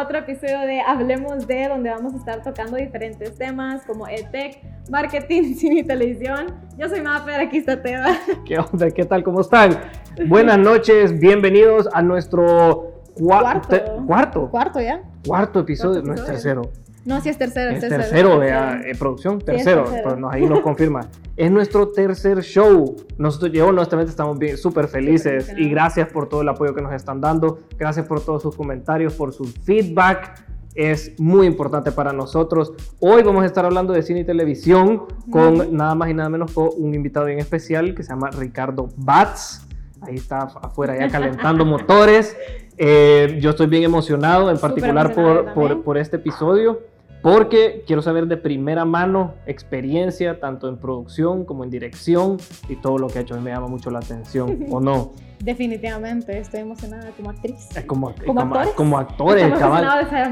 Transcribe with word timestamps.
A 0.00 0.04
otro 0.04 0.16
episodio 0.16 0.60
de 0.60 0.80
Hablemos 0.80 1.46
de, 1.46 1.68
donde 1.68 1.90
vamos 1.90 2.14
a 2.14 2.16
estar 2.16 2.42
tocando 2.42 2.78
diferentes 2.78 3.36
temas 3.36 3.82
como 3.84 4.08
EdTech, 4.08 4.58
marketing, 4.88 5.54
cine 5.56 5.80
y 5.80 5.82
televisión. 5.84 6.54
Yo 6.78 6.88
soy 6.88 7.02
Mafer, 7.02 7.38
aquí 7.38 7.58
está 7.58 7.82
Teba. 7.82 8.16
¿Qué 8.46 8.58
onda? 8.58 8.90
¿Qué 8.90 9.04
tal? 9.04 9.22
¿Cómo 9.22 9.42
están? 9.42 9.78
Buenas 10.26 10.56
noches, 10.58 11.20
bienvenidos 11.20 11.86
a 11.92 12.00
nuestro 12.00 13.02
cua- 13.14 13.42
Cuarto. 13.42 13.68
te- 13.68 13.84
cuarto. 14.06 14.48
Cuarto 14.50 14.80
ya. 14.80 15.02
Cuarto 15.26 15.60
episodio, 15.60 16.00
Cuarto 16.02 16.08
no 16.08 16.14
es 16.14 16.24
tercero. 16.24 16.62
No, 17.04 17.20
sí 17.20 17.28
es 17.30 17.38
tercero. 17.38 17.70
Es 17.70 17.80
tercero, 17.80 18.02
tercero, 18.02 18.38
tercero. 18.40 18.90
eh, 18.90 18.92
producción, 18.98 19.38
tercero. 19.40 19.84
tercero. 19.84 20.02
Pues 20.04 20.18
nos- 20.18 20.32
ahí 20.32 20.46
nos 20.46 20.60
confirma. 20.60 21.08
Es 21.36 21.50
nuestro 21.50 21.88
tercer 21.88 22.42
show. 22.42 22.96
Nosotros, 23.16 23.52
yo 23.52 23.68
honestamente 23.68 24.10
estamos 24.10 24.38
bien, 24.38 24.58
súper 24.58 24.86
felices 24.88 25.50
y 25.56 25.70
gracias 25.70 26.08
por 26.08 26.28
todo 26.28 26.42
el 26.42 26.48
apoyo 26.50 26.74
que 26.74 26.82
nos 26.82 26.92
están 26.92 27.20
dando. 27.20 27.60
Gracias 27.78 28.06
por 28.06 28.20
todos 28.22 28.42
sus 28.42 28.54
comentarios, 28.54 29.14
por 29.14 29.32
su 29.32 29.44
feedback. 29.44 30.44
Es 30.74 31.18
muy 31.18 31.46
importante 31.46 31.90
para 31.90 32.12
nosotros. 32.12 32.72
Hoy 33.00 33.22
vamos 33.22 33.42
a 33.42 33.46
estar 33.46 33.64
hablando 33.64 33.92
de 33.92 34.02
cine 34.02 34.20
y 34.20 34.24
televisión 34.24 35.04
con 35.30 35.74
nada 35.76 35.94
más 35.94 36.10
y 36.10 36.14
nada 36.14 36.28
menos 36.28 36.52
con 36.52 36.68
un 36.76 36.94
invitado 36.94 37.26
bien 37.26 37.38
especial 37.38 37.94
que 37.94 38.02
se 38.02 38.10
llama 38.10 38.30
Ricardo 38.30 38.88
Batz. 38.96 39.66
Ahí 40.02 40.14
está 40.16 40.40
af- 40.48 40.58
afuera 40.62 40.96
ya 40.98 41.08
calentando 41.10 41.64
motores. 41.66 42.36
Eh, 42.82 43.38
yo 43.42 43.50
estoy 43.50 43.66
bien 43.66 43.82
emocionado, 43.82 44.50
en 44.50 44.56
particular 44.58 45.12
por, 45.54 45.82
por 45.82 45.98
este 45.98 46.16
episodio, 46.16 46.80
porque 47.22 47.84
quiero 47.86 48.02
saber 48.02 48.26
de 48.26 48.36
primera 48.36 48.84
mano 48.84 49.34
experiencia, 49.46 50.40
tanto 50.40 50.68
en 50.68 50.76
producción 50.78 51.44
como 51.44 51.64
en 51.64 51.70
dirección, 51.70 52.38
y 52.68 52.76
todo 52.76 52.98
lo 52.98 53.08
que 53.08 53.18
ha 53.18 53.22
hecho 53.22 53.34
a 53.34 53.38
mí 53.38 53.44
me 53.44 53.50
llama 53.50 53.66
mucho 53.68 53.90
la 53.90 53.98
atención, 53.98 54.66
¿o 54.70 54.80
no? 54.80 55.10
Definitivamente, 55.40 56.38
estoy 56.38 56.60
emocionada 56.60 57.10
como 57.16 57.30
actriz. 57.30 57.74
Es 57.74 57.84
como, 57.86 58.12
¿Como 58.26 58.26
como, 58.26 58.40
actores? 58.54 58.70
como 58.74 58.98
actores, 58.98 59.42
Estamos 59.44 59.58
cabal. 59.60 59.82
emocionados 59.84 60.04
de 60.04 60.10
saber 60.10 60.26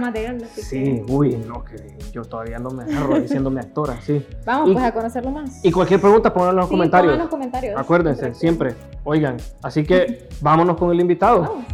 Sí, 0.62 0.84
que 0.84 1.04
uy, 1.08 1.36
no, 1.46 1.64
que 1.64 1.76
yo 2.12 2.22
todavía 2.24 2.58
no 2.58 2.68
me 2.70 2.82
agarro 2.82 3.18
diciéndome 3.18 3.60
actora, 3.60 3.98
sí. 4.02 4.22
Vamos 4.44 4.68
Y- 4.68 4.72
pues 4.74 4.84
a 4.84 4.92
conocerlo 4.92 5.30
más. 5.30 5.64
Y 5.64 5.72
cualquier 5.72 6.00
pregunta, 6.02 6.30
pónganla 6.30 6.52
en 6.52 6.56
los 6.58 6.66
Sí, 6.68 6.74
comentarios. 6.74 7.12
en 7.14 7.18
los 7.20 7.28
comentarios. 7.28 7.80
Acuérdense, 7.80 8.34
siempre, 8.34 8.74
oigan. 9.04 9.38
Así 9.62 9.82
que 9.82 10.28
vámonos 10.42 10.76
con 10.76 10.90
el 10.90 11.00
invitado. 11.00 11.40
Vamos. 11.40 11.64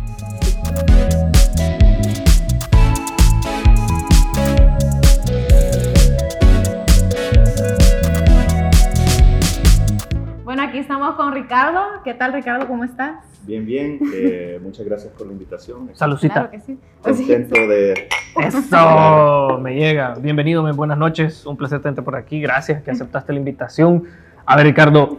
Aquí 10.74 10.80
estamos 10.80 11.14
con 11.14 11.32
Ricardo. 11.32 11.80
¿Qué 12.02 12.14
tal, 12.14 12.32
Ricardo? 12.32 12.66
¿Cómo 12.66 12.82
estás? 12.82 13.24
Bien, 13.44 13.64
bien. 13.64 14.00
eh, 14.12 14.58
muchas 14.60 14.84
gracias 14.84 15.12
por 15.12 15.24
la 15.28 15.32
invitación. 15.32 15.88
Saludcita. 15.94 16.34
Claro 16.34 16.50
que 16.50 16.58
sí. 16.58 16.76
Pues 17.00 17.16
sí. 17.16 17.22
Contento 17.28 17.68
de... 17.68 18.08
Eso, 18.44 19.58
me 19.60 19.76
llega. 19.76 20.14
Bienvenido, 20.20 20.64
buenas 20.74 20.98
noches. 20.98 21.46
Un 21.46 21.56
placer 21.56 21.80
tenerte 21.80 22.02
por 22.02 22.16
aquí. 22.16 22.40
Gracias 22.40 22.82
que 22.82 22.90
aceptaste 22.90 23.32
la 23.32 23.38
invitación. 23.38 24.02
A 24.44 24.56
ver, 24.56 24.66
Ricardo, 24.66 25.18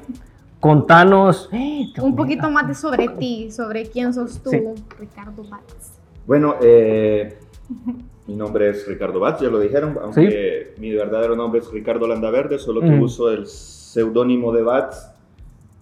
contanos. 0.59 1.47
Eh, 1.53 1.85
Un 2.01 2.17
poquito 2.17 2.49
más 2.51 2.67
de 2.67 2.75
sobre 2.75 3.07
ti, 3.07 3.49
sobre 3.49 3.85
quién 3.85 4.13
sos 4.13 4.43
tú, 4.43 4.49
Sí. 4.49 4.61
Ricardo 4.99 5.41
Batz. 5.49 5.99
Bueno, 6.27 6.55
eh, 6.61 7.39
mi 8.27 8.35
nombre 8.35 8.71
es 8.71 8.85
Ricardo 8.89 9.21
Batz, 9.21 9.39
ya 9.41 9.47
lo 9.47 9.61
dijeron, 9.61 9.97
aunque 10.03 10.73
mi 10.79 10.91
verdadero 10.93 11.37
nombre 11.37 11.61
es 11.61 11.71
Ricardo 11.71 12.09
Landaverde, 12.09 12.59
solo 12.59 12.81
que 12.81 12.87
Mm. 12.87 13.01
uso 13.01 13.31
el 13.31 13.47
seudónimo 13.47 14.51
de 14.51 14.61
Batz 14.61 15.14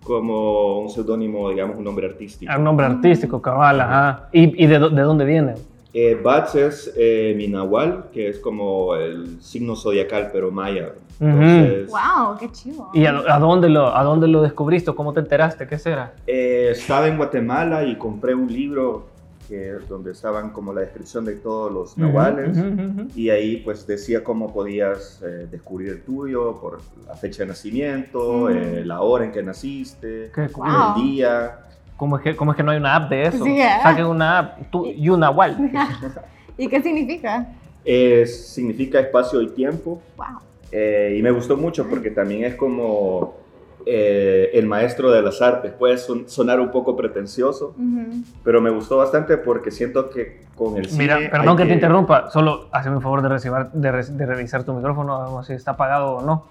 como 0.04 0.80
un 0.80 0.90
seudónimo, 0.90 1.50
digamos, 1.50 1.78
un 1.78 1.84
nombre 1.84 2.06
artístico. 2.08 2.52
Ah, 2.54 2.58
Un 2.58 2.64
nombre 2.66 2.86
artístico, 2.86 3.42
cabal, 3.42 3.82
ajá. 3.82 4.28
¿Y, 4.32 4.64
y 4.64 4.68
de, 4.68 4.80
dó- 4.80 4.90
de 4.90 5.02
dónde 5.02 5.26
viene? 5.26 5.54
Eh, 5.94 6.20
Batz 6.22 6.56
es 6.56 6.94
eh, 6.98 7.34
mi 7.38 7.48
nahual, 7.48 8.06
que 8.12 8.28
es 8.30 8.40
como 8.40 8.96
el 8.96 9.40
signo 9.42 9.76
zodiacal, 9.76 10.30
pero 10.34 10.50
maya. 10.52 10.90
Entonces, 11.20 11.90
¡Wow! 11.90 12.38
¡Qué 12.40 12.52
chido! 12.52 12.90
¿Y 12.94 13.06
a, 13.06 13.12
a 13.28 13.40
dónde 13.40 13.70
lo, 13.70 13.96
a 13.96 14.04
dónde 14.04 14.28
lo 14.28 14.42
descubriste? 14.42 14.92
¿Cómo 14.94 15.14
te 15.14 15.20
enteraste? 15.20 15.68
¿Qué 15.68 15.78
será? 15.78 16.14
Eh, 16.26 16.70
estaba 16.72 17.08
en 17.08 17.18
Guatemala 17.18 17.84
y 17.84 17.96
compré 17.96 18.34
un 18.34 18.52
libro 18.52 19.06
que, 19.48 19.74
donde 19.90 20.12
estaban 20.12 20.50
como 20.52 20.74
la 20.74 20.82
descripción 20.82 21.26
de 21.26 21.36
todos 21.36 21.72
los 21.72 21.98
nahuales. 21.98 22.58
Ujú, 22.58 22.68
ujú, 22.68 23.02
ujú. 23.02 23.08
Y 23.16 23.30
ahí 23.30 23.58
pues 23.58 23.86
decía 23.88 24.24
cómo 24.24 24.54
podías 24.54 25.22
eh, 25.24 25.48
descubrir 25.50 25.90
el 25.90 26.02
tuyo 26.02 26.60
por 26.60 26.82
la 27.08 27.16
fecha 27.16 27.44
de 27.44 27.48
nacimiento, 27.48 28.50
eh, 28.50 28.84
la 28.86 29.02
hora 29.02 29.26
en 29.26 29.32
que 29.32 29.44
naciste, 29.44 30.32
Qué 30.34 30.48
cool. 30.50 30.68
Wow. 30.68 30.98
el 30.98 31.04
día. 31.04 31.60
¿Cómo, 31.98 32.18
es 32.18 32.24
que, 32.24 32.36
¿Cómo 32.36 32.52
es 32.52 32.58
que 32.58 32.64
no 32.64 32.72
hay 32.72 32.78
una 32.78 32.96
app 32.96 33.10
de 33.10 33.24
eso? 33.28 33.46
Sí, 33.46 33.60
¿eh? 33.62 33.70
Saquen 33.82 34.06
una 34.06 34.40
app. 34.40 34.72
Tú 34.72 34.86
y 34.86 35.10
una 35.10 35.30
igual. 35.32 35.72
¿Y 36.58 36.68
qué 36.68 36.82
significa? 36.82 37.48
Eh, 37.86 38.26
significa 38.26 39.00
espacio 39.00 39.42
y 39.42 39.50
tiempo. 39.50 40.02
¡Wow! 40.18 40.40
eh, 40.72 41.16
y 41.20 41.22
me 41.22 41.30
gustó 41.30 41.56
mucho 41.56 41.88
porque 41.88 42.10
también 42.10 42.44
es 42.46 42.56
como 42.56 43.36
eh, 43.86 44.52
el 44.54 44.66
maestro 44.66 45.12
de 45.12 45.22
las 45.22 45.42
artes. 45.42 45.72
Puede 45.74 45.98
son- 45.98 46.28
sonar 46.30 46.60
un 46.60 46.72
poco 46.72 46.96
pretencioso, 46.96 47.76
Ujú. 47.78 48.24
pero 48.44 48.62
me 48.62 48.70
gustó 48.70 48.98
bastante 48.98 49.38
porque 49.38 49.72
siento 49.72 50.10
que 50.10 50.44
con 50.56 50.78
el 50.78 50.88
Mira, 50.94 51.18
cine 51.18 51.30
perdón 51.30 51.50
hay 51.58 51.64
que 51.64 51.66
te 51.70 51.74
interrumpa, 51.74 52.30
solo 52.32 52.68
hazme 52.72 52.96
un 52.96 53.02
favor 53.02 53.22
de, 53.22 53.30
recibir- 53.30 53.72
de, 53.72 53.92
re- 53.92 54.06
de 54.06 54.26
revisar 54.26 54.64
tu 54.64 54.74
micrófono, 54.74 55.18
vamos 55.20 55.48
si 55.48 55.54
está 55.54 55.72
apagado 55.72 56.14
o 56.18 56.22
no. 56.22 56.46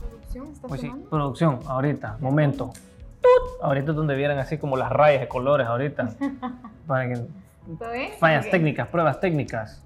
¿Producción 0.00 0.46
está 0.52 0.68
Pues 0.68 0.80
sí, 0.80 0.92
producción, 1.10 1.58
ahorita, 1.66 2.16
momento. 2.20 2.70
Tut. 3.20 3.62
Ahorita 3.62 3.90
es 3.90 3.96
donde 3.96 4.14
vieran 4.14 4.38
así 4.38 4.58
como 4.58 4.76
las 4.76 4.90
rayas 4.92 5.20
de 5.20 5.28
colores 5.28 5.66
ahorita. 5.66 6.10
Para 6.86 7.08
que 7.08 7.14
¿Todo 7.78 7.92
bien? 7.92 8.10
fallas 8.18 8.44
Ok. 8.46 8.50
técnicas, 8.52 8.88
pruebas 8.88 9.20
técnicas. 9.20 9.82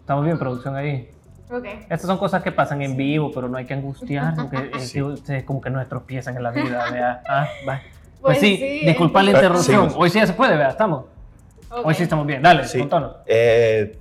Estamos 0.00 0.24
bien, 0.24 0.38
producción 0.38 0.76
ahí. 0.76 1.08
Ok. 1.50 1.64
Estas 1.82 2.02
son 2.02 2.18
cosas 2.18 2.42
que 2.42 2.50
pasan 2.52 2.82
en 2.82 2.96
vivo, 2.96 3.30
pero 3.32 3.48
no 3.48 3.56
hay 3.56 3.64
que 3.66 3.74
angustiar, 3.74 4.34
porque 4.34 4.56
eh, 4.56 4.80
Sí. 4.80 4.94
que 4.94 5.02
ustedes 5.02 5.44
como 5.44 5.60
que 5.60 5.70
nuestros 5.70 6.02
piensan 6.04 6.36
en 6.36 6.42
la 6.42 6.50
vida, 6.50 6.90
vea. 6.90 7.22
Ah, 7.28 7.48
va. 7.68 7.80
Pues, 8.20 8.38
Pues 8.38 8.38
sí, 8.40 8.56
sí, 8.56 8.86
disculpa 8.86 9.22
la 9.22 9.30
interrupción. 9.32 9.90
Sí. 9.90 9.96
Hoy 9.98 10.10
sí 10.10 10.18
ya 10.18 10.26
se 10.26 10.32
puede, 10.32 10.56
vea, 10.56 10.68
estamos. 10.70 11.04
Ok. 11.70 11.86
Hoy 11.86 11.94
sí 11.94 12.02
estamos 12.02 12.26
bien. 12.26 12.42
Dale, 12.42 12.64
Sí. 12.64 12.78
contanos. 12.80 13.16
Eh, 13.26 13.96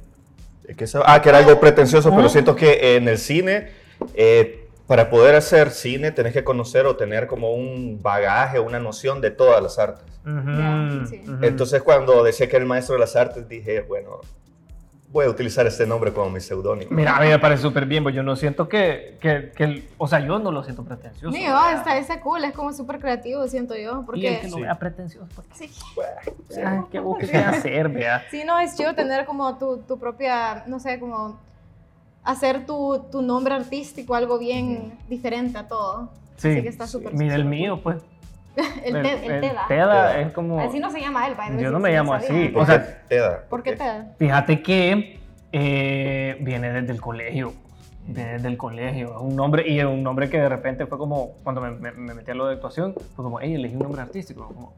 ¿qué 0.75 0.87
sabe? 0.87 1.05
ah, 1.07 1.21
que 1.21 1.29
era 1.29 1.37
algo 1.39 1.59
pretencioso, 1.59 2.09
Ah. 2.11 2.15
pero 2.15 2.29
siento 2.29 2.55
que 2.55 2.95
en 2.95 3.07
el 3.07 3.17
cine, 3.19 3.69
eh, 4.15 4.67
para 4.87 5.09
poder 5.09 5.35
hacer 5.35 5.69
cine, 5.71 6.11
tenés 6.11 6.33
que 6.33 6.43
conocer 6.43 6.85
o 6.85 6.95
tener 6.95 7.27
como 7.27 7.51
un 7.53 7.99
bagaje, 8.01 8.59
una 8.59 8.79
noción 8.79 9.21
de 9.21 9.31
todas 9.31 9.61
las 9.61 9.77
artes. 9.79 10.03
Ujú, 10.25 10.51
Ya, 10.57 11.05
sí. 11.07 11.21
ujú. 11.27 11.43
Entonces, 11.43 11.83
cuando 11.83 12.23
decía 12.23 12.47
que 12.49 12.55
era 12.55 12.63
el 12.63 12.69
maestro 12.69 12.93
de 12.95 12.99
las 13.01 13.15
artes, 13.15 13.47
dije, 13.47 13.81
bueno, 13.81 14.21
voy 15.15 15.25
a 15.27 15.29
utilizar 15.29 15.65
este 15.65 15.87
nombre 15.87 16.11
como 16.11 16.29
mi 16.29 16.41
seudónimo. 16.41 16.91
Mira, 16.91 17.15
a 17.15 17.21
mí 17.21 17.27
me 17.29 17.39
parece 17.39 17.61
súper 17.61 17.85
bien, 17.85 18.03
pues 18.03 18.13
yo 18.13 18.21
no 18.21 18.35
siento 18.35 18.67
que, 18.67 19.17
que, 19.21 19.53
que 19.55 19.87
o 19.97 20.09
sea, 20.09 20.19
yo 20.19 20.39
no 20.39 20.51
lo 20.51 20.61
siento 20.61 20.83
pretencioso. 20.83 21.33
Sí, 21.33 21.41
¿verdad? 21.41 21.61
oh, 21.73 21.77
está, 21.77 21.97
está 21.97 22.19
cool, 22.19 22.43
es 22.43 22.51
como 22.51 22.73
súper 22.73 22.99
creativo, 22.99 23.47
siento 23.47 23.75
yo. 23.77 23.79
Y 23.79 23.87
el 23.99 24.05
Porque 24.05 24.39
que 24.41 24.47
lo 24.49 24.55
Sí. 24.57 24.61
vea 24.63 24.75
pretencioso, 24.77 25.25
pues, 25.33 25.47
sí, 25.53 25.71
Bueno, 25.95 26.11
o 26.49 26.53
sea, 26.53 26.85
quieras 27.29 27.57
hacer, 27.59 27.87
vea. 27.87 28.25
sí, 28.29 28.43
no, 28.45 28.59
es 28.59 28.75
chido 28.75 28.93
tener 28.93 29.25
como 29.25 29.57
tu, 29.57 29.77
tu 29.77 29.97
propia, 29.97 30.65
no 30.67 30.81
sé, 30.81 30.99
como 30.99 31.39
hacer 32.25 32.65
tu, 32.65 33.05
tu 33.09 33.21
nombre 33.21 33.53
artístico, 33.53 34.15
algo 34.15 34.37
bien 34.37 34.99
diferente 35.07 35.57
a 35.57 35.65
todo. 35.65 36.09
Sí, 36.35 36.49
Así 36.49 36.61
que 36.61 36.67
está 36.67 36.87
súper 36.87 37.13
mira 37.13 37.35
el 37.35 37.45
mío, 37.45 37.79
pues. 37.81 38.03
El, 38.83 39.01
te- 39.01 39.25
el 39.25 39.41
Teda. 39.41 39.67
Teda 39.67 40.19
es 40.21 40.31
como... 40.33 40.59
Así 40.59 40.79
no 40.79 40.89
se 40.91 40.99
llama 41.01 41.27
él, 41.27 41.35
Yo 41.59 41.71
no 41.71 41.79
me 41.79 41.91
llamo 41.91 42.13
así. 42.13 42.49
¿por 42.49 42.63
O 42.63 42.65
sea, 42.65 43.01
Teda? 43.07 43.43
¿Por 43.49 43.63
qué 43.63 43.73
Teda? 43.75 44.13
Fíjate 44.17 44.61
que 44.61 45.19
eh, 45.51 46.37
viene 46.41 46.71
desde 46.71 46.91
el 46.93 47.01
colegio. 47.01 47.53
Viene 48.07 48.33
desde 48.33 48.47
el 48.49 48.57
colegio. 48.57 49.15
Es 49.15 49.21
un 49.21 49.35
nombre, 49.35 49.67
y 49.67 49.79
es 49.79 49.85
un 49.85 50.03
nombre 50.03 50.29
que 50.29 50.37
de 50.39 50.47
repente 50.49 50.85
fue 50.85 50.97
como, 50.97 51.31
cuando 51.43 51.59
me, 51.61 51.71
me- 51.71 51.91
me 51.91 52.13
metí 52.13 52.31
a 52.31 52.35
lo 52.35 52.47
de 52.47 52.53
actuación, 52.55 52.93
fue 53.15 53.23
como, 53.25 53.39
hey, 53.39 53.55
elegí 53.55 53.73
un 53.75 53.81
nombre 53.81 54.01
artístico. 54.01 54.47
Como, 54.47 54.73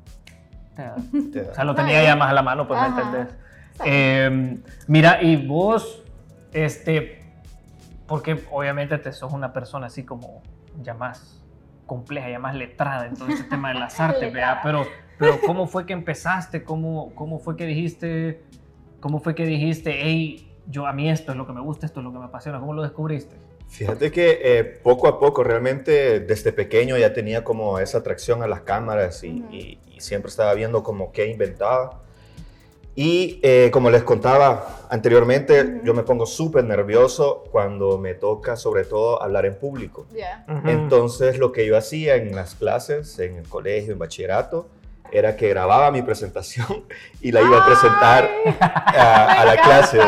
Teda. 0.76 0.96
Teda. 1.34 1.52
O 1.52 1.56
sea, 1.56 1.64
lo 1.64 1.76
tenía 1.76 2.02
ya 2.04 2.16
más 2.16 2.30
a 2.30 2.34
la 2.34 2.42
mano, 2.44 2.68
pues, 2.68 2.80
¿me 2.80 2.88
Ajá. 2.88 3.02
entendés? 3.02 3.36
Está 3.74 3.84
bien. 3.84 3.96
Eh, 3.96 4.58
mira, 4.88 5.22
y 5.22 5.36
vos, 5.46 6.04
este, 6.54 7.22
porque 8.08 8.44
obviamente 8.52 8.98
te 8.98 9.12
sos 9.12 9.34
una 9.34 9.52
persona 9.54 9.88
así 9.88 10.04
como 10.04 10.42
ya 10.82 10.94
más 10.94 11.37
compleja, 11.88 12.30
ya 12.30 12.38
más 12.38 12.54
letrada 12.54 13.08
en 13.08 13.16
todo 13.16 13.30
este 13.30 13.46
tema 13.46 13.70
de 13.74 13.80
las 13.80 14.00
artes. 14.00 14.32
¿verdad? 14.32 14.60
Pero, 14.62 14.86
pero 15.18 15.40
¿cómo 15.44 15.66
fue 15.66 15.88
que 15.88 15.94
empezaste? 15.94 16.64
¿Cómo, 16.64 17.16
¿Cómo 17.16 17.40
fue 17.40 17.56
que 17.58 17.66
dijiste, 17.66 18.44
cómo 19.00 19.20
fue 19.20 19.34
que 19.34 19.46
dijiste, 19.48 19.98
hey, 20.04 20.52
yo 20.68 20.86
a 20.86 20.94
mí 20.94 21.10
esto 21.10 21.32
es 21.32 21.38
lo 21.38 21.48
que 21.48 21.54
me 21.54 21.62
gusta, 21.62 21.88
esto 21.88 22.02
es 22.02 22.04
lo 22.04 22.12
que 22.14 22.20
me 22.20 22.26
apasiona? 22.26 22.60
¿Cómo 22.60 22.74
lo 22.74 22.84
descubriste? 22.84 23.36
Fíjate 23.70 24.12
que 24.12 24.40
eh, 24.44 24.64
poco 24.64 25.08
a 25.08 25.20
poco, 25.20 25.44
realmente 25.44 26.20
desde 26.22 26.54
pequeño 26.54 26.98
ya 26.98 27.12
tenía 27.14 27.44
como 27.44 27.80
esa 27.80 27.98
atracción 27.98 28.42
a 28.44 28.48
las 28.48 28.62
cámaras 28.62 29.24
y, 29.24 29.42
Ujú. 29.42 29.54
y- 29.54 29.80
y 29.96 30.00
siempre 30.00 30.30
estaba 30.30 30.54
viendo 30.54 30.84
como 30.84 31.12
qué 31.12 31.28
inventaba. 31.28 32.02
Y 33.00 33.40
eh, 33.44 33.70
como 33.72 33.92
les 33.92 34.02
contaba 34.02 34.88
anteriormente, 34.90 35.62
Ujú. 35.62 35.80
yo 35.86 35.94
me 35.94 36.02
pongo 36.02 36.26
súper 36.26 36.64
nervioso 36.64 37.44
cuando 37.52 38.00
me 38.00 38.16
toca 38.16 38.56
sobre 38.56 38.86
todo 38.86 39.22
hablar 39.22 39.46
en 39.46 39.54
público. 39.54 40.08
Ya. 40.12 40.44
Entonces 40.66 41.38
lo 41.38 41.52
que 41.52 41.68
yo 41.68 41.78
hacía 41.78 42.16
en 42.16 42.36
las 42.36 42.56
clases, 42.56 43.20
en 43.20 43.36
el 43.36 43.48
colegio, 43.48 43.94
en 43.94 44.00
bachillerato, 44.00 44.68
era 45.12 45.36
que 45.36 45.48
grababa 45.50 45.92
mi 45.92 46.02
presentación 46.02 46.86
y 47.22 47.32
la 47.32 47.42
iba 47.44 47.60
a 47.62 47.66
presentar 47.68 48.28
a, 48.60 49.42
a 49.42 49.46
la 49.46 49.62
clase. 49.62 50.00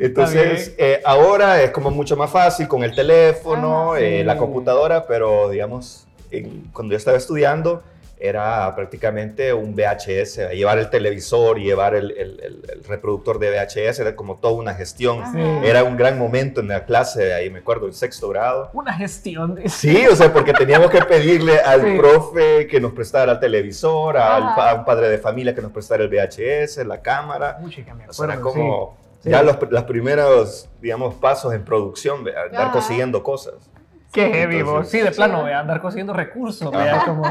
Entonces, 0.00 0.74
eh, 0.78 1.00
ahora 1.04 1.62
es 1.62 1.70
como 1.70 1.90
mucho 1.90 2.16
más 2.16 2.30
fácil 2.30 2.66
con 2.68 2.82
el 2.82 2.94
teléfono, 2.96 3.92
Ajá, 3.94 4.00
eh, 4.00 4.18
sí. 4.18 4.24
la 4.24 4.36
computadora, 4.36 5.06
pero 5.06 5.48
digamos, 5.50 6.06
en- 6.32 6.64
cuando 6.72 6.92
yo 6.92 6.98
estaba 6.98 7.16
estudiando, 7.16 7.82
era 8.18 8.74
prácticamente 8.74 9.52
un 9.52 9.74
VHS, 9.76 10.50
llevar 10.54 10.78
el 10.78 10.88
televisor 10.88 11.58
y 11.58 11.64
llevar 11.64 11.94
el, 11.94 12.12
el- 12.12 12.40
el- 12.42 12.62
el 12.72 12.84
reproductor 12.84 13.38
de 13.38 13.50
VHS, 13.50 14.00
era 14.00 14.16
como 14.16 14.36
toda 14.36 14.54
una 14.54 14.74
gestión. 14.74 15.22
Sí. 15.32 15.38
Era 15.68 15.84
un 15.84 15.96
gran 15.98 16.18
momento 16.18 16.60
en 16.60 16.68
la 16.68 16.84
clase, 16.86 17.34
ahí 17.34 17.50
me 17.50 17.58
acuerdo, 17.58 17.86
en 17.86 17.92
sexto 17.92 18.28
grado. 18.30 18.70
Una 18.72 18.94
gestión. 18.94 19.54
de- 19.54 19.68
Sí, 19.68 20.06
o 20.06 20.16
sea, 20.16 20.32
porque 20.32 20.52
teníamos 20.54 20.90
que 20.90 21.02
pedirle 21.02 21.58
al 21.60 21.82
Sí. 21.82 21.98
profe 21.98 22.66
que 22.66 22.80
nos 22.80 22.92
prestara 22.92 23.32
el 23.32 23.38
televisor, 23.40 24.16
al 24.16 24.42
a 24.44 24.74
un 24.74 24.84
padre 24.84 25.08
de 25.10 25.18
familia 25.18 25.54
que 25.54 25.60
nos 25.62 25.72
prestara 25.72 26.02
el 26.02 26.08
VHS, 26.08 26.84
la 26.86 27.02
cámara. 27.02 27.58
Uy, 27.62 27.84
me 27.96 28.08
O 28.08 28.12
sea, 28.12 28.24
era 28.26 28.40
como 28.40 28.96
sí. 29.22 29.28
ya 29.30 29.42
los, 29.42 29.56
los 29.70 29.84
primeros, 29.84 30.68
digamos, 30.80 31.14
pasos 31.16 31.52
en 31.52 31.64
producción, 31.64 32.24
de 32.24 32.36
andar 32.36 32.72
consiguiendo 32.72 33.22
cosas. 33.22 33.54
Qué 34.16 34.32
heavy, 34.32 34.62
vos. 34.62 34.88
Sí, 34.88 35.00
de 35.00 35.10
plano, 35.10 35.44
vea, 35.44 35.60
andar 35.60 35.80
consiguiendo 35.80 36.14
recursos. 36.14 36.70
Vea, 36.70 37.02
como. 37.04 37.24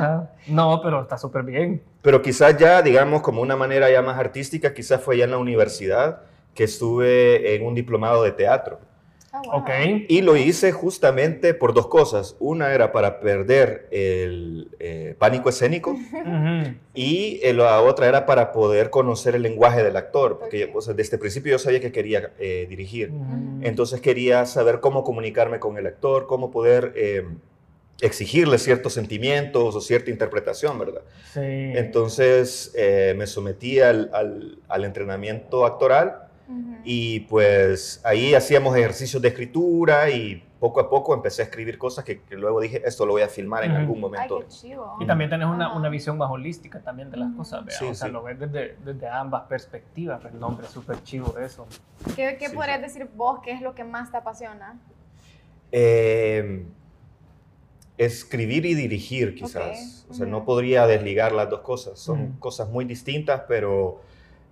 No, 0.48 0.82
pero 0.84 1.02
está 1.02 1.18
súper 1.18 1.44
bien. 1.44 1.82
Pero 2.02 2.22
quizás 2.22 2.56
ya, 2.58 2.82
digamos, 2.82 3.22
como 3.22 3.42
una 3.42 3.56
manera 3.56 3.90
ya 3.90 4.02
más 4.04 4.20
artística, 4.20 4.74
quizás 4.74 5.02
fue 5.02 5.18
ya 5.18 5.26
en 5.26 5.32
la 5.32 5.38
universidad 5.38 6.22
que 6.54 6.66
estuve 6.66 7.56
en 7.56 7.66
un 7.66 7.74
diplomado 7.74 8.24
de 8.24 8.32
teatro. 8.32 8.80
Ah, 9.36 9.42
wow. 9.44 9.60
Ok. 9.60 9.70
Y 10.08 10.22
lo 10.22 10.38
hice 10.38 10.72
justamente 10.72 11.54
por 11.54 11.74
dos 11.74 11.88
cosas. 11.88 12.36
Una 12.40 12.74
era 12.74 12.92
para 12.92 13.20
perder 13.20 13.88
el 13.92 14.70
eh, 14.80 15.16
pánico 15.20 15.50
escénico 15.50 15.98
y 16.94 17.40
eh, 17.44 17.54
la 17.54 17.82
otra 17.82 18.08
era 18.08 18.26
para 18.26 18.52
poder 18.54 18.90
conocer 18.90 19.36
el 19.36 19.42
lenguaje 19.42 19.84
del 19.84 19.98
actor. 19.98 20.40
Porque 20.40 20.66
Ok. 20.66 20.76
o 20.78 20.82
sea, 20.82 20.94
desde 20.94 21.18
el 21.18 21.20
principio 21.20 21.52
yo 21.52 21.60
sabía 21.60 21.82
que 21.82 21.92
quería 21.92 22.32
eh, 22.40 22.66
dirigir. 22.70 23.10
Ujú. 23.10 23.60
Entonces 23.62 24.00
quería 24.00 24.46
saber 24.46 24.80
cómo 24.80 25.04
comunicarme 25.04 25.60
con 25.60 25.78
el 25.78 25.86
actor, 25.88 26.28
cómo 26.28 26.50
poder 26.52 26.94
eh, 26.96 27.26
exigirle 28.02 28.58
ciertos 28.58 28.94
sentimientos 28.94 29.76
o 29.76 29.82
cierta 29.82 30.12
interpretación, 30.12 30.80
¿verdad? 30.80 31.02
Sí. 31.34 31.40
Entonces 31.42 32.72
eh, 32.76 33.14
me 33.18 33.28
sometí 33.28 33.80
al, 33.80 34.10
al- 34.14 34.60
al 34.70 34.86
entrenamiento 34.86 35.66
actoral 35.66 36.25
Ujú. 36.48 36.76
y 36.84 37.22
pues 37.22 38.00
ahí 38.04 38.36
hacíamos 38.36 38.76
ejercicios 38.78 39.20
de 39.22 39.30
escritura 39.30 40.10
y 40.12 40.44
poco 40.60 40.80
a 40.80 40.90
poco 40.90 41.14
empecé 41.14 41.42
a 41.42 41.46
escribir 41.46 41.78
cosas 41.78 42.04
que, 42.06 42.22
que 42.22 42.36
luego 42.36 42.60
dije, 42.62 42.82
esto 42.86 43.06
lo 43.06 43.14
voy 43.14 43.24
a 43.24 43.28
filmar 43.28 43.64
en 43.64 43.72
Ujú. 43.72 43.80
algún 43.80 43.96
Ay, 43.96 44.02
momento. 44.02 44.40
qué 44.42 44.48
chivo. 44.48 44.96
Y 45.00 45.06
también 45.08 45.30
tenés 45.30 45.48
una, 45.48 45.76
una 45.76 45.90
visión 45.90 46.18
más 46.18 46.30
holística 46.30 46.80
también 46.82 47.10
de 47.12 47.18
las 47.18 47.32
cosas, 47.36 47.66
vea. 47.66 47.78
Sí, 47.78 47.86
o 47.86 47.94
sea, 47.96 48.08
sí. 48.08 48.14
lo 48.14 48.22
ves 48.24 48.40
desde, 48.40 48.76
desde 48.86 49.08
ambas 49.08 49.44
perspectivas. 49.44 50.24
El 50.26 50.40
nombre 50.40 50.66
es 50.68 50.72
súper 50.72 51.02
chivo 51.04 51.38
eso. 51.40 51.66
¿Qué, 52.16 52.38
qué 52.40 52.50
Sí, 52.50 52.56
podrías 52.56 52.78
sí. 52.78 52.84
decir 52.84 53.10
vos? 53.16 53.40
¿Qué 53.44 53.52
es 53.52 53.62
lo 53.62 53.74
que 53.76 53.84
más 53.84 54.12
te 54.12 54.18
apasiona? 54.18 54.80
Eh, 55.72 56.66
escribir 57.98 58.66
y 58.66 58.74
dirigir, 58.76 59.36
quizás. 59.36 60.04
Ok, 60.06 60.12
O 60.12 60.14
sea, 60.14 60.26
ujú. 60.26 60.32
no 60.32 60.46
podría 60.46 60.86
desligar 60.88 61.32
las 61.32 61.50
dos 61.50 61.62
cosas. 61.62 62.00
Son 62.00 62.22
Ujú. 62.22 62.40
cosas 62.40 62.70
muy 62.70 62.86
distintas, 62.86 63.44
pero 63.48 64.02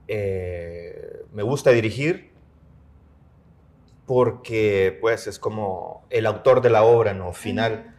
eh, 0.07 1.23
me 1.33 1.44
gusta 1.44 1.71
dirigir 1.71 2.31
porque, 4.05 4.97
pues, 5.00 5.27
es 5.27 5.39
como 5.39 6.03
el 6.09 6.25
autor 6.25 6.61
de 6.61 6.69
la 6.69 6.83
obra, 6.83 7.13
¿no? 7.13 7.31
Final. 7.33 7.95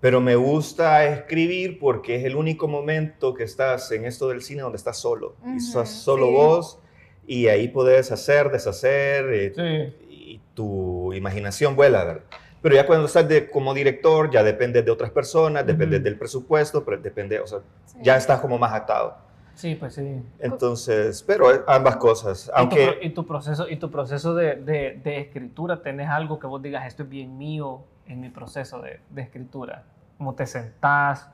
Pero 0.00 0.20
me 0.20 0.36
gusta 0.36 1.04
escribir 1.06 1.80
porque 1.80 2.16
es 2.16 2.24
el 2.24 2.36
único 2.36 2.68
momento 2.68 3.34
que 3.34 3.42
estás 3.42 3.90
en 3.90 4.04
esto 4.04 4.28
del 4.28 4.42
cine 4.42 4.62
donde 4.62 4.76
estás 4.76 4.98
solo. 4.98 5.34
Y 5.44 5.56
estás 5.56 5.90
solo 5.90 6.26
sí. 6.26 6.32
vos 6.32 6.78
y 7.26 7.48
ahí 7.48 7.66
puedes 7.68 8.12
hacer, 8.12 8.50
deshacer 8.52 9.26
eh, 9.32 9.52
Sí. 9.54 10.06
y 10.08 10.40
tu 10.54 11.12
imaginación 11.12 11.74
vuela, 11.74 12.04
¿verdad? 12.04 12.22
Pero 12.62 12.74
ya 12.76 12.86
cuando 12.86 13.06
estás 13.06 13.28
de, 13.28 13.50
como 13.50 13.74
director, 13.74 14.30
ya 14.30 14.44
dependes 14.44 14.84
de 14.84 14.90
otras 14.92 15.10
personas, 15.10 15.66
dependes 15.66 15.98
Ujú. 15.98 16.04
del 16.04 16.18
presupuesto, 16.18 16.84
pero 16.84 16.98
depende, 16.98 17.40
o 17.40 17.46
sea, 17.48 17.58
Sí. 17.86 17.98
ya 18.02 18.16
estás 18.16 18.40
como 18.40 18.56
más 18.58 18.72
atado. 18.72 19.16
Sí, 19.58 19.74
pues 19.74 19.94
sí. 19.94 20.22
Entonces, 20.38 21.24
pero 21.24 21.46
ambas 21.66 21.96
cosas, 21.96 22.44
¿Y 22.46 22.50
tu, 22.52 22.60
aunque... 22.60 22.98
y 23.02 23.10
tu 23.10 23.26
proceso, 23.26 23.68
y 23.68 23.74
tu 23.76 23.90
proceso 23.90 24.32
de, 24.36 24.54
de- 24.54 25.00
de 25.02 25.18
escritura, 25.18 25.82
¿tenés 25.82 26.08
algo 26.08 26.38
que 26.38 26.46
vos 26.46 26.62
digas, 26.62 26.86
esto 26.86 27.02
es 27.02 27.08
bien 27.08 27.36
mío 27.36 27.80
en 28.06 28.20
mi 28.20 28.28
proceso 28.28 28.80
de, 28.80 29.00
de 29.10 29.22
escritura? 29.22 29.82
¿Cómo 30.16 30.34
te 30.34 30.46
sentás 30.46 31.28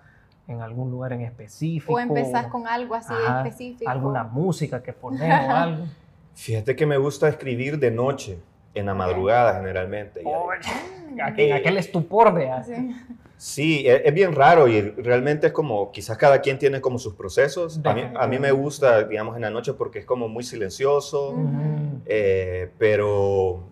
en 0.48 0.62
algún 0.62 0.90
lugar 0.90 1.12
en 1.12 1.20
específico? 1.20 1.92
O 1.92 1.98
empezás 1.98 2.46
con 2.46 2.66
algo 2.66 2.94
así 2.94 3.12
Ajá, 3.12 3.42
específico. 3.46 3.90
¿Alguna 3.90 4.24
música 4.24 4.82
que 4.82 4.94
pones 4.94 5.20
o 5.46 5.52
algo? 5.54 5.84
Fíjate 6.34 6.74
que 6.74 6.86
me 6.86 6.96
gusta 6.96 7.28
escribir 7.28 7.78
de 7.78 7.90
noche, 7.90 8.38
en 8.74 8.86
la 8.86 8.94
madrugada 8.94 9.54
generalmente. 9.54 10.20
ahí- 10.20 10.26
Oye, 11.36 11.52
aquel, 11.52 11.76
estupor, 11.76 12.32
vea. 12.34 12.62
Sí. 12.64 12.94
Sí, 13.36 13.86
e- 13.86 14.02
es, 14.08 14.14
bien 14.14 14.32
raro 14.34 14.68
y 14.68 14.80
realmente 14.80 15.48
es 15.48 15.52
como, 15.52 15.92
quizás 15.92 16.16
cada 16.16 16.40
quien 16.40 16.58
tiene 16.58 16.80
como 16.80 16.98
sus 16.98 17.14
procesos. 17.14 17.80
A 17.84 17.92
mí, 17.94 18.02
a 18.14 18.26
mí 18.26 18.38
me 18.38 18.50
gusta, 18.52 19.04
digamos, 19.04 19.36
en 19.36 19.42
la 19.42 19.50
noche 19.50 19.74
porque 19.74 19.98
es 20.00 20.04
como 20.06 20.28
muy 20.28 20.42
silencioso, 20.44 21.30
Ujú. 21.30 22.00
eh, 22.06 22.70
pero 22.78 23.64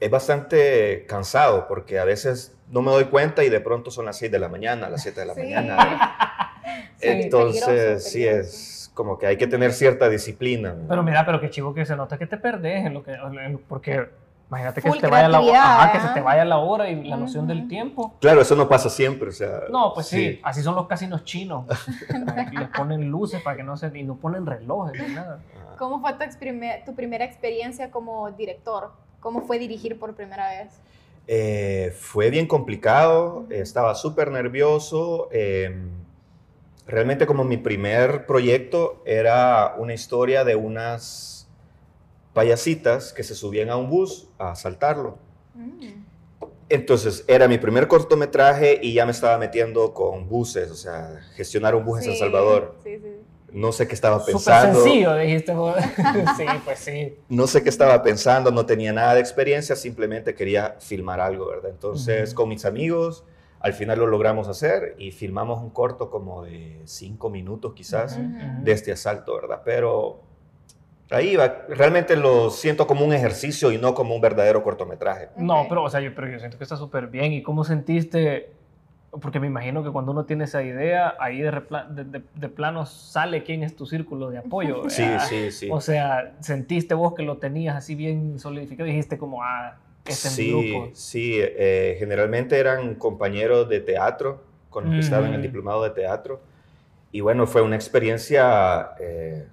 es 0.00 0.10
bastante 0.10 1.04
cansado 1.08 1.66
porque 1.68 1.98
a 1.98 2.04
veces 2.04 2.54
no 2.70 2.82
me 2.82 2.90
doy 2.92 3.04
cuenta 3.06 3.42
y 3.44 3.48
de 3.48 3.60
pronto 3.60 3.90
son 3.90 4.04
las 4.06 4.16
6 4.18 4.30
de 4.30 4.38
la 4.38 4.48
mañana, 4.48 4.88
las 4.88 5.02
7 5.02 5.20
de 5.20 5.26
la 5.26 5.34
Sí. 5.34 5.40
mañana. 5.40 5.76
Sí, 7.00 7.06
Entonces, 7.08 7.64
peligroso, 7.64 8.08
sí, 8.10 8.18
peligroso. 8.24 8.40
es 8.50 8.90
como 8.92 9.18
que 9.18 9.26
hay 9.28 9.36
que 9.36 9.46
tener 9.46 9.72
cierta 9.72 10.08
disciplina. 10.08 10.74
¿no? 10.74 10.88
Pero 10.88 11.02
mira, 11.04 11.24
pero 11.24 11.40
qué 11.40 11.48
chivo 11.48 11.72
que 11.72 11.86
se 11.86 11.94
nota 11.96 12.18
que 12.18 12.26
te 12.26 12.36
perdés 12.36 12.84
en 12.86 12.92
lo 12.94 13.02
que, 13.04 13.12
en- 13.12 13.58
porque 13.68 14.08
imagínate 14.48 14.82
que 14.82 14.90
se 14.90 14.98
te 14.98 15.06
vaya 15.06 15.28
la 15.28 15.40
hora, 15.40 15.48
creatividad, 15.50 15.80
ajá, 15.80 15.92
que 15.92 16.00
se 16.00 16.14
te 16.14 16.20
vaya 16.20 16.44
la 16.44 16.58
hora 16.58 16.88
y 16.88 17.04
la 17.04 17.16
noción 17.16 17.46
del 17.46 17.68
tiempo. 17.68 18.14
Claro, 18.20 18.40
eso 18.40 18.56
no 18.56 18.68
pasa 18.68 18.88
siempre. 18.90 19.28
O 19.28 19.32
sea, 19.32 19.62
No, 19.70 19.92
pues 19.94 20.06
sí, 20.06 20.40
así 20.42 20.62
son 20.62 20.74
los 20.74 20.86
casinos 20.86 21.24
chinos. 21.24 21.66
Les 22.52 22.68
ponen 22.68 23.10
luces 23.10 23.42
para 23.42 23.56
que 23.56 23.62
no 23.62 23.76
se 23.76 23.90
y 23.96 24.02
no 24.02 24.16
ponen 24.16 24.46
relojes 24.46 25.00
ni 25.08 25.14
nada. 25.14 25.40
¿Cómo 25.78 26.00
fue 26.00 26.12
tu, 26.14 26.18
tu 26.86 26.94
primera 26.94 27.24
experiencia 27.24 27.90
como 27.90 28.30
director? 28.32 28.92
¿Cómo 29.20 29.42
fue 29.42 29.58
dirigir 29.58 29.98
por 29.98 30.14
primera 30.14 30.48
vez? 30.50 30.80
Eh, 31.26 31.94
fue 31.98 32.30
bien 32.30 32.46
complicado, 32.46 33.46
estaba 33.50 33.94
súper 33.94 34.30
nervioso. 34.30 35.28
eh, 35.30 35.76
realmente 36.88 37.26
como 37.26 37.44
mi 37.44 37.58
primer 37.58 38.24
proyecto 38.26 39.02
era 39.04 39.74
una 39.76 39.92
historia 39.92 40.42
de 40.42 40.56
unas 40.56 41.37
payasitas 42.32 43.12
que 43.12 43.22
se 43.22 43.34
subían 43.34 43.70
a 43.70 43.76
un 43.76 43.88
bus 43.88 44.28
a 44.38 44.52
asaltarlo. 44.52 45.18
Mm. 45.54 46.04
Entonces 46.70 47.24
era 47.26 47.48
mi 47.48 47.58
primer 47.58 47.88
cortometraje 47.88 48.78
y 48.82 48.92
ya 48.92 49.06
me 49.06 49.12
estaba 49.12 49.38
metiendo 49.38 49.94
con 49.94 50.28
buses, 50.28 50.70
o 50.70 50.74
sea, 50.74 51.20
gestionar 51.34 51.74
un 51.74 51.84
bus 51.84 52.00
en 52.00 52.04
San 52.04 52.16
Salvador. 52.16 52.76
Sí, 52.84 52.98
sí. 52.98 53.16
No 53.52 53.72
sé 53.72 53.88
qué 53.88 53.94
estaba 53.94 54.18
Súper 54.18 54.34
pensando. 54.34 54.82
sencillo, 54.82 55.14
dijiste 55.16 55.54
vos. 55.54 55.76
sí, 56.36 56.44
pues 56.64 56.78
sí. 56.78 57.16
no 57.30 57.46
sé 57.46 57.62
qué 57.62 57.70
estaba 57.70 58.02
pensando, 58.02 58.50
no 58.50 58.66
tenía 58.66 58.92
nada 58.92 59.14
de 59.14 59.20
experiencia, 59.20 59.74
simplemente 59.74 60.34
quería 60.34 60.76
filmar 60.80 61.20
algo, 61.20 61.46
¿verdad? 61.46 61.70
Entonces, 61.70 62.34
con 62.34 62.50
mis 62.50 62.66
amigos, 62.66 63.24
al 63.60 63.72
final 63.72 63.98
lo 64.00 64.06
logramos 64.06 64.48
hacer 64.48 64.94
y 64.98 65.12
filmamos 65.12 65.62
un 65.62 65.70
corto 65.70 66.10
como 66.10 66.44
de 66.44 66.82
cinco 66.84 67.30
minutos 67.30 67.72
quizás 67.74 68.18
de 68.62 68.72
este 68.72 68.92
asalto, 68.92 69.34
¿verdad? 69.36 69.62
Pero 69.64 70.20
ahí 71.10 71.36
va, 71.36 71.62
realmente 71.68 72.16
lo 72.16 72.50
siento 72.50 72.86
como 72.86 73.04
un 73.04 73.12
ejercicio 73.12 73.72
y 73.72 73.78
no 73.78 73.94
como 73.94 74.14
un 74.14 74.20
verdadero 74.20 74.62
cortometraje. 74.62 75.28
No, 75.36 75.66
pero, 75.68 75.84
o 75.84 75.90
sea, 75.90 76.00
yo, 76.00 76.14
pero 76.14 76.28
yo 76.28 76.38
siento 76.38 76.58
que 76.58 76.64
está 76.64 76.76
súper 76.76 77.06
bien. 77.08 77.32
¿Y 77.32 77.42
cómo 77.42 77.64
sentiste? 77.64 78.50
Porque 79.22 79.40
me 79.40 79.46
imagino 79.46 79.82
que 79.82 79.90
cuando 79.90 80.12
uno 80.12 80.24
tiene 80.26 80.44
esa 80.44 80.62
idea, 80.62 81.14
ahí 81.18 81.40
de, 81.40 81.50
repla- 81.50 81.88
de, 81.88 82.04
de- 82.04 82.22
de 82.34 82.48
plano 82.48 82.84
sale 82.84 83.42
quién 83.42 83.62
es 83.62 83.74
tu 83.74 83.86
círculo 83.86 84.30
de 84.30 84.38
apoyo. 84.38 84.88
Sí, 84.90 85.02
¿verdad? 85.02 85.28
sí, 85.28 85.50
sí. 85.50 85.68
O 85.70 85.80
sea, 85.80 86.34
sentiste 86.40 86.94
vos 86.94 87.14
que 87.14 87.22
lo 87.22 87.38
tenías 87.38 87.74
así 87.76 87.94
bien 87.94 88.38
solidificado 88.38 88.86
y 88.86 88.90
dijiste 88.92 89.16
como, 89.16 89.42
ah, 89.42 89.76
este 90.04 90.28
es 90.28 90.38
mi 90.38 90.44
Sí, 90.44 90.58
grupo. 90.70 90.90
sí, 90.94 91.32
eh, 91.40 91.96
generalmente 91.98 92.58
eran 92.58 92.94
compañeros 92.96 93.68
de 93.68 93.80
teatro 93.80 94.42
con 94.68 94.84
los 94.84 94.94
que 94.94 95.00
estaba 95.00 95.26
en 95.26 95.34
el 95.34 95.42
diplomado 95.42 95.82
de 95.84 95.90
teatro. 95.90 96.40
Y 97.10 97.20
bueno, 97.20 97.46
fue 97.46 97.62
una 97.62 97.76
experiencia 97.76 98.90
eh, 99.00 99.46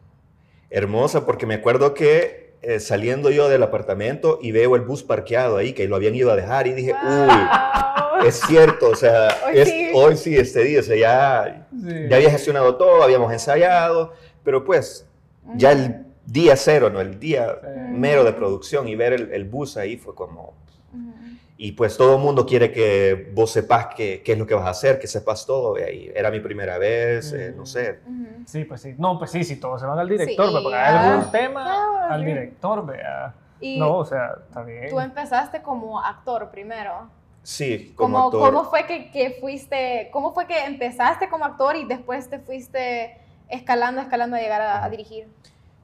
hermosa 0.70 1.26
porque 1.26 1.46
me 1.46 1.56
acuerdo 1.56 1.94
que 1.94 2.54
eh, 2.62 2.80
saliendo 2.80 3.30
yo 3.30 3.48
del 3.48 3.62
apartamento 3.64 4.40
y 4.42 4.52
veo 4.52 4.76
el 4.76 4.82
bus 4.82 5.04
parqueado 5.04 5.58
ahí, 5.58 5.74
que 5.74 5.88
lo 5.88 5.96
habían 5.96 6.16
ido 6.16 6.32
a 6.32 6.36
dejar 6.36 6.66
y 6.68 6.74
dije, 6.74 6.94
uy, 6.94 7.28
Wow. 8.18 8.26
es 8.28 8.40
cierto, 8.48 8.90
o 8.90 8.96
sea, 8.96 9.28
Hoy 9.48 9.60
es- 9.60 9.70
sí. 9.70 9.92
hoy 9.94 10.18
sí, 10.18 10.36
este 10.36 10.64
día, 10.64 10.80
o 10.80 10.84
sea, 10.84 10.96
ya, 10.96 11.68
Sí. 11.72 12.08
ya 12.10 12.16
había 12.16 12.32
gestionado 12.32 12.76
todo, 12.76 13.04
habíamos 13.04 13.32
ensayado, 13.32 14.14
pero 14.44 14.64
pues 14.64 15.06
ya 15.56 15.74
el 15.74 16.06
día 16.26 16.56
cero, 16.56 16.90
¿no? 16.90 17.02
El 17.02 17.20
día 17.20 17.60
Sí. 17.62 17.70
mero 17.92 18.24
de 18.24 18.34
producción 18.34 18.88
y 18.88 18.96
ver 18.96 19.14
el, 19.14 19.32
el 19.32 19.44
bus 19.44 19.78
ahí 19.78 19.98
fue 19.98 20.16
como. 20.16 20.56
Y 21.58 21.72
pues 21.72 21.96
todo 21.96 22.16
el 22.18 22.22
mundo 22.22 22.46
quiere 22.46 22.72
que 22.72 23.32
vos 23.34 23.52
sepas 23.52 23.88
qué, 23.96 24.22
qué 24.26 24.34
es 24.34 24.38
lo 24.38 24.46
que 24.46 24.54
vas 24.56 24.66
a 24.66 24.72
hacer, 24.72 25.00
que 25.00 25.08
sepas 25.08 25.46
todo. 25.46 25.78
Y 25.80 25.84
ahí 25.84 26.12
era 26.14 26.30
mi 26.30 26.42
primera 26.42 26.78
vez, 26.78 27.32
eh, 27.32 27.54
no 27.56 27.64
Mm. 27.64 27.66
sé. 27.66 28.00
Ujú. 28.06 28.44
Sí, 28.46 28.66
pues 28.66 28.82
sí. 28.82 28.94
No, 28.98 29.18
pues 29.18 29.32
sí, 29.32 29.44
si 29.46 29.58
todos 29.60 29.80
se 29.80 29.88
van 29.88 29.98
al 29.98 30.10
director, 30.10 30.48
Sí, 30.48 30.52
pues, 30.52 30.64
porque 30.64 30.78
hay 30.78 30.96
ah, 30.96 31.14
algún 31.14 31.32
tema 31.32 31.64
claro, 31.64 32.14
al 32.14 32.20
sí. 32.22 32.26
director, 32.26 32.86
vea. 32.86 33.36
Y 33.62 33.80
No, 33.80 33.98
o 34.00 34.06
sea, 34.06 34.32
está 34.48 34.64
bien. 34.64 34.90
tú 34.90 35.00
empezaste 35.00 35.62
como 35.62 36.00
actor 36.02 36.52
primero. 36.52 37.10
Sí, 37.42 37.94
como 37.96 38.18
¿Cómo, 38.18 38.26
actor. 38.26 38.42
¿Cómo 38.54 38.70
fue 38.70 38.86
que, 38.86 39.10
que 39.12 39.38
fuiste, 39.40 40.10
cómo 40.12 40.34
fue 40.34 40.48
que 40.48 40.66
empezaste 40.66 41.30
como 41.30 41.46
actor 41.46 41.76
y 41.78 41.86
después 41.86 42.30
te 42.30 42.40
fuiste 42.40 43.18
escalando, 43.48 44.02
escalando 44.02 44.36
a 44.36 44.40
llegar 44.42 44.62
a, 44.62 44.84
a 44.84 44.90
dirigir? 44.90 45.28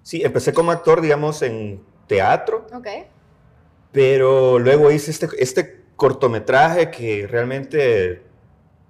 Sí, 0.01 0.21
empecé 0.23 0.51
como 0.53 0.71
actor, 0.71 0.99
digamos, 0.99 1.41
en 1.43 1.81
teatro, 2.07 2.67
Ok. 2.73 2.87
Pero 3.91 4.59
luego 4.59 4.91
hice 4.91 5.11
este, 5.11 5.27
este 5.37 5.81
cortometraje 5.95 6.89
que 6.91 7.27
realmente 7.27 8.21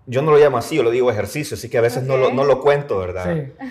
yo 0.05 0.21
no 0.21 0.31
lo 0.31 0.37
llamo 0.37 0.57
así, 0.57 0.75
yo 0.75 0.83
lo 0.83 0.91
digo 0.91 1.11
ejercicio, 1.11 1.55
así 1.55 1.69
que 1.69 1.77
a 1.77 1.81
veces 1.81 2.03
no, 2.03 2.17
lo, 2.17 2.31
no 2.31 2.43
lo 2.43 2.61
cuento, 2.61 2.97
¿verdad? 2.99 3.35
Sí. 3.35 3.51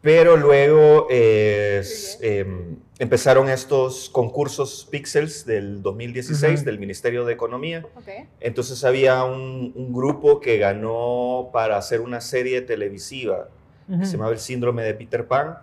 Pero 0.00 0.36
luego 0.36 1.08
eh, 1.10 1.82
em, 2.20 2.76
empezaron 3.00 3.48
estos 3.48 4.08
concursos 4.10 4.86
Pixels 4.88 5.44
del 5.44 5.82
2016 5.82 6.60
Ujú. 6.60 6.64
del 6.64 6.78
Ministerio 6.78 7.24
de 7.24 7.32
Economía. 7.32 7.84
Ok. 7.96 8.08
Entonces 8.38 8.84
había 8.84 9.24
un, 9.24 9.72
un 9.74 9.92
grupo 9.92 10.38
que 10.38 10.56
ganó 10.58 11.50
para 11.52 11.76
hacer 11.76 12.00
una 12.00 12.20
serie 12.20 12.60
televisiva, 12.62 13.48
Ujú. 13.88 14.04
se 14.04 14.12
llamaba 14.12 14.30
El 14.32 14.38
Síndrome 14.38 14.84
de 14.84 14.94
Peter 14.94 15.26
Pan. 15.26 15.58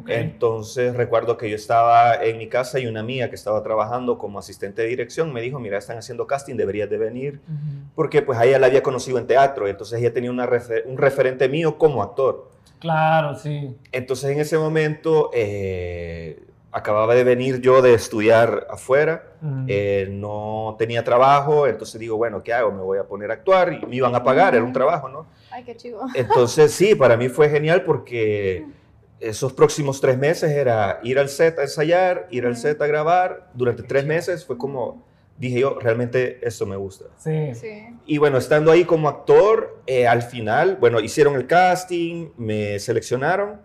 Ok. 0.00 0.08
Entonces 0.10 0.94
recuerdo 0.96 1.36
que 1.36 1.48
yo 1.50 1.56
estaba 1.56 2.14
en 2.22 2.38
mi 2.38 2.48
casa 2.48 2.78
y 2.78 2.86
una 2.86 3.00
amiga 3.00 3.28
que 3.28 3.34
estaba 3.34 3.62
trabajando 3.62 4.18
como 4.18 4.38
asistente 4.38 4.82
de 4.82 4.88
dirección 4.88 5.32
me 5.32 5.40
dijo, 5.40 5.58
mira, 5.58 5.78
están 5.78 5.98
haciendo 5.98 6.26
casting, 6.26 6.54
deberías 6.56 6.88
de 6.90 6.98
venir. 6.98 7.40
Ujú. 7.46 7.90
Porque 7.94 8.22
pues 8.22 8.38
a 8.38 8.44
ella 8.44 8.58
la 8.58 8.66
había 8.66 8.82
conocido 8.82 9.18
en 9.18 9.26
teatro, 9.26 9.68
entonces 9.68 9.98
ella 10.00 10.12
tenía 10.12 10.30
una 10.30 10.46
refer- 10.46 10.84
un 10.86 10.96
referente 10.98 11.48
mío 11.48 11.78
como 11.78 12.02
actor. 12.02 12.50
Claro, 12.78 13.34
sí. 13.34 13.74
Entonces 13.92 14.30
en 14.30 14.40
ese 14.40 14.58
momento 14.58 15.30
eh, 15.32 16.42
acababa 16.72 17.14
de 17.14 17.24
venir 17.24 17.60
yo 17.62 17.80
de 17.80 17.94
estudiar 17.94 18.66
afuera, 18.70 19.24
Ujú. 19.40 19.64
eh, 19.66 20.08
no 20.10 20.76
tenía 20.78 21.02
trabajo, 21.02 21.66
entonces 21.66 21.98
digo, 21.98 22.16
bueno, 22.18 22.42
¿qué 22.42 22.52
hago? 22.52 22.70
Me 22.72 22.82
voy 22.82 22.98
a 22.98 23.04
poner 23.04 23.30
a 23.30 23.34
actuar 23.34 23.72
y 23.72 23.86
me 23.86 23.96
iban 23.96 24.14
a 24.14 24.22
pagar, 24.22 24.54
era 24.54 24.62
un 24.62 24.74
trabajo, 24.74 25.08
¿no? 25.08 25.26
Ay, 25.50 25.64
qué 25.64 25.74
chido. 25.74 26.00
Entonces 26.14 26.72
sí, 26.72 26.94
para 26.94 27.16
mí 27.16 27.30
fue 27.30 27.48
genial 27.48 27.82
porque 27.82 28.66
esos 29.20 29.52
próximos 29.52 30.00
tres 30.00 30.18
meses 30.18 30.50
era 30.50 31.00
ir 31.02 31.18
al 31.18 31.28
set 31.28 31.58
a 31.58 31.62
ensayar, 31.62 32.26
ir 32.30 32.46
al 32.46 32.56
set 32.56 32.80
a 32.82 32.86
grabar, 32.86 33.50
durante 33.54 33.82
tres 33.82 34.04
meses 34.04 34.44
fue 34.44 34.58
como, 34.58 35.04
dije 35.38 35.60
yo, 35.60 35.78
realmente 35.80 36.38
esto 36.46 36.66
me 36.66 36.76
gusta. 36.76 37.06
Sí. 37.18 37.54
Sí. 37.54 37.86
Y 38.06 38.18
bueno, 38.18 38.36
estando 38.38 38.70
ahí 38.70 38.84
como 38.84 39.08
actor, 39.08 39.80
eh, 39.86 40.06
al 40.06 40.22
final, 40.22 40.76
bueno, 40.78 41.00
hicieron 41.00 41.34
el 41.34 41.46
casting, 41.46 42.28
me 42.36 42.78
seleccionaron, 42.78 43.60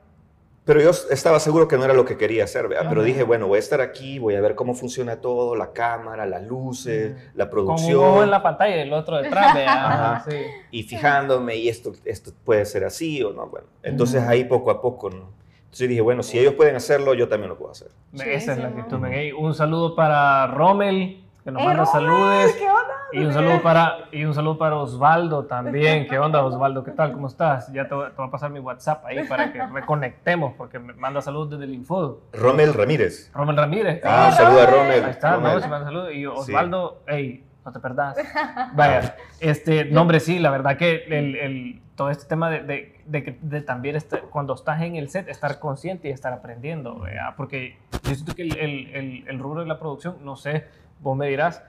pero 0.63 0.79
yo 0.79 0.91
estaba 0.91 1.39
seguro 1.39 1.67
que 1.67 1.75
no 1.75 1.84
era 1.84 1.93
lo 1.96 2.05
que 2.05 2.17
quería 2.17 2.43
hacer, 2.43 2.67
¿verdad? 2.67 2.86
Pero 2.88 3.01
dije, 3.03 3.24
bueno, 3.24 3.48
voy 3.48 3.58
a 3.58 3.60
estar 3.60 3.81
aquí, 3.81 4.20
voy 4.20 4.36
a 4.36 4.41
ver 4.41 4.53
cómo 4.53 4.75
funciona 4.75 5.20
todo, 5.20 5.55
la 5.55 5.74
cámara, 5.74 6.25
las 6.27 6.43
luces, 6.43 7.12
Mm. 7.13 7.38
la 7.38 7.50
Con 7.50 7.60
un 7.60 7.65
ojo 7.65 7.75
producción, 7.75 8.24
en 8.24 8.31
la 8.31 8.43
pantalla 8.43 8.77
y 8.77 8.79
el 8.81 8.93
otro 8.93 9.17
detrás. 9.22 9.58
Ajá. 9.67 10.24
Sí. 10.29 10.38
y 10.70 10.84
fijándome, 10.84 11.55
y 11.55 11.67
esto, 11.67 11.91
esto 12.05 12.31
puede 12.46 12.63
ser 12.65 12.86
así 12.86 13.22
o 13.24 13.34
no, 13.34 13.48
bueno. 13.48 13.67
Entonces 13.84 14.22
ahí 14.24 14.43
poco 14.46 14.70
a 14.72 14.81
poco, 14.81 15.10
¿no? 15.10 15.40
Entonces 15.72 15.88
dije, 15.88 16.01
bueno, 16.01 16.22
si 16.22 16.38
ellos 16.38 16.54
pueden 16.56 16.75
hacerlo, 16.75 17.13
yo 17.13 17.30
también 17.30 17.48
lo 17.50 17.58
puedo 17.58 17.72
hacer. 17.72 17.88
Sí, 18.13 18.24
Esa 18.25 18.51
es 18.54 18.58
la 18.60 18.68
sí, 18.70 18.75
actitud. 18.75 18.98
¿no? 18.98 19.00
men. 19.00 19.13
Ey, 19.13 19.32
Un 19.32 19.54
saludo 19.54 19.96
para 19.96 20.48
Rommel, 20.48 21.24
que 21.46 21.51
nos 21.51 21.62
¡Eh, 21.62 21.66
manda 21.66 21.86
saludos. 21.86 22.51
¿Qué 22.51 22.66
onda? 22.66 22.78
Y 23.13 23.20
un 23.24 23.34
saludo 23.34 23.62
para 23.62 23.98
y 24.12 24.24
un 24.25 24.34
saludo 24.34 24.58
para 24.58 24.75
Osvaldo 24.75 25.46
también. 25.46 26.08
¿Qué 26.10 26.20
onda, 26.20 26.44
Osvaldo? 26.46 26.84
¿Qué 26.84 26.92
tal? 26.92 27.13
¿Cómo 27.13 27.28
estás? 27.28 27.72
Ya 27.72 27.88
te, 27.88 27.96
voy- 27.96 28.10
te 28.10 28.16
voy 28.18 28.28
a 28.28 28.32
pasar 28.32 28.51
mi 28.51 28.60
WhatsApp 28.60 29.06
ahí 29.06 29.25
para 29.30 29.54
que 29.54 29.66
reconectemos, 29.66 30.54
porque 30.58 30.78
me 30.78 30.92
manda 30.94 31.22
saludos 31.22 31.51
desde 31.51 31.63
el 31.63 31.74
Info. 31.74 32.20
Rommel 32.34 32.74
Ramírez. 32.74 33.32
Rommel 33.34 33.56
Ramírez. 33.56 34.01
Ah, 34.04 34.30
Sí, 34.32 34.38
saluda 34.44 34.63
a 34.63 34.66
Rommel. 34.66 35.04
Ahí 35.06 35.12
está, 35.12 35.36
Rommel. 35.36 35.54
no, 35.54 35.60
se 35.62 35.68
manda 35.70 35.86
saludos. 35.88 36.13
Y 36.13 36.25
Osvaldo, 36.25 37.01
hey, 37.08 37.46
no 37.66 37.72
te 37.72 37.80
perdás. 37.80 38.18
Vaya, 38.74 39.16
este, 39.40 39.86
no, 39.86 40.01
hombre, 40.01 40.20
sí, 40.20 40.38
la 40.38 40.50
verdad 40.51 40.75
que 40.78 41.04
el, 41.08 41.36
el- 41.38 41.82
todo 41.96 42.10
este 42.10 42.25
tema 42.25 42.50
de, 42.50 42.63
de, 42.63 43.00
de 43.12 43.24
que- 43.24 43.38
de 43.41 43.62
también 43.62 43.96
estar- 43.96 44.22
cuando 44.30 44.53
estás 44.56 44.82
en 44.82 44.96
el 44.96 45.10
set, 45.10 45.27
estar 45.27 45.60
consciente 45.60 46.08
y 46.08 46.12
estar 46.12 46.32
aprendiendo, 46.34 47.00
¿verdad? 47.00 47.34
porque 47.38 47.77
yo 48.03 48.15
siento 48.15 48.34
que 48.36 48.44
el, 48.44 48.58
el, 48.58 48.88
el, 48.96 49.27
el 49.27 49.39
rubro 49.39 49.62
de 49.62 49.68
la 49.68 49.80
producción, 49.80 50.18
no 50.24 50.36
sé, 50.36 50.65
vos 51.01 51.18
me 51.18 51.27
dirás, 51.27 51.63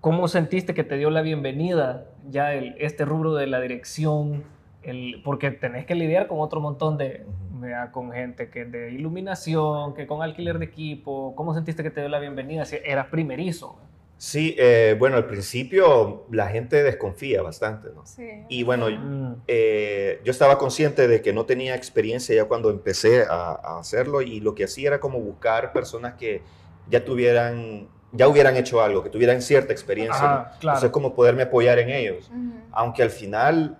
¿cómo 0.00 0.28
sentiste 0.28 0.74
que 0.74 0.84
te 0.84 0.96
dio 0.96 1.10
la 1.10 1.22
bienvenida 1.22 2.04
ya 2.30 2.54
este 2.54 3.04
rubro 3.04 3.34
de 3.34 3.46
la 3.46 3.60
dirección? 3.60 4.42
Porque 5.22 5.52
tenés 5.52 5.86
que 5.86 5.94
lidiar 5.94 6.26
con 6.26 6.40
otro 6.40 6.60
montón 6.60 6.96
de. 6.98 7.24
¿verdad? 7.60 7.92
con 7.92 8.10
gente 8.10 8.50
que 8.50 8.64
de 8.64 8.90
iluminación, 8.90 9.94
que 9.94 10.08
con 10.08 10.20
alquiler 10.20 10.58
de 10.58 10.64
equipo. 10.64 11.32
¿Cómo 11.36 11.54
sentiste 11.54 11.84
que 11.84 11.90
te 11.92 12.00
dio 12.00 12.08
la 12.08 12.18
bienvenida? 12.18 12.64
Si 12.64 12.76
eras 12.84 13.06
primerizo. 13.06 13.78
Sí, 14.22 14.54
eh, 14.56 14.94
bueno, 15.00 15.16
al 15.16 15.26
principio 15.26 16.26
la 16.30 16.46
gente 16.46 16.84
desconfía 16.84 17.42
bastante, 17.42 17.88
¿no? 17.92 18.06
Sí. 18.06 18.44
Y 18.48 18.62
bueno, 18.62 18.88
Mm, 18.88 19.42
eh, 19.48 20.20
yo 20.22 20.30
estaba 20.30 20.58
consciente 20.58 21.08
de 21.08 21.20
que 21.22 21.32
no 21.32 21.44
tenía 21.44 21.74
experiencia 21.74 22.32
ya 22.36 22.44
cuando 22.44 22.70
empecé 22.70 23.24
a, 23.24 23.50
a 23.50 23.80
hacerlo 23.80 24.22
y 24.22 24.38
lo 24.38 24.54
que 24.54 24.62
hacía 24.62 24.90
era 24.90 25.00
como 25.00 25.18
buscar 25.18 25.72
personas 25.72 26.14
que 26.14 26.40
ya 26.88 27.04
tuvieran, 27.04 27.88
ya 28.12 28.28
hubieran 28.28 28.56
hecho 28.56 28.80
algo, 28.80 29.02
que 29.02 29.10
tuvieran 29.10 29.42
cierta 29.42 29.72
experiencia. 29.72 30.22
¿no? 30.22 30.28
Ajá, 30.28 30.42
claro. 30.60 30.76
Entonces, 30.78 30.90
como 30.90 31.16
poderme 31.16 31.42
apoyar 31.42 31.80
en 31.80 31.90
ellos. 31.90 32.30
Aunque 32.70 33.02
al 33.02 33.10
final, 33.10 33.76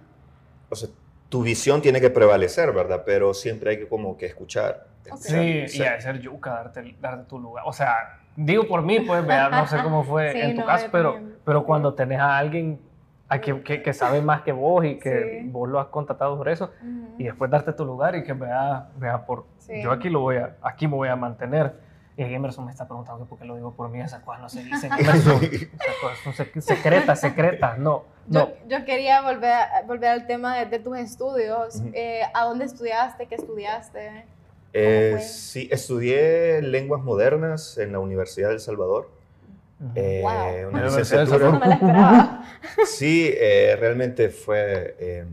o 0.70 0.74
sea, 0.74 0.88
tu 1.28 1.44
visión 1.44 1.80
tiene 1.80 2.00
que 2.00 2.10
prevalecer, 2.10 2.72
¿verdad? 2.72 3.04
Pero 3.06 3.32
siempre 3.32 3.70
hay 3.70 3.78
que 3.78 3.86
como 3.86 4.18
que 4.18 4.26
escuchar. 4.26 4.88
Ok. 5.08 5.20
Sí, 5.20 5.66
y 5.72 5.82
a 5.82 6.00
ser 6.00 6.18
yuca, 6.18 6.50
darte, 6.50 6.96
darte 7.00 7.28
tu 7.28 7.38
lugar. 7.38 7.62
O 7.64 7.72
sea, 7.72 8.18
digo 8.36 8.66
por 8.66 8.82
mí, 8.82 9.00
pues, 9.00 9.26
vea, 9.26 9.48
no 9.48 9.66
sé 9.66 9.76
cómo 9.82 10.04
fue 10.04 10.32
Sí, 10.32 10.40
en 10.40 10.54
tu 10.54 10.60
no, 10.62 10.66
caso, 10.66 10.86
pero, 10.92 11.18
pero 11.44 11.64
cuando 11.64 11.94
tenés 11.94 12.20
a 12.20 12.36
alguien 12.38 12.80
a 13.28 13.40
que, 13.40 13.62
que, 13.62 13.82
que 13.82 13.92
sabe 13.94 14.20
más 14.20 14.42
que 14.42 14.52
vos 14.52 14.84
y 14.84 14.98
que 14.98 15.40
Sí. 15.42 15.48
vos 15.48 15.68
lo 15.68 15.80
has 15.80 15.86
contratado 15.86 16.36
por 16.36 16.48
eso, 16.48 16.70
Ujú. 16.82 17.14
y 17.18 17.24
después 17.24 17.50
darte 17.50 17.72
tu 17.72 17.84
lugar 17.84 18.14
y 18.14 18.24
que 18.24 18.32
vea, 18.34 18.88
vea 18.96 19.24
por, 19.24 19.46
Sí. 19.58 19.80
yo 19.82 19.90
aquí 19.90 20.10
lo 20.10 20.20
voy 20.20 20.36
a, 20.36 20.56
aquí 20.62 20.86
me 20.86 20.94
voy 20.96 21.08
a 21.08 21.16
mantener. 21.16 21.90
Y 22.14 22.24
Emerson 22.24 22.66
me 22.66 22.70
está 22.70 22.84
preguntando 22.86 23.24
que 23.24 23.28
por 23.30 23.38
qué 23.38 23.46
lo 23.46 23.56
digo 23.56 23.72
por 23.72 23.88
mí, 23.88 23.98
esas 24.02 24.20
cosas 24.22 24.42
no 24.42 24.48
se 24.50 24.62
dicen, 24.62 24.90
Emerson, 24.98 25.42
esas 25.42 25.96
cosas 26.02 26.18
son 26.22 26.32
sec- 26.34 26.60
secretas, 26.60 27.20
secretas, 27.20 27.78
no, 27.78 28.04
no. 28.28 28.48
Yo, 28.48 28.52
yo 28.68 28.84
quería 28.84 29.22
volver, 29.22 29.50
a- 29.50 29.82
volver 29.86 30.10
al 30.10 30.26
tema 30.26 30.56
de, 30.58 30.66
de 30.66 30.78
tus 30.78 30.98
estudios. 30.98 31.76
Ujú. 31.76 31.90
Eh, 31.94 32.20
¿A 32.34 32.44
dónde 32.44 32.66
estudiaste? 32.66 33.26
¿Qué 33.28 33.36
estudiaste? 33.36 34.26
Eh, 34.74 35.18
sí, 35.20 35.68
estudié 35.70 36.62
lenguas 36.62 37.02
modernas 37.02 37.76
en 37.78 37.92
la 37.92 37.98
Universidad 37.98 38.48
del 38.50 38.60
Salvador. 38.60 39.10
Eh, 39.94 40.20
Wow. 40.22 40.68
una 40.70 40.80
La 40.82 40.88
Universidad 40.88 41.26
del 41.26 41.28
licenciatura. 41.30 41.50
No 41.52 41.60
me 41.60 41.66
la 41.66 41.74
esperaba. 41.74 42.44
Sí, 42.86 43.30
eh, 43.36 43.76
realmente 43.78 44.28
fue 44.30 44.96
eh, 44.98 45.24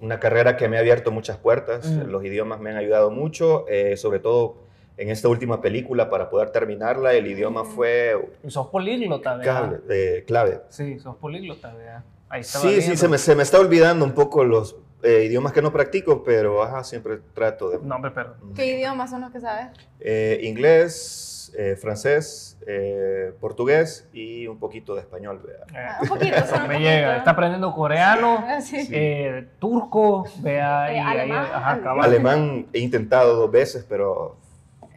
una 0.00 0.18
carrera 0.20 0.56
que 0.56 0.68
me 0.68 0.76
ha 0.76 0.80
abierto 0.80 1.10
muchas 1.10 1.36
puertas. 1.38 1.86
Mm. 1.86 2.10
Los 2.10 2.24
idiomas 2.24 2.60
me 2.60 2.70
han 2.70 2.76
ayudado 2.76 3.10
mucho, 3.10 3.66
eh, 3.68 3.96
sobre 3.96 4.18
todo 4.18 4.56
en 4.96 5.10
esta 5.10 5.28
última 5.28 5.60
película 5.60 6.08
para 6.08 6.30
poder 6.30 6.50
terminarla. 6.50 7.14
El 7.14 7.26
idioma 7.26 7.64
fue 7.64 8.14
Y 8.42 8.50
sos 8.50 8.68
políglota, 8.68 9.38
clave. 9.40 9.68
¿verdad? 9.68 9.90
eh, 9.90 10.24
clave. 10.26 10.60
Sí, 10.68 10.98
sos 10.98 11.16
políglota, 11.16 11.74
¿verdad? 11.74 12.02
Ahí 12.28 12.42
Sí, 12.42 12.80
sí, 12.82 12.96
se 12.96 13.06
me, 13.08 13.18
se 13.18 13.34
me 13.36 13.42
está 13.42 13.58
olvidando 13.60 14.04
un 14.04 14.12
poco 14.12 14.42
los 14.44 14.76
eh, 15.06 15.24
idiomas 15.24 15.52
que 15.52 15.62
no 15.62 15.72
practico, 15.72 16.22
pero 16.24 16.62
ajá, 16.62 16.82
siempre 16.84 17.18
trato 17.34 17.70
de... 17.70 17.78
No, 17.82 17.96
pero... 18.02 18.34
¿Qué 18.54 18.66
idiomas 18.66 19.10
son 19.10 19.20
los 19.22 19.30
que 19.30 19.40
sabes? 19.40 19.68
Eh, 20.00 20.40
inglés, 20.42 21.52
eh, 21.56 21.76
francés, 21.76 22.58
eh, 22.66 23.32
portugués 23.40 24.08
y 24.12 24.46
un 24.46 24.58
poquito 24.58 24.94
de 24.94 25.00
español. 25.02 25.40
¿verdad? 25.44 25.66
eh, 25.72 25.86
Ah, 25.88 25.98
un 26.02 26.08
poquito, 26.08 26.36
solo 26.46 26.62
un 26.62 26.68
me 26.68 26.74
poquito. 26.74 26.90
llega. 26.90 27.16
Está 27.18 27.30
aprendiendo 27.30 27.72
coreano, 27.72 28.44
Ah, 28.48 28.60
sí. 28.60 28.88
eh, 28.90 29.46
turco, 29.58 30.24
vea, 30.40 30.90
Eh, 30.90 30.96
y 30.96 30.98
ahí, 30.98 31.18
alemán. 31.20 31.46
ajá, 31.52 31.80
cabal. 31.82 32.04
Alemán 32.04 32.66
he 32.72 32.80
intentado 32.80 33.36
dos 33.36 33.50
veces, 33.50 33.86
pero 33.88 34.36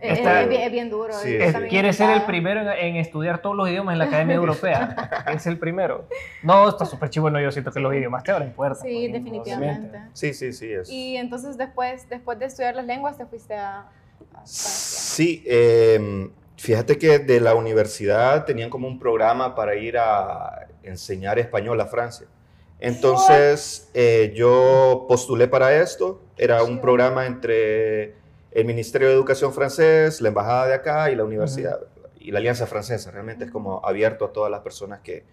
Está- 0.01 0.41
es, 0.41 0.49
bien, 0.49 0.61
es 0.61 0.71
bien 0.71 0.89
duro. 0.89 1.13
Sí, 1.13 1.29
sí. 1.29 1.35
Es- 1.37 1.55
quiere 1.69 1.91
ser 1.93 2.09
el 2.11 2.23
primero 2.23 2.61
en, 2.61 2.67
en 2.69 2.95
estudiar 2.95 3.41
todos 3.41 3.55
los 3.55 3.67
idiomas 3.69 3.93
en 3.93 3.99
la 3.99 4.05
Academia 4.05 4.35
Europea. 4.43 5.25
es 5.33 5.45
el 5.47 5.57
primero. 5.59 6.07
No, 6.43 6.69
está 6.69 6.85
súper 6.85 7.09
chivo. 7.09 7.29
No, 7.29 7.39
yo 7.39 7.51
siento 7.51 7.71
que 7.71 7.79
los 7.79 7.93
idiomas 7.93 8.23
te 8.23 8.31
abren 8.31 8.51
puertas. 8.53 8.81
Sí, 8.81 9.07
pues, 9.09 9.23
definitivamente. 9.23 9.99
sí, 10.13 10.33
sí, 10.33 10.53
sí. 10.53 10.71
Es. 10.71 10.89
Y 10.89 11.17
entonces 11.17 11.57
después, 11.57 12.07
después 12.09 12.39
de 12.39 12.45
estudiar 12.45 12.75
las 12.75 12.85
lenguas 12.85 13.17
te 13.17 13.25
fuiste 13.25 13.55
a, 13.55 13.79
a 13.81 13.85
Francia. 14.31 14.43
Sí, 14.45 15.43
eh, 15.47 16.29
fíjate 16.57 16.97
que 16.97 17.19
de 17.19 17.39
la 17.41 17.55
universidad 17.55 18.45
tenían 18.45 18.69
como 18.69 18.87
un 18.87 18.99
programa 18.99 19.55
para 19.55 19.75
ir 19.75 19.97
a 19.97 20.67
enseñar 20.83 21.39
español 21.39 21.79
a 21.81 21.85
Francia. 21.85 22.27
Entonces 22.81 23.89
eh, 23.93 24.33
yo 24.35 25.05
postulé 25.07 25.47
para 25.47 25.73
esto. 25.81 26.21
Era 26.37 26.63
un 26.63 26.79
programa 26.79 27.25
entre 27.25 28.15
el 28.51 28.65
Ministerio 28.65 29.07
de 29.07 29.13
Educación 29.13 29.53
francés, 29.53 30.21
la 30.21 30.29
embajada 30.29 30.67
de 30.67 30.73
acá 30.73 31.11
y 31.11 31.15
la 31.15 31.23
universidad. 31.23 31.79
y 32.21 32.31
la 32.31 32.39
Alianza 32.39 32.67
Francesa. 32.67 33.11
Realmente 33.11 33.45
es 33.45 33.51
como 33.51 33.83
abierto 33.85 34.25
a 34.25 34.33
todas 34.33 34.51
las 34.51 34.59
personas 34.59 34.99
que, 34.99 35.23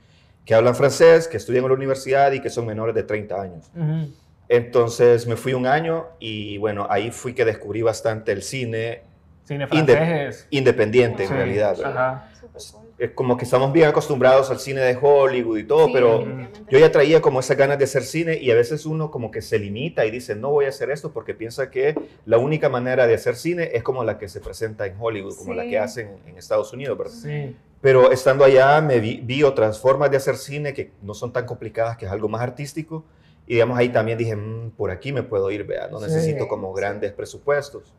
que 0.44 0.54
hablan 0.54 0.75
francés, 0.76 1.26
que 1.28 1.37
estudian 1.37 1.64
en 1.64 1.70
la 1.70 1.75
universidad 1.75 2.30
y 2.32 2.40
que 2.40 2.49
son 2.49 2.64
menores 2.64 2.94
de 2.94 3.02
30 3.02 3.42
años. 3.42 3.70
Ujú. 3.75 4.08
Entonces 4.49 5.26
me 5.26 5.35
fui 5.37 5.52
un 5.54 5.66
año 5.66 6.06
y 6.20 6.56
bueno, 6.58 6.87
ahí 6.88 7.11
fui 7.11 7.35
que 7.35 7.44
descubrí 7.44 7.82
bastante 7.82 8.30
el 8.32 8.42
cine 8.42 9.02
Cine 9.44 9.66
Inde- 9.66 9.94
francés 9.96 10.37
es- 10.42 10.46
independiente 10.50 11.25
en 11.25 11.28
Sí, 11.28 11.35
realidad. 11.35 11.76
¿verdad? 11.76 11.96
Ajá. 12.08 12.30
Cool. 12.40 12.86
Es 12.99 13.11
como 13.11 13.37
que 13.37 13.45
estamos 13.45 13.75
bien 13.75 13.88
acostumbrados 13.88 14.50
al 14.50 14.59
cine 14.59 14.81
de 14.81 14.97
Hollywood 14.99 15.59
y 15.59 15.65
todo, 15.65 15.87
Sí, 15.87 15.91
pero 15.93 16.25
yo 16.71 16.79
ya 16.79 16.91
traía 16.91 17.21
como 17.21 17.41
esas 17.41 17.57
ganas 17.59 17.76
de 17.79 17.85
hacer 17.85 18.03
cine 18.03 18.38
y 18.41 18.50
a 18.50 18.55
veces 18.55 18.87
uno 18.87 19.11
como 19.11 19.31
que 19.31 19.43
se 19.43 19.59
limita 19.59 20.07
y 20.07 20.11
dice, 20.11 20.35
no 20.35 20.50
voy 20.50 20.65
a 20.65 20.71
hacer 20.71 20.91
esto 20.91 21.12
porque 21.12 21.35
piensa 21.35 21.71
que 21.71 21.95
la 22.25 22.38
única 22.38 22.71
manera 22.71 23.07
de 23.07 23.15
hacer 23.15 23.37
cine 23.37 23.69
es 23.75 23.83
como 23.83 24.03
la 24.03 24.17
que 24.17 24.29
se 24.29 24.41
presenta 24.41 24.87
en 24.87 24.95
Hollywood, 24.99 25.37
como 25.37 25.53
la 25.53 25.65
Sí. 25.65 25.71
que 25.71 25.79
hacen 25.79 26.11
en 26.26 26.38
Estados 26.38 26.73
Unidos, 26.73 26.97
¿verdad? 26.97 27.12
Sí. 27.12 27.55
Pero 27.83 28.11
estando 28.11 28.45
allá 28.47 28.81
me 28.81 28.99
vi, 28.99 29.21
vi 29.23 29.43
otras 29.43 29.79
formas 29.79 30.11
de 30.11 30.17
hacer 30.17 30.37
cine 30.38 30.73
que 30.73 30.93
no 31.03 31.12
son 31.12 31.35
tan 31.35 31.45
complicadas, 31.45 31.99
que 31.99 32.07
es 32.07 32.11
algo 32.11 32.29
más 32.31 32.41
artístico. 32.41 33.05
Y 33.47 33.55
digamos 33.55 33.79
ahí 33.79 33.91
también 33.91 34.17
dije, 34.17 34.35
"Mm, 34.35 34.71
por 34.71 34.91
aquí 34.91 35.12
me 35.12 35.23
puedo 35.23 35.50
ir, 35.50 35.65
vea, 35.65 35.88
no 35.88 35.99
Sí. 36.00 36.07
necesito 36.07 36.49
como 36.49 36.73
grandes 36.73 37.12
presupuestos. 37.12 37.93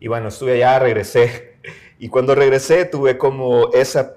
Y 0.00 0.08
bueno, 0.08 0.28
estuve 0.28 0.54
allá, 0.54 0.80
regresé. 0.80 1.47
Y 1.98 2.08
cuando 2.08 2.34
regresé 2.34 2.84
tuve 2.84 3.18
como 3.18 3.72
esa 3.72 4.14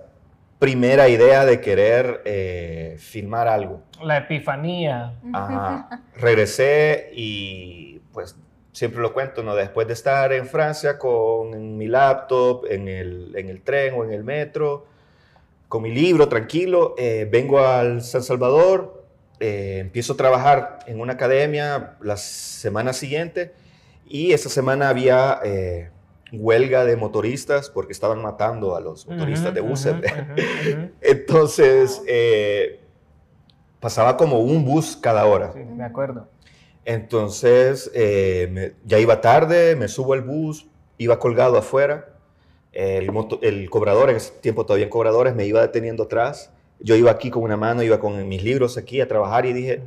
primera 0.60 1.10
idea 1.10 1.46
de 1.46 1.60
querer 1.60 2.22
eh, 2.26 2.96
filmar 3.00 3.48
algo. 3.48 3.82
La 4.04 4.18
epifanía. 4.18 5.16
Ajá. 5.34 6.02
Regresé 6.16 7.10
y 7.14 8.00
pues 8.14 8.36
siempre 8.72 9.02
lo 9.02 9.14
cuento, 9.14 9.44
¿no? 9.44 9.56
Después 9.56 9.88
de 9.88 9.94
estar 9.94 10.32
en 10.34 10.46
Francia 10.46 10.98
con 10.98 11.78
mi 11.78 11.88
laptop, 11.88 12.66
en 12.70 12.88
el, 12.88 13.34
en 13.36 13.50
el 13.50 13.62
tren 13.62 13.96
o 13.96 14.04
en 14.04 14.12
el 14.12 14.24
metro, 14.24 14.86
con 15.68 15.84
mi 15.84 15.92
libro 15.92 16.28
tranquilo, 16.28 16.96
eh, 16.98 17.28
vengo 17.32 17.60
al 17.60 18.02
San 18.02 18.24
Salvador, 18.24 19.06
eh, 19.40 19.78
empiezo 19.80 20.14
a 20.14 20.18
trabajar 20.18 20.80
en 20.86 21.00
una 21.00 21.14
academia 21.14 21.96
la 22.02 22.18
semana 22.18 22.94
siguiente 22.94 23.54
y 24.06 24.34
esa 24.34 24.50
semana 24.50 24.90
había 24.90 25.40
eh, 25.44 25.90
huelga 26.32 26.86
de 26.86 26.96
motoristas 26.96 27.70
porque 27.70 27.94
estaban 27.94 28.22
matando 28.22 28.76
a 28.76 28.82
los 28.82 29.06
motoristas 29.08 29.54
de 29.54 29.62
buses. 29.62 29.96
Entonces, 31.02 32.02
eh, 32.08 32.80
pasaba 33.80 34.18
como 34.18 34.40
un 34.40 34.64
bus 34.66 34.96
cada 34.96 35.26
hora. 35.26 35.52
Sí, 35.54 35.60
me 35.60 35.84
acuerdo. 35.84 36.28
Entonces, 36.86 37.92
eh, 37.94 38.48
me- 38.52 38.74
ya 38.86 39.00
iba 39.00 39.22
tarde, 39.22 39.76
me 39.76 39.88
subo 39.88 40.14
al 40.14 40.22
bus, 40.22 40.68
iba 40.98 41.20
colgado 41.20 41.58
afuera. 41.58 42.08
El, 42.72 43.12
moto- 43.12 43.40
el 43.42 43.70
cobrador, 43.70 44.10
en 44.10 44.16
ese 44.16 44.32
tiempo 44.40 44.66
todavía 44.66 44.86
en 44.86 44.90
cobradores, 44.90 45.36
me 45.36 45.46
iba 45.46 45.62
deteniendo 45.62 46.04
atrás. 46.04 46.52
Yo 46.80 46.96
iba 46.96 47.12
aquí 47.12 47.30
con 47.30 47.44
una 47.44 47.58
mano, 47.58 47.84
iba 47.84 48.00
con 48.00 48.28
mis 48.28 48.44
libros 48.44 48.78
aquí 48.78 49.02
a 49.02 49.08
trabajar 49.08 49.46
y 49.46 49.54
dije, 49.54 49.82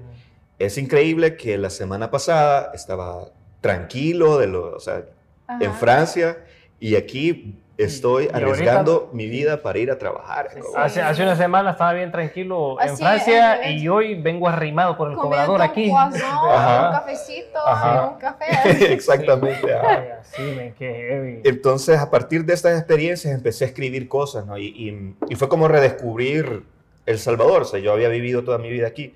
es 0.58 0.78
increíble 0.78 1.36
que 1.36 1.58
la 1.58 1.70
semana 1.70 2.10
pasada 2.10 2.70
estaba 2.74 3.30
tranquilo, 3.60 4.38
de 4.38 4.46
lo, 4.46 4.76
o 4.76 4.80
sea, 4.80 5.04
en 5.48 5.68
Ajá. 5.68 5.78
Francia, 5.78 6.38
y 6.80 6.96
aquí 6.96 7.60
estoy 7.76 8.24
Y 8.24 8.28
ahorita- 8.28 8.36
arriesgando 8.50 9.10
mi 9.12 9.26
vida 9.26 9.60
para 9.62 9.78
ir 9.80 9.90
a 9.90 9.98
trabajar. 9.98 10.48
Sí, 10.54 10.60
Como- 10.60 10.78
Hace, 10.78 11.02
hace 11.02 11.22
una 11.22 11.34
semana 11.36 11.72
estaba 11.72 11.92
bien 11.92 12.12
tranquilo 12.12 12.80
en 12.80 12.90
Así 12.90 13.02
Francia 13.02 13.54
es, 13.62 13.82
y 13.82 13.88
hoy 13.88 14.14
vengo 14.20 14.48
arrimado 14.48 14.96
por 14.96 15.10
el 15.10 15.16
cobrador 15.16 15.56
un 15.56 15.62
aquí. 15.62 15.90
Ajá. 15.90 16.88
un 16.88 16.94
cafecito, 16.94 17.58
Ajá. 17.66 18.08
un 18.12 18.18
café. 18.18 18.44
Exactamente. 18.92 19.74
así 19.74 20.42
me 20.56 20.72
quedé 20.74 21.08
heavy. 21.08 21.40
Entonces, 21.44 21.98
a 21.98 22.10
partir 22.10 22.44
de 22.44 22.54
estas 22.54 22.78
experiencias, 22.78 23.34
empecé 23.34 23.64
a 23.64 23.68
escribir 23.68 24.08
cosas, 24.08 24.46
¿no? 24.46 24.56
Y, 24.56 24.66
y- 24.66 25.16
y 25.28 25.34
fue 25.34 25.48
como 25.48 25.66
redescubrir 25.68 26.62
El 27.06 27.18
Salvador. 27.18 27.62
O 27.62 27.64
sea, 27.64 27.80
yo 27.80 27.92
había 27.92 28.08
vivido 28.08 28.44
toda 28.44 28.58
mi 28.58 28.70
vida 28.70 28.86
aquí, 28.86 29.14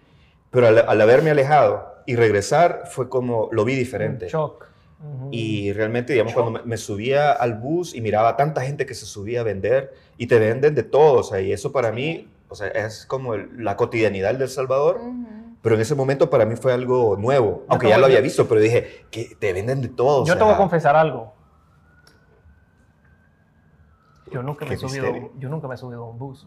pero 0.50 0.66
al, 0.66 0.78
al 0.78 1.00
haberme 1.00 1.30
alejado 1.30 1.94
y 2.06 2.16
regresar, 2.16 2.84
fue 2.90 3.08
como, 3.08 3.48
lo 3.52 3.64
vi 3.64 3.74
diferente. 3.76 4.24
Un 4.26 4.30
shock. 4.32 4.67
Ujú. 5.00 5.28
Y 5.30 5.72
realmente, 5.72 6.12
digamos, 6.12 6.32
cuando 6.34 6.50
me, 6.52 6.62
me 6.62 6.76
subía 6.76 7.32
al 7.32 7.54
bus 7.54 7.94
y 7.94 8.00
miraba 8.00 8.36
tanta 8.36 8.62
gente 8.62 8.84
que 8.86 8.94
se 8.94 9.06
subía 9.06 9.40
a 9.40 9.44
vender, 9.44 9.94
y 10.16 10.26
te 10.26 10.38
venden 10.38 10.74
de 10.74 10.82
todo, 10.82 11.20
o 11.20 11.22
sea, 11.22 11.40
y 11.40 11.52
eso 11.52 11.70
para 11.72 11.92
mí, 11.92 12.28
o 12.48 12.54
sea, 12.54 12.66
es 12.68 13.06
como 13.06 13.34
el- 13.34 13.62
la 13.64 13.76
cotidianidad 13.76 14.34
del 14.34 14.48
Salvador, 14.48 14.96
Ujú. 14.96 15.26
pero 15.62 15.74
en 15.76 15.80
ese 15.82 15.94
momento 15.94 16.28
para 16.30 16.44
mí 16.46 16.56
fue 16.56 16.72
algo 16.72 17.16
nuevo, 17.16 17.64
aunque 17.68 17.86
te 17.86 17.90
ya 17.90 17.98
lo 17.98 18.06
había 18.06 18.20
visto, 18.20 18.48
pero 18.48 18.60
dije, 18.60 19.06
que 19.10 19.36
te 19.38 19.52
venden 19.52 19.80
de 19.82 19.88
todo. 19.88 20.22
o 20.22 20.26
Yo 20.26 20.32
te 20.34 20.38
sea, 20.38 20.46
voy 20.46 20.54
a 20.54 20.58
confesar 20.58 20.96
algo. 20.96 21.32
Yo 24.30 24.42
nunca, 24.42 24.66
me 24.66 24.74
he 24.74 24.76
subido, 24.76 25.30
yo 25.38 25.48
nunca 25.48 25.68
me 25.68 25.74
he 25.74 25.78
subido 25.78 26.04
a 26.04 26.10
un 26.10 26.18
bus. 26.18 26.46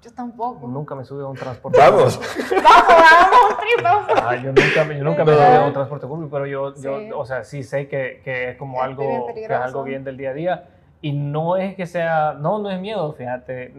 Yo 0.00 0.12
tampoco. 0.14 0.66
Nunca 0.66 0.94
me 0.94 1.02
he 1.02 1.04
subido 1.04 1.26
a 1.26 1.30
un 1.30 1.36
transporte. 1.36 1.78
Vamos, 1.78 2.18
vamos, 2.50 3.37
vamos. 3.82 4.06
Ah, 4.16 4.36
yo 4.36 4.52
nunca, 4.52 4.84
me- 4.84 4.98
yo 4.98 5.04
nunca 5.04 5.24
me 5.24 5.32
he 5.32 5.34
subido 5.34 5.60
a 5.62 5.66
un 5.66 5.72
transporte 5.72 6.06
público, 6.06 6.30
pero 6.32 6.46
yo, 6.46 6.74
yo 6.76 6.98
Sí. 7.00 7.10
o 7.14 7.24
sea, 7.24 7.44
sí 7.44 7.62
sé 7.62 7.88
que, 7.88 8.20
que 8.24 8.50
es 8.50 8.56
como 8.56 8.78
Es 8.78 8.82
algo, 8.84 9.26
que 9.34 9.44
es 9.44 9.50
algo 9.50 9.82
bien 9.82 10.04
del 10.04 10.16
día 10.16 10.30
a 10.30 10.34
día. 10.34 10.68
Y 11.00 11.12
no 11.12 11.56
es 11.56 11.74
que 11.76 11.86
sea, 11.86 12.34
no, 12.38 12.58
no 12.58 12.70
es 12.70 12.80
miedo, 12.80 13.12
fíjate, 13.12 13.72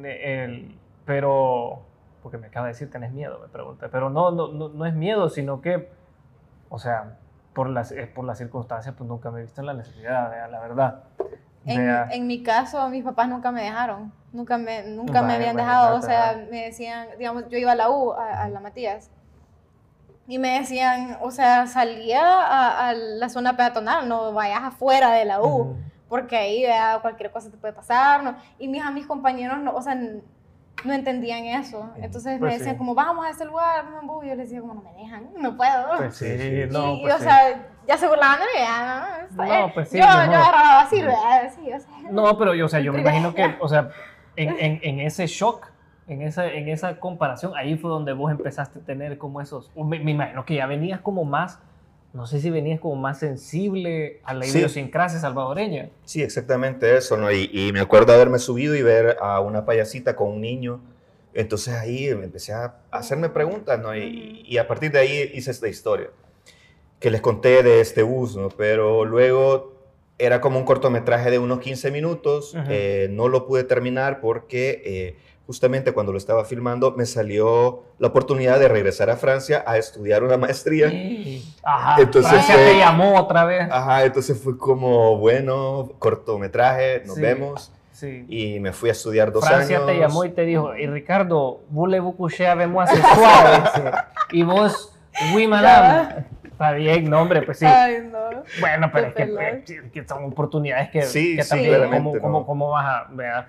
el- 0.43 0.78
pero, 1.06 1.82
porque 2.23 2.38
me 2.38 2.47
acaba 2.47 2.67
de 2.67 2.73
decir, 2.73 2.89
tenés 2.89 3.12
miedo, 3.12 3.39
me 3.39 3.47
pregunté, 3.47 3.89
pero 3.89 4.10
no, 4.10 4.32
no, 4.32 4.47
no, 4.49 4.69
no 4.69 4.86
es 4.86 4.93
miedo, 4.93 5.30
sino 5.30 5.62
que, 5.62 5.89
o 6.69 6.80
sea, 6.80 7.17
por 7.54 7.67
las, 7.69 7.91
eh, 7.91 8.06
por 8.13 8.25
las 8.25 8.38
circunstancias, 8.38 8.93
pues 8.97 9.08
nunca 9.10 9.32
me 9.32 9.39
he 9.39 9.41
visto 9.43 9.60
en 9.62 9.67
la 9.67 9.73
necesidad, 9.73 10.30
vea, 10.30 10.47
la 10.47 10.60
verdad. 10.62 11.04
En, 11.65 11.78
Vea. 11.86 12.08
en 12.12 12.25
mi 12.28 12.41
caso, 12.41 12.88
mis 12.89 13.04
papás 13.04 13.28
nunca 13.28 13.52
me 13.52 13.63
dejaron. 13.63 14.13
Nunca 14.32 14.58
me, 14.58 14.84
nunca 14.84 15.21
me 15.21 15.28
Vaya, 15.30 15.36
habían 15.36 15.56
dejado. 15.58 15.97
O 15.97 16.02
sea, 16.02 16.45
me 16.49 16.65
decían, 16.65 17.08
digamos, 17.17 17.49
yo 17.49 17.58
iba 17.58 17.73
a 17.73 17.75
la 17.75 17.89
U, 17.89 18.13
a, 18.13 18.43
a 18.43 18.49
la 18.49 18.60
Matías. 18.62 19.12
Y 20.29 20.37
me 20.37 20.59
decían, 20.59 21.17
o 21.21 21.31
sea, 21.31 21.65
salía 21.65 22.21
a, 22.23 22.89
a 22.89 22.93
la 22.93 23.29
zona 23.29 23.57
peatonal, 23.57 24.07
no 24.07 24.31
vayas 24.31 24.61
afuera 24.61 25.09
de 25.09 25.25
la 25.25 25.41
U. 25.41 25.45
Ujú. 25.47 25.77
porque 26.07 26.37
ahí 26.37 26.61
vea, 26.61 26.99
cualquier 27.01 27.31
cosa 27.31 27.49
te 27.49 27.57
puede 27.57 27.73
pasar, 27.73 28.23
¿no? 28.23 28.35
Y 28.59 28.67
mis, 28.67 28.83
a 28.83 28.91
mis 28.91 29.07
compañeros, 29.07 29.57
no, 29.57 29.73
o 29.75 29.81
sea, 29.81 29.95
no 29.95 30.93
entendían 30.93 31.45
eso. 31.45 31.89
Entonces 31.97 32.37
Pues 32.39 32.51
me 32.51 32.57
decían 32.59 32.75
sí. 32.75 32.77
como, 32.77 32.93
vamos 32.93 33.25
a 33.25 33.31
este 33.31 33.43
lugar, 33.45 33.85
no, 33.89 34.01
bu", 34.07 34.21
y 34.23 34.27
yo 34.29 34.35
les 34.35 34.45
decía 34.49 34.61
como, 34.61 34.75
no 34.75 34.81
me 34.83 34.93
dejan, 34.93 35.29
no 35.35 35.57
puedo. 35.57 35.97
Pues 35.97 36.15
sí, 36.15 36.37
Sí, 36.37 36.61
no, 36.71 36.93
y, 36.93 37.01
pues 37.01 37.15
o 37.15 37.17
sí. 37.17 37.23
sea, 37.23 37.67
ya 37.87 37.97
se 37.97 38.07
burlaban 38.07 38.37
de 38.39 38.45
mí, 38.45 38.51
ya, 38.59 39.27
no, 39.31 39.45
No, 39.45 39.73
pues 39.73 39.89
sí, 39.89 39.97
yo, 39.97 40.03
yo 40.03 40.09
agarraba 40.09 40.81
así, 40.81 41.01
¿verdad? 41.01 41.51
Sí, 41.55 41.73
o 41.73 41.79
sea. 41.79 42.11
No, 42.11 42.37
pero 42.37 42.53
yo, 42.53 42.67
o 42.67 42.69
sea, 42.69 42.79
yo 42.81 42.93
me 42.93 43.01
imagino 43.01 43.33
que, 43.33 43.55
o 43.59 43.67
sea, 43.67 43.89
en, 44.35 44.49
en, 44.59 44.79
en 44.83 44.99
ese 44.99 45.25
shock, 45.25 45.68
en 46.10 46.22
esa, 46.24 46.52
en 46.52 46.67
esa 46.67 47.00
comparación, 47.00 47.54
ahí 47.56 47.78
fue 47.78 47.89
donde 47.89 48.13
vos 48.13 48.32
empezaste 48.32 48.80
a 48.80 48.82
tener 48.82 49.17
como 49.17 49.39
esos, 49.41 49.72
me, 49.76 50.00
me 50.00 50.12
imagino 50.12 50.43
que 50.45 50.56
ya 50.56 50.65
venías 50.67 51.00
como 51.02 51.24
más, 51.24 51.60
no 52.13 52.26
sé 52.26 52.41
si 52.41 52.50
venías 52.50 52.80
como 52.80 52.95
más 52.95 53.19
sensible 53.19 54.19
a 54.24 54.34
la 54.34 54.43
Sí. 54.45 54.58
idiosincrasia 54.58 55.19
salvadoreña. 55.19 55.89
Sí, 56.06 56.22
exactamente 56.24 56.98
eso, 56.98 57.15
¿no? 57.17 57.32
Y, 57.32 57.50
y 57.54 57.72
me 57.72 57.80
acuerdo 57.80 58.13
haberme 58.13 58.39
subido 58.39 58.76
y 58.76 58.82
ver 58.82 59.17
a 59.22 59.39
una 59.39 59.63
payasita 59.65 60.15
con 60.15 60.30
un 60.30 60.41
niño. 60.41 60.82
Entonces 61.36 61.76
ahí 61.76 62.08
empecé 62.08 62.54
a 62.54 62.76
hacerme 62.89 63.30
preguntas, 63.30 63.80
¿no? 63.80 63.95
Y, 63.95 64.41
y 64.48 64.58
a 64.58 64.67
partir 64.67 64.91
de 64.91 65.00
ahí 65.00 65.32
hice 65.36 65.52
esta 65.52 65.67
historia 65.67 66.08
que 67.00 67.12
les 67.12 67.22
conté 67.22 67.62
de 67.63 67.80
este 67.80 68.02
bus, 68.02 68.36
¿no? 68.36 68.50
Pero 68.50 69.06
luego 69.06 69.76
era 70.17 70.41
como 70.41 70.58
un 70.60 70.65
cortometraje 70.65 71.30
de 71.32 71.38
unos 71.39 71.60
15 71.60 71.91
minutos. 71.91 72.58
Eh, 72.67 73.08
no 73.12 73.28
lo 73.30 73.45
pude 73.45 73.63
terminar 73.63 74.19
porque 74.19 74.82
eh, 74.84 75.15
justamente 75.49 75.93
cuando 75.93 76.12
lo 76.12 76.19
estaba 76.19 76.45
filmando 76.45 76.91
me 76.95 77.07
salió 77.07 77.81
la 77.97 78.09
oportunidad 78.09 78.59
de 78.59 78.67
regresar 78.67 79.09
a 79.09 79.15
Francia 79.15 79.63
a 79.65 79.79
estudiar 79.79 80.23
una 80.23 80.38
maestría. 80.38 80.93
Ajá, 81.63 81.99
Entonces 81.99 82.29
Francia 82.29 82.53
fue- 82.53 82.65
te 82.65 82.77
llamó 82.77 83.15
otra 83.19 83.45
vez. 83.45 83.67
Ajá, 83.71 84.05
entonces 84.05 84.39
fue 84.39 84.55
como, 84.59 85.17
bueno, 85.17 85.89
cortometraje, 85.97 87.01
nos 87.07 87.15
Sí. 87.15 87.21
vemos. 87.23 87.71
Sí. 87.93 88.25
Y 88.29 88.59
me 88.59 88.73
fui 88.73 88.89
a 88.89 88.91
estudiar 88.91 89.31
dos 89.31 89.43
Francia 89.43 89.77
años. 89.77 89.88
te 89.88 89.97
llamó 89.97 90.23
y 90.23 90.29
te 90.29 90.43
dijo, 90.43 90.75
y 90.75 90.85
Ricardo, 90.85 91.62
voulez-vous 91.71 92.15
coucher 92.15 92.45
avec 92.45 92.67
moi 92.69 92.85
ce 92.85 92.95
soir? 93.01 93.63
Dice. 93.63 93.91
Y 94.33 94.43
vos, 94.43 94.93
oui, 95.33 95.47
madame. 95.47 96.25
Está 96.43 96.73
bien, 96.73 97.09
no, 97.09 97.21
hombre, 97.21 97.41
pues 97.41 97.57
sí. 97.57 97.65
Ay, 97.65 98.07
no. 98.12 98.19
Bueno, 98.59 98.91
pero 98.93 99.07
es 99.07 99.13
Qué 99.15 99.23
que, 99.25 99.29
pelón. 99.33 99.43
eh, 99.67 99.89
que 99.91 100.07
son 100.07 100.25
oportunidades 100.25 100.91
que, 100.91 101.01
Sí, 101.01 101.38
que 101.38 101.43
sí, 101.43 101.49
también, 101.49 101.71
claramente, 101.73 102.19
¿cómo, 102.19 102.39
¿no? 102.41 102.45
cómo, 102.45 102.45
cómo 102.45 102.69
vas 102.69 102.85
a 102.85 103.07
ver? 103.12 103.45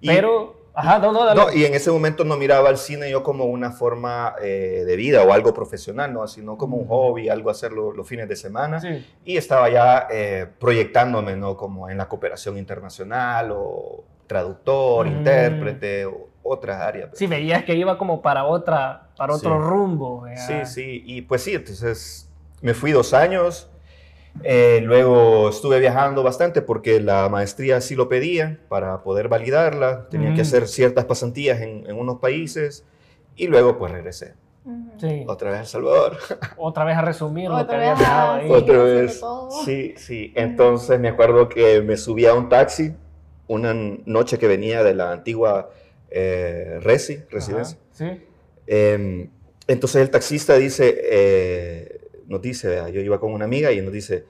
Y- 0.00 0.08
Pero, 0.08 0.63
ajá, 0.74 0.98
no, 0.98 1.12
no, 1.12 1.24
dale. 1.24 1.40
No, 1.40 1.52
y 1.52 1.64
en 1.64 1.74
ese 1.74 1.90
momento 1.90 2.24
no 2.24 2.36
miraba 2.36 2.68
el 2.70 2.76
cine 2.76 3.10
yo 3.10 3.22
como 3.22 3.44
una 3.44 3.70
forma 3.72 4.34
eh, 4.42 4.82
de 4.86 4.96
vida 4.96 5.22
o 5.22 5.32
algo 5.32 5.54
profesional, 5.54 6.12
¿no? 6.12 6.26
sino 6.28 6.56
como 6.58 6.76
un 6.76 6.86
hobby, 6.88 7.28
algo 7.28 7.50
hacerlo 7.50 7.92
los 7.92 8.06
fines 8.06 8.28
de 8.28 8.36
semana. 8.36 8.80
Sí. 8.80 9.06
Y 9.24 9.36
estaba 9.36 9.68
ya 9.70 10.08
eh, 10.10 10.46
proyectándome, 10.58 11.36
¿no? 11.36 11.56
Como 11.56 11.88
en 11.88 11.98
la 11.98 12.08
cooperación 12.08 12.58
internacional 12.58 13.52
o 13.52 14.04
traductor, 14.26 15.06
Mm. 15.06 15.10
intérprete 15.18 16.06
o 16.06 16.28
otras 16.42 16.80
áreas. 16.80 17.10
Sí, 17.14 17.26
veías 17.26 17.64
que 17.64 17.74
iba 17.74 17.96
como 17.96 18.20
para 18.20 18.44
otra, 18.44 19.08
para 19.16 19.34
otro 19.34 19.52
Sí. 19.56 19.68
rumbo. 19.68 20.22
¿verdad? 20.22 20.64
Sí, 20.66 20.72
sí, 20.74 21.02
y 21.06 21.22
pues 21.22 21.42
sí, 21.42 21.54
entonces 21.54 22.28
me 22.60 22.74
fui 22.74 22.92
dos 22.92 23.14
años 23.14 23.70
Eh, 24.42 24.80
luego 24.82 25.48
estuve 25.48 25.78
viajando 25.80 26.22
bastante 26.22 26.60
porque 26.60 27.00
la 27.00 27.28
maestría 27.28 27.80
sí 27.80 27.94
lo 27.94 28.08
pedía 28.08 28.58
para 28.68 29.02
poder 29.02 29.28
validarla. 29.28 30.08
Tenía 30.10 30.30
Mm. 30.30 30.34
que 30.34 30.40
hacer 30.42 30.66
ciertas 30.68 31.04
pasantías 31.04 31.60
en, 31.60 31.86
en 31.88 31.96
unos 31.98 32.18
países 32.18 32.84
y 33.36 33.46
luego 33.46 33.78
pues 33.78 33.92
regresé. 33.92 34.34
Sí. 34.98 35.24
Otra 35.28 35.50
vez 35.50 35.58
a 35.58 35.60
El 35.62 35.66
Salvador. 35.66 36.16
Otra 36.56 36.84
vez 36.84 36.96
a 36.96 37.02
resumir 37.02 37.50
lo 37.50 37.56
que 37.56 37.62
Otra 37.64 37.76
había 37.76 37.94
dejado 37.94 38.30
ah, 38.30 38.36
ahí. 38.36 38.46
sí. 38.48 38.52
Otra 38.54 38.82
vez. 38.82 39.20
Sí, 39.64 39.94
sí. 39.98 40.32
Entonces 40.34 40.98
me 40.98 41.08
acuerdo 41.08 41.48
que 41.48 41.80
me 41.82 41.96
subí 41.96 42.26
a 42.26 42.34
un 42.34 42.48
taxi 42.48 42.94
una 43.46 43.74
noche 43.74 44.38
que 44.38 44.48
venía 44.48 44.82
de 44.82 44.94
la 44.94 45.12
antigua 45.12 45.70
eh, 46.10 46.78
Resi, 46.80 47.20
residencia. 47.30 47.76
Ajá, 47.78 47.84
Sí. 47.92 48.24
Eh, 48.66 49.28
entonces 49.66 50.02
el 50.02 50.10
taxista 50.10 50.54
dice, 50.56 50.94
eh, 51.10 51.93
nos 52.28 52.40
dice, 52.42 52.68
vea, 52.68 52.88
yo 52.88 53.00
iba 53.00 53.18
con 53.20 53.32
una 53.32 53.44
amiga 53.44 53.72
y 53.72 53.80
nos 53.80 53.92
dice, 53.92 54.24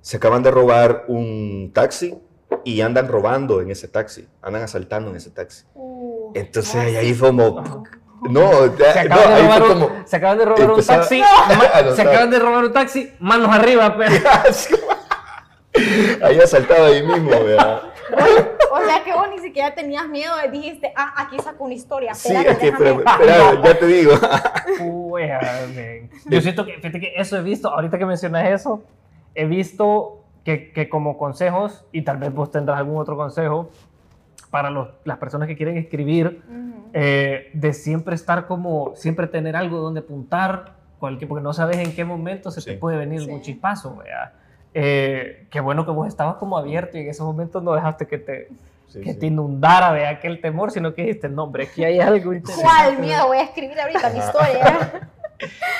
se 0.00 0.16
acaban 0.18 0.42
de 0.42 0.50
robar 0.50 1.04
un 1.08 1.70
taxi 1.74 2.18
y 2.64 2.80
andan 2.80 3.08
robando 3.08 3.60
en 3.60 3.70
ese 3.70 3.88
taxi, 3.88 4.26
andan 4.42 4.62
asaltando 4.62 5.10
en 5.10 5.16
ese 5.16 5.30
taxi. 5.30 5.64
Uh, 5.74 6.32
Entonces 6.34 6.74
ah, 6.76 6.98
ahí 7.00 7.14
fue 7.14 7.28
como, 7.28 7.84
no, 8.22 8.50
Se 8.76 9.08
no, 9.08 9.12
acaban, 9.14 9.28
de 9.28 9.34
ahí 9.34 9.42
robar 9.42 9.58
fue 9.62 9.72
un, 9.74 9.80
como, 9.80 10.06
se 10.06 10.16
acaban 10.16 10.38
de 10.38 10.44
robar 10.44 10.70
un 10.72 10.84
taxi. 10.84 11.20
No. 11.20 11.56
ma- 11.56 11.82
No, 11.84 11.94
se 11.96 12.04
no. 12.04 12.10
acaban 12.10 12.30
de 12.30 12.38
robar 12.38 12.64
un 12.64 12.72
taxi, 12.72 13.12
manos 13.20 13.48
arriba, 13.54 13.96
pero. 13.98 14.14
ahí 16.22 16.38
asaltado 16.38 16.86
ahí 16.86 17.02
mismo, 17.02 17.30
vea. 17.44 17.82
O 18.84 18.86
sea 18.86 19.02
que 19.04 19.12
vos 19.12 19.28
ni 19.30 19.38
siquiera 19.38 19.74
tenías 19.74 20.08
miedo, 20.08 20.32
dijiste, 20.52 20.92
ah, 20.96 21.14
aquí 21.16 21.38
saco 21.38 21.64
una 21.64 21.74
historia. 21.74 22.14
Sí, 22.14 22.28
espérate, 22.32 22.50
aquí, 22.50 22.66
déjame- 22.66 23.02
espérame, 23.02 23.42
espérame, 23.54 23.64
ya 23.64 23.78
te 23.78 23.86
digo. 23.86 24.12
Men. 25.74 26.10
Yo 26.26 26.40
siento 26.40 26.64
que, 26.66 26.74
fíjate 26.74 27.00
que 27.00 27.12
eso 27.16 27.36
he 27.36 27.42
visto, 27.42 27.68
ahorita 27.68 27.98
que 27.98 28.06
mencionas 28.06 28.48
eso, 28.48 28.82
he 29.34 29.46
visto 29.46 30.20
que, 30.44 30.72
que 30.72 30.88
como 30.88 31.16
consejos, 31.16 31.84
y 31.92 32.02
tal 32.02 32.18
vez 32.18 32.32
vos 32.32 32.50
tendrás 32.50 32.78
algún 32.78 32.98
otro 33.00 33.16
consejo, 33.16 33.70
para 34.50 34.70
los- 34.70 34.88
las 35.04 35.18
personas 35.18 35.48
que 35.48 35.56
quieren 35.56 35.76
escribir, 35.76 36.42
Ujú. 36.48 36.90
eh, 36.92 37.50
de 37.54 37.72
siempre 37.72 38.14
estar 38.14 38.46
como, 38.46 38.92
siempre 38.94 39.26
tener 39.26 39.56
algo 39.56 39.78
donde 39.78 40.00
apuntar, 40.00 40.74
cualquier, 40.98 41.28
porque 41.28 41.42
no 41.42 41.52
sabes 41.52 41.78
en 41.78 41.94
qué 41.94 42.04
momento 42.04 42.50
se 42.50 42.62
te 42.62 42.72
Sí. 42.72 42.76
puede 42.78 42.96
venir 42.96 43.20
Sí. 43.20 43.26
algún 43.26 43.42
chispazo, 43.42 43.96
vea. 43.96 44.32
Eh, 44.74 45.46
qué 45.50 45.60
bueno 45.60 45.84
que 45.84 45.90
vos 45.92 46.06
estabas 46.08 46.36
como 46.36 46.56
abierto 46.58 46.96
y 46.98 47.02
en 47.02 47.08
esos 47.08 47.26
momentos 47.26 47.62
no 47.62 47.72
dejaste 47.74 48.06
que 48.06 48.18
te, 48.18 48.48
que 49.02 49.14
te 49.14 49.26
inundara 49.26 49.92
vea, 49.92 50.10
aquel 50.10 50.40
temor, 50.40 50.70
sino 50.70 50.94
que 50.94 51.02
dijiste, 51.02 51.28
no, 51.28 51.44
hombre, 51.44 51.64
aquí 51.64 51.84
hay 51.84 52.00
algo 52.00 52.32
interesante. 52.32 52.62
¿Cuál 52.62 52.98
miedo? 52.98 53.26
Voy 53.26 53.38
a 53.38 53.42
escribir 53.42 53.80
ahorita 53.80 54.10
mi 54.10 54.18
historia. 54.18 55.10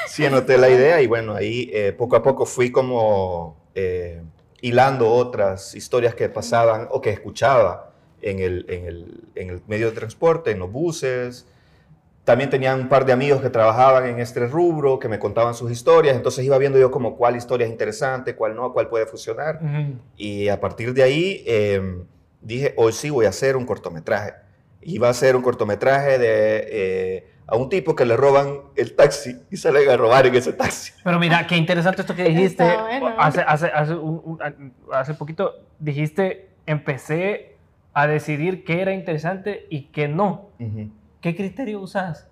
Sí, 0.06 0.26
anoté 0.26 0.58
la 0.58 0.68
idea 0.68 1.00
y 1.00 1.06
bueno, 1.06 1.34
ahí 1.34 1.70
eh, 1.72 1.92
poco 1.96 2.16
a 2.16 2.22
poco 2.22 2.44
fui 2.44 2.70
como 2.70 3.56
eh, 3.74 4.20
hilando 4.60 5.10
otras 5.10 5.74
historias 5.74 6.14
que 6.14 6.28
pasaban 6.28 6.88
o 6.90 7.00
que 7.00 7.10
escuchaba 7.10 7.92
en 8.20 8.40
el, 8.40 8.66
en, 8.68 8.86
el, 8.86 9.24
en 9.34 9.50
el 9.50 9.62
medio 9.66 9.90
de 9.90 9.92
transporte, 9.92 10.50
en 10.50 10.58
los 10.58 10.70
buses. 10.70 11.46
También 12.24 12.48
tenía 12.48 12.74
un 12.74 12.88
par 12.88 13.04
de 13.04 13.12
amigos 13.12 13.42
que 13.42 13.50
trabajaban 13.50 14.06
en 14.06 14.18
este 14.18 14.46
rubro, 14.46 14.98
que 14.98 15.08
me 15.08 15.18
contaban 15.18 15.54
sus 15.54 15.70
historias, 15.70 16.16
entonces 16.16 16.44
iba 16.44 16.56
viendo 16.56 16.78
yo 16.78 16.90
como 16.90 17.16
cuál 17.16 17.36
historia 17.36 17.66
es 17.66 17.72
interesante, 17.72 18.34
cuál 18.34 18.56
no, 18.56 18.72
cuál 18.72 18.88
puede 18.88 19.04
funcionar. 19.06 19.60
Ujú. 19.62 19.98
Y 20.16 20.48
a 20.48 20.58
partir 20.58 20.94
de 20.94 21.02
ahí 21.02 21.44
eh, 21.46 22.02
dije, 22.44 22.74
hoy 22.76 22.92
sí 22.92 23.10
voy 23.10 23.26
a 23.26 23.30
hacer 23.30 23.56
un 23.56 23.66
cortometraje. 23.66 24.34
Iba 24.82 25.08
a 25.08 25.10
hacer 25.10 25.34
un 25.34 25.42
cortometraje 25.42 26.18
de 26.18 26.66
eh, 26.70 27.28
a 27.46 27.56
un 27.56 27.68
tipo 27.68 27.94
que 27.96 28.04
le 28.04 28.16
roban 28.16 28.60
el 28.76 28.94
taxi 28.94 29.36
y 29.50 29.56
salen 29.56 29.88
a 29.88 29.96
robar 29.96 30.26
en 30.26 30.34
ese 30.34 30.52
taxi. 30.52 30.92
Pero 31.02 31.18
mira, 31.18 31.46
qué 31.46 31.56
interesante 31.56 32.02
esto 32.02 32.14
que 32.14 32.24
dijiste. 32.24 32.64
Está 32.64 32.82
bueno. 32.82 33.14
Hace, 33.18 33.40
hace, 33.46 33.66
hace, 33.68 33.94
un- 33.94 34.20
un- 34.24 34.74
hace 34.92 35.14
poquito 35.14 35.54
dijiste, 35.78 36.50
empecé 36.66 37.56
a 37.94 38.06
decidir 38.06 38.64
qué 38.64 38.82
era 38.82 38.92
interesante 38.92 39.66
y 39.70 39.86
qué 39.86 40.08
no. 40.08 40.50
¿Qué 41.20 41.34
criterio 41.34 41.80
usas? 41.80 42.26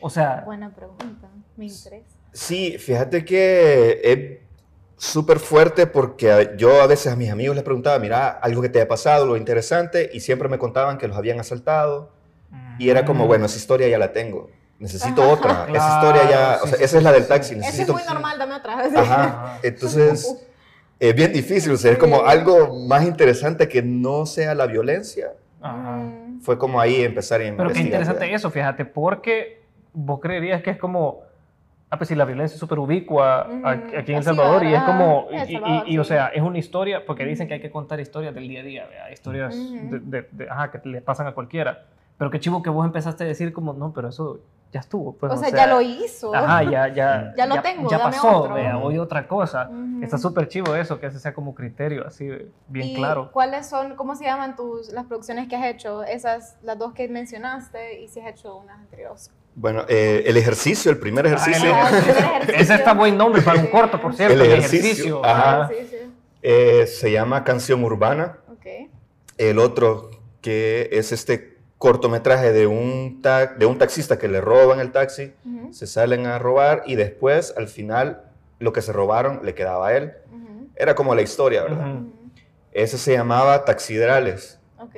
O 0.00 0.10
sea, 0.10 0.42
Buena 0.44 0.70
pregunta, 0.74 1.28
me 1.56 1.66
interesa. 1.66 2.16
Sí, 2.32 2.76
fíjate 2.78 3.24
que 3.24 4.00
súper 4.96 5.38
fuerte 5.38 5.86
porque 5.86 6.54
yo 6.56 6.80
a 6.80 6.86
veces 6.86 7.12
a 7.12 7.16
mis 7.16 7.30
amigos 7.30 7.54
les 7.54 7.64
preguntaba, 7.64 7.98
mira, 7.98 8.28
algo 8.28 8.62
que 8.62 8.68
te 8.68 8.78
haya 8.80 8.88
pasado, 8.88 9.26
lo 9.26 9.36
interesante, 9.36 10.10
y 10.12 10.20
siempre 10.20 10.48
me 10.48 10.58
contaban 10.58 10.98
que 10.98 11.06
los 11.08 11.16
habían 11.16 11.38
asaltado. 11.40 12.10
Y 12.78 12.90
era 12.90 13.04
como, 13.04 13.24
Mm. 13.24 13.28
bueno, 13.28 13.46
esa 13.46 13.56
historia 13.56 13.88
ya 13.88 13.98
la 13.98 14.12
tengo. 14.12 14.50
Necesito 14.78 15.22
Ajá. 15.22 15.32
otra. 15.32 15.66
esa 15.74 15.94
historia 15.96 16.30
ya, 16.30 16.58
o 16.62 16.66
sea, 16.66 16.78
sí, 16.78 16.84
esa 16.84 16.98
es 16.98 17.02
la 17.02 17.12
del 17.12 17.22
sí. 17.22 17.28
taxi. 17.28 17.54
Eso 17.54 17.60
es 17.60 17.66
Necesito... 17.66 17.92
muy 17.94 18.02
normal, 18.04 18.38
dame 18.38 18.54
otra 18.54 18.76
vez. 18.76 18.94
Ajá. 18.94 19.58
Entonces, 19.62 20.36
es 21.00 21.14
bien 21.14 21.32
difícil. 21.32 21.72
O 21.72 21.76
sea, 21.76 21.92
es 21.92 21.98
como 21.98 22.26
algo 22.26 22.86
más 22.86 23.04
interesante 23.04 23.68
que 23.68 23.82
no 23.82 24.26
sea 24.26 24.54
la 24.54 24.66
violencia. 24.66 25.32
Ajá. 25.62 25.96
Mm. 25.96 26.40
Fue 26.42 26.58
como 26.58 26.78
ahí 26.80 27.02
empezar 27.02 27.40
a 27.40 27.44
investigar. 27.44 27.68
Pero 27.68 27.74
qué 27.74 27.86
interesante 27.86 28.20
¿verdad? 28.20 28.36
eso, 28.36 28.50
fíjate, 28.50 28.84
porque 28.84 29.62
vos 29.94 30.20
creerías 30.20 30.62
que 30.62 30.70
es 30.70 30.76
como, 30.78 31.22
ah, 31.96 31.98
pues 31.98 32.08
si 32.08 32.14
la 32.14 32.24
violencia 32.24 32.54
es 32.54 32.60
súper 32.60 32.78
ubicua 32.78 33.46
Ujú, 33.48 33.66
aquí 33.66 33.96
aquí 33.96 34.12
en 34.12 34.18
El 34.18 34.24
Salvador, 34.24 34.64
y 34.64 34.74
es 34.74 34.82
como, 34.84 35.28
y, 35.32 35.38
Salvador, 35.52 35.84
y- 35.88 35.94
y, 35.94 35.98
o 35.98 36.04
sí. 36.04 36.08
sea, 36.08 36.28
es 36.28 36.42
una 36.42 36.58
historia, 36.58 37.04
porque 37.04 37.24
dicen 37.24 37.48
que 37.48 37.54
hay 37.54 37.60
que 37.60 37.70
contar 37.70 37.98
historias 38.00 38.34
del 38.34 38.46
día 38.48 38.60
a 38.60 38.62
día, 38.64 38.86
¿verdad? 38.86 39.08
historias 39.12 39.56
Ujú. 39.56 39.88
de, 39.90 40.00
de- 40.00 40.28
de- 40.30 40.50
ajá, 40.50 40.70
que 40.70 40.88
le 40.88 41.00
pasan 41.00 41.26
a 41.26 41.32
cualquiera. 41.32 41.86
Pero 42.18 42.30
qué 42.30 42.40
chivo 42.40 42.62
que 42.62 42.70
vos 42.70 42.86
empezaste 42.86 43.24
a 43.24 43.26
decir 43.26 43.52
como, 43.52 43.74
no, 43.74 43.92
pero 43.92 44.08
eso 44.08 44.40
ya 44.72 44.80
estuvo. 44.80 45.16
Pues, 45.16 45.32
O 45.32 45.36
sea, 45.36 45.50
ya 45.50 45.66
lo 45.66 45.80
hizo. 45.82 46.34
Ajá, 46.34 46.62
ya, 46.62 46.88
ya, 46.88 47.34
Ya 47.36 47.46
lo 47.46 47.60
tengo, 47.60 47.90
ya 47.90 47.98
dame 47.98 48.10
pasó, 48.12 48.40
otro. 48.42 48.54
vea, 48.54 48.78
hoy 48.78 48.98
otra 48.98 49.28
cosa. 49.28 49.68
Ujú. 49.70 50.02
Está 50.02 50.16
súper 50.16 50.48
chivo 50.48 50.74
eso, 50.74 50.98
que 50.98 51.06
ese 51.06 51.18
sea 51.20 51.34
como 51.34 51.54
criterio, 51.54 52.06
así, 52.06 52.26
bien 52.68 52.88
¿Y 52.88 52.94
claro. 52.94 53.30
¿Cuáles 53.32 53.66
son, 53.68 53.96
cómo 53.96 54.14
se 54.14 54.24
llaman 54.24 54.56
tus, 54.56 54.90
las 54.92 55.04
producciones 55.06 55.46
que 55.48 55.56
has 55.56 55.66
hecho? 55.66 56.02
Esas, 56.04 56.56
las 56.62 56.78
dos 56.78 56.94
que 56.94 57.06
mencionaste 57.08 58.00
y 58.00 58.08
si 58.08 58.20
has 58.20 58.28
hecho 58.28 58.56
unas 58.56 58.78
anteriores. 58.78 59.30
Bueno, 59.58 59.84
eh, 59.88 60.22
el 60.26 60.36
ejercicio, 60.36 60.90
el 60.90 60.98
primer 60.98 61.26
ejercicio, 61.26 61.72
Ah, 61.74 61.88
el 61.90 61.96
ejercicio. 62.10 62.54
Ese 62.56 62.74
está 62.74 62.92
buen 62.92 63.16
nombre 63.16 63.40
para 63.42 63.58
un 63.58 63.66
corto, 63.68 64.00
por 64.00 64.14
cierto, 64.14 64.34
El 64.34 64.42
el 64.42 64.52
ejercicio, 64.52 64.84
ejercicio. 64.84 65.24
ajá. 65.24 65.62
ajá. 65.62 65.68
Sí, 65.70 65.86
sí. 65.90 65.96
eh, 66.42 66.86
se 66.86 67.10
llama 67.10 67.42
Canción 67.42 67.82
Urbana. 67.82 68.38
Ok. 68.52 68.66
El 69.38 69.58
otro, 69.58 70.10
que 70.42 70.90
es 70.92 71.10
este 71.10 71.56
cortometraje 71.78 72.52
de 72.52 72.66
un, 72.66 73.20
ta- 73.22 73.46
de 73.46 73.64
un 73.66 73.78
taxista 73.78 74.18
que 74.18 74.28
le 74.28 74.40
roban 74.42 74.78
el 74.80 74.92
taxi, 74.92 75.32
Ujú, 75.44 75.72
se 75.72 75.86
salen 75.86 76.26
a 76.26 76.38
robar 76.38 76.82
y 76.86 76.94
después, 76.96 77.54
al 77.56 77.68
final, 77.68 78.22
lo 78.58 78.72
que 78.72 78.82
se 78.82 78.92
robaron 78.92 79.40
le 79.42 79.54
quedaba 79.54 79.88
a 79.88 79.96
él. 79.96 80.12
ujú, 80.30 80.68
Era 80.76 80.94
como 80.94 81.14
la 81.14 81.22
historia, 81.22 81.62
¿verdad? 81.62 81.80
Ujú. 81.86 81.98
ujú. 81.98 82.12
Ese 82.72 82.98
se 82.98 83.12
llamaba 83.12 83.64
Taxidrales. 83.64 84.58
Ok. 84.78 84.96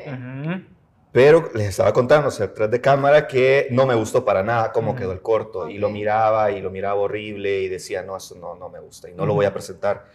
Pero 1.13 1.51
les 1.55 1.69
estaba 1.69 1.93
contando, 1.93 2.29
o 2.29 2.31
sea, 2.31 2.47
atrás 2.47 2.71
de 2.71 2.81
cámara, 2.81 3.27
que 3.27 3.67
no 3.71 3.87
me 3.87 3.95
gustó 3.95 4.25
para 4.25 4.43
nada 4.43 4.73
cómo 4.73 4.91
Ujú. 4.91 5.01
quedó 5.01 5.13
el 5.13 5.23
corto. 5.23 5.69
Y 5.69 5.79
lo 5.79 5.89
miraba 5.91 6.51
y 6.51 6.61
lo 6.61 6.71
miraba 6.71 7.01
horrible 7.01 7.63
y 7.63 7.69
decía, 7.69 8.03
no, 8.03 8.17
eso 8.17 8.35
no, 8.37 8.55
no 8.57 8.69
me 8.69 8.79
gusta 8.81 9.09
y 9.09 9.15
no 9.15 9.25
lo 9.25 9.35
voy 9.35 9.47
a 9.47 9.53
presentar. 9.53 10.07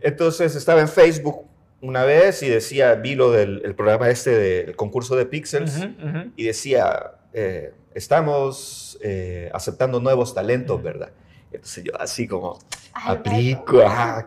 Entonces 0.00 0.54
estaba 0.54 0.80
en 0.80 0.88
Facebook 0.88 1.46
una 1.80 2.04
vez 2.04 2.42
y 2.42 2.48
decía, 2.48 2.94
vi 2.94 3.14
lo 3.16 3.30
del 3.32 3.60
el 3.64 3.74
programa 3.74 4.08
este 4.08 4.30
del 4.30 4.76
concurso 4.76 5.16
de 5.16 5.26
Pixels 5.26 5.76
Ujú, 5.78 6.08
ujú. 6.08 6.32
y 6.36 6.44
decía, 6.44 7.12
eh, 7.32 7.72
estamos 7.94 8.98
eh, 9.02 9.50
aceptando 9.52 10.00
nuevos 10.00 10.32
talentos, 10.34 10.82
¿verdad? 10.82 11.10
Entonces 11.52 11.84
yo 11.84 11.92
así 12.00 12.26
como, 12.28 12.58
aplico, 12.92 13.80
ajá. 13.82 14.26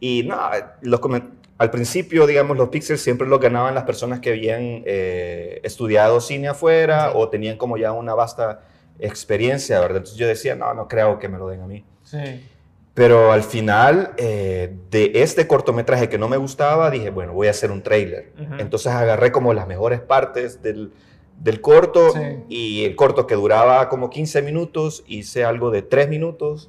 Y 0.00 0.22
no, 0.22 0.38
los 0.82 1.00
comen- 1.00 1.30
al 1.58 1.70
principio, 1.70 2.26
digamos, 2.26 2.56
los 2.56 2.68
Pixels 2.68 3.00
siempre 3.00 3.26
los 3.26 3.40
ganaban 3.40 3.74
las 3.74 3.84
personas 3.84 4.20
que 4.20 4.30
habían 4.30 4.82
eh, 4.86 5.60
estudiado 5.64 6.20
cine 6.20 6.48
afuera 6.48 7.10
Sí. 7.10 7.16
o 7.16 7.28
tenían 7.28 7.56
como 7.56 7.76
ya 7.76 7.92
una 7.92 8.14
vasta 8.14 8.62
experiencia, 8.98 9.80
¿verdad? 9.80 9.98
Entonces 9.98 10.18
yo 10.18 10.26
decía, 10.26 10.54
no, 10.54 10.72
no 10.74 10.88
creo 10.88 11.18
que 11.18 11.28
me 11.28 11.38
lo 11.38 11.48
den 11.48 11.60
a 11.62 11.66
mí. 11.66 11.84
Sí. 12.04 12.18
Pero 12.94 13.30
al 13.32 13.42
final 13.44 14.12
eh, 14.16 14.74
de 14.90 15.12
este 15.14 15.46
cortometraje 15.46 16.08
que 16.08 16.18
no 16.18 16.28
me 16.28 16.36
gustaba, 16.36 16.90
dije, 16.90 17.10
bueno, 17.10 17.32
voy 17.32 17.46
a 17.46 17.50
hacer 17.50 17.70
un 17.70 17.82
trailer. 17.82 18.32
Entonces 18.58 18.92
agarré 18.92 19.30
como 19.30 19.54
las 19.54 19.68
mejores 19.68 20.00
partes 20.00 20.62
del, 20.62 20.92
del 21.38 21.60
corto 21.60 22.10
Sí. 22.12 22.20
y 22.48 22.84
el 22.84 22.96
corto 22.96 23.26
que 23.28 23.36
duraba 23.36 23.88
como 23.88 24.10
15 24.10 24.42
minutos, 24.42 25.04
hice 25.06 25.44
algo 25.44 25.70
de 25.70 25.82
3 25.82 26.08
minutos. 26.08 26.68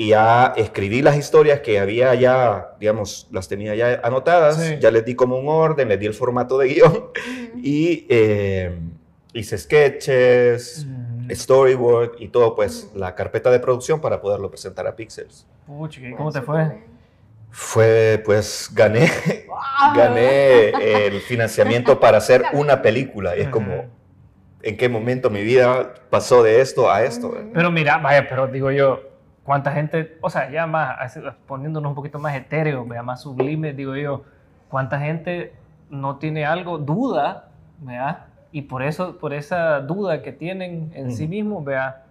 Y 0.00 0.08
ya 0.08 0.54
escribí 0.56 1.02
las 1.02 1.14
historias 1.18 1.60
que 1.60 1.78
había 1.78 2.14
ya, 2.14 2.74
digamos, 2.80 3.28
las 3.30 3.48
tenía 3.48 3.74
ya 3.74 4.00
anotadas, 4.02 4.56
Sí. 4.56 4.78
ya 4.80 4.90
les 4.90 5.04
di 5.04 5.14
como 5.14 5.36
un 5.36 5.46
orden, 5.46 5.88
les 5.88 6.00
di 6.00 6.06
el 6.06 6.14
formato 6.14 6.56
de 6.56 6.68
guion 6.72 7.10
y 7.62 8.06
eh, 8.08 8.78
hice 9.34 9.58
sketches, 9.58 10.86
Ujú. 10.88 11.34
storyboard 11.34 12.12
y 12.18 12.28
todo, 12.28 12.54
pues 12.54 12.90
la 12.94 13.14
carpeta 13.14 13.50
de 13.50 13.60
producción 13.60 14.00
para 14.00 14.22
poderlo 14.22 14.48
presentar 14.50 14.86
a 14.86 14.96
Pixels. 14.96 15.46
Pucha, 15.66 16.00
¿y 16.00 16.12
¿cómo 16.14 16.32
te 16.32 16.40
fue? 16.40 16.78
Fue, 17.50 18.22
pues 18.24 18.70
gané, 18.72 19.06
¡Wow! 19.48 19.94
gané 19.94 20.70
el 21.08 21.20
financiamiento 21.20 22.00
para 22.00 22.16
hacer 22.16 22.42
una 22.54 22.80
película 22.80 23.36
y 23.36 23.42
es 23.42 23.48
como, 23.48 23.84
¿en 24.62 24.78
qué 24.78 24.88
momento 24.88 25.28
mi 25.28 25.42
vida 25.42 25.92
pasó 26.08 26.42
de 26.42 26.62
esto 26.62 26.90
a 26.90 27.04
esto? 27.04 27.34
Pero 27.52 27.70
mira, 27.70 27.98
vaya, 27.98 28.26
pero 28.26 28.46
digo 28.46 28.70
yo, 28.70 29.09
cuánta 29.42 29.72
gente, 29.72 30.18
o 30.20 30.30
sea, 30.30 30.50
ya 30.50 30.66
más, 30.66 31.18
poniéndonos 31.46 31.90
un 31.90 31.94
poquito 31.94 32.18
más 32.18 32.34
etéreo, 32.34 32.84
vea, 32.86 33.02
más 33.02 33.22
sublime, 33.22 33.72
digo 33.72 33.96
yo, 33.96 34.24
cuánta 34.68 35.00
gente 35.00 35.54
no 35.88 36.16
tiene 36.16 36.44
algo, 36.46 36.78
duda, 36.78 37.50
vea, 37.78 38.26
y 38.52 38.62
por 38.62 38.82
eso, 38.82 39.18
por 39.18 39.32
esa 39.32 39.80
duda 39.80 40.22
que 40.22 40.32
tienen 40.32 40.90
en 40.94 41.12
sí 41.12 41.24
Ujú. 41.24 41.30
mismos, 41.30 41.64
vea, 41.64 42.06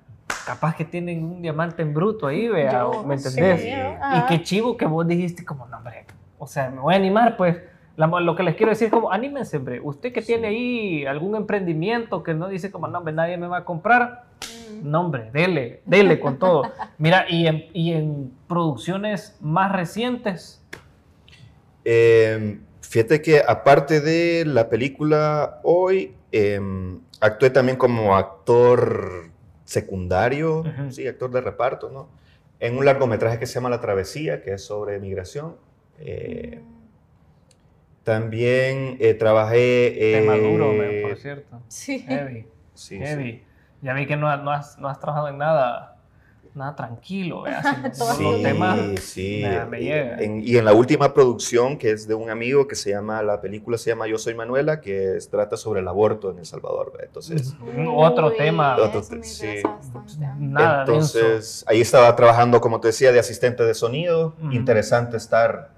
capaz 0.45 0.75
que 0.75 0.85
tienen 0.85 1.23
un 1.23 1.41
diamante 1.41 1.81
en 1.81 1.93
bruto 1.93 2.27
ahí, 2.27 2.47
vea, 2.47 2.73
Yo, 2.73 3.03
¿me 3.03 3.17
sí, 3.17 3.27
entendés? 3.27 3.65
yo, 3.65 4.17
Y 4.17 4.25
qué 4.25 4.41
chivo 4.43 4.77
que 4.77 4.85
vos 4.85 5.07
dijiste 5.07 5.45
como, 5.45 5.65
no, 5.67 5.77
hombre, 5.77 6.05
o 6.37 6.47
sea, 6.47 6.69
me 6.69 6.79
voy 6.79 6.93
a 6.93 6.97
animar, 6.97 7.37
pues. 7.37 7.57
La- 7.99 8.07
lo 8.21 8.33
que 8.35 8.43
les 8.43 8.55
quiero 8.55 8.69
decir 8.71 8.85
es 8.87 8.91
como, 8.93 9.11
anímense, 9.11 9.57
hombre. 9.57 9.81
Usted 9.81 10.13
que 10.13 10.21
tiene 10.21 10.47
ahí 10.47 11.05
algún 11.05 11.35
emprendimiento 11.35 12.23
que 12.23 12.33
no 12.33 12.47
dice 12.47 12.71
como, 12.71 12.87
no, 12.87 12.99
hombre, 12.99 13.13
nadie 13.13 13.37
me 13.37 13.47
va 13.47 13.57
a 13.57 13.65
comprar, 13.65 14.23
Mm. 14.71 14.89
no, 14.89 15.01
hombre, 15.01 15.31
dele, 15.33 15.81
dele 15.85 16.19
con 16.19 16.37
todo. 16.39 16.61
Mira, 16.97 17.25
y 17.29 17.47
en, 17.47 17.65
y 17.73 17.91
en 17.93 18.31
producciones 18.47 19.37
más 19.41 19.71
recientes, 19.73 20.63
Eh, 21.85 22.59
fíjate 22.81 23.21
que 23.21 23.41
aparte 23.45 23.99
de 24.01 24.45
la 24.45 24.69
película 24.69 25.59
hoy, 25.63 26.13
eh, 26.31 26.59
actué 27.21 27.49
también 27.49 27.77
como 27.77 28.15
actor 28.15 29.29
secundario, 29.65 30.59
Ujú. 30.59 30.91
sí, 30.91 31.07
actor 31.07 31.31
de 31.31 31.41
reparto, 31.41 31.89
¿no? 31.89 32.07
En 32.59 32.77
un 32.77 32.85
largometraje 32.85 33.39
que 33.39 33.45
se 33.45 33.55
llama 33.55 33.69
La 33.69 33.79
Travesía, 33.81 34.41
que 34.41 34.53
es 34.53 34.63
sobre 34.65 34.99
migración. 34.99 35.55
Eh, 35.99 36.61
también 38.13 38.97
eh, 38.99 39.13
trabajé... 39.13 40.17
tema 40.19 40.35
eh, 40.35 40.41
duro, 40.51 40.73
me- 40.73 41.01
por 41.01 41.15
cierto. 41.17 41.61
Sí. 41.67 41.99
Heavy, 41.99 42.47
sí, 42.73 42.97
sí. 42.97 42.99
heavy. 42.99 43.43
Ya 43.81 43.93
vi 43.93 44.07
que 44.07 44.17
no, 44.17 44.35
no 44.37 44.51
has, 44.51 44.77
no 44.79 44.89
has 44.89 44.99
trabajado 44.99 45.29
en 45.29 45.37
nada, 45.37 45.95
nada 46.55 46.75
tranquilo, 46.75 47.43
los 47.99 48.17
Sí, 48.17 48.41
temas. 48.43 48.79
sí. 49.01 49.41
me- 49.43 49.65
me 49.65 49.81
y, 49.81 49.91
en, 49.91 50.41
y 50.43 50.57
en 50.57 50.65
la 50.65 50.73
última 50.73 51.13
producción, 51.13 51.77
que 51.77 51.91
es 51.91 52.07
de 52.07 52.15
un 52.15 52.29
amigo 52.31 52.67
que 52.67 52.75
se 52.75 52.89
llama, 52.89 53.21
la 53.21 53.39
película 53.39 53.77
se 53.77 53.91
llama 53.91 54.07
Yo 54.07 54.17
Soy 54.17 54.33
Manuela, 54.33 54.81
que 54.81 55.15
es- 55.17 55.29
trata 55.29 55.55
sobre 55.55 55.81
el 55.81 55.87
aborto 55.87 56.31
en 56.31 56.39
El 56.39 56.45
Salvador. 56.45 56.91
¿ve? 56.97 57.05
Entonces, 57.05 57.55
Otro 57.95 58.29
Uy, 58.29 58.37
tema. 58.37 58.75
Otro 58.75 59.01
eso 59.01 59.13
me 59.13 59.19
te- 59.21 59.23
sí. 59.27 59.61
Nada 60.39 60.83
denso. 60.85 61.19
entonces 61.19 61.63
ahí 61.67 61.79
estaba 61.81 62.13
trabajando, 62.15 62.59
como 62.59 62.79
te 62.81 62.87
decía, 62.87 63.11
de 63.11 63.19
asistente 63.19 63.63
de 63.63 63.73
sonido. 63.75 64.33
Interesante 64.51 65.15
estar 65.17 65.77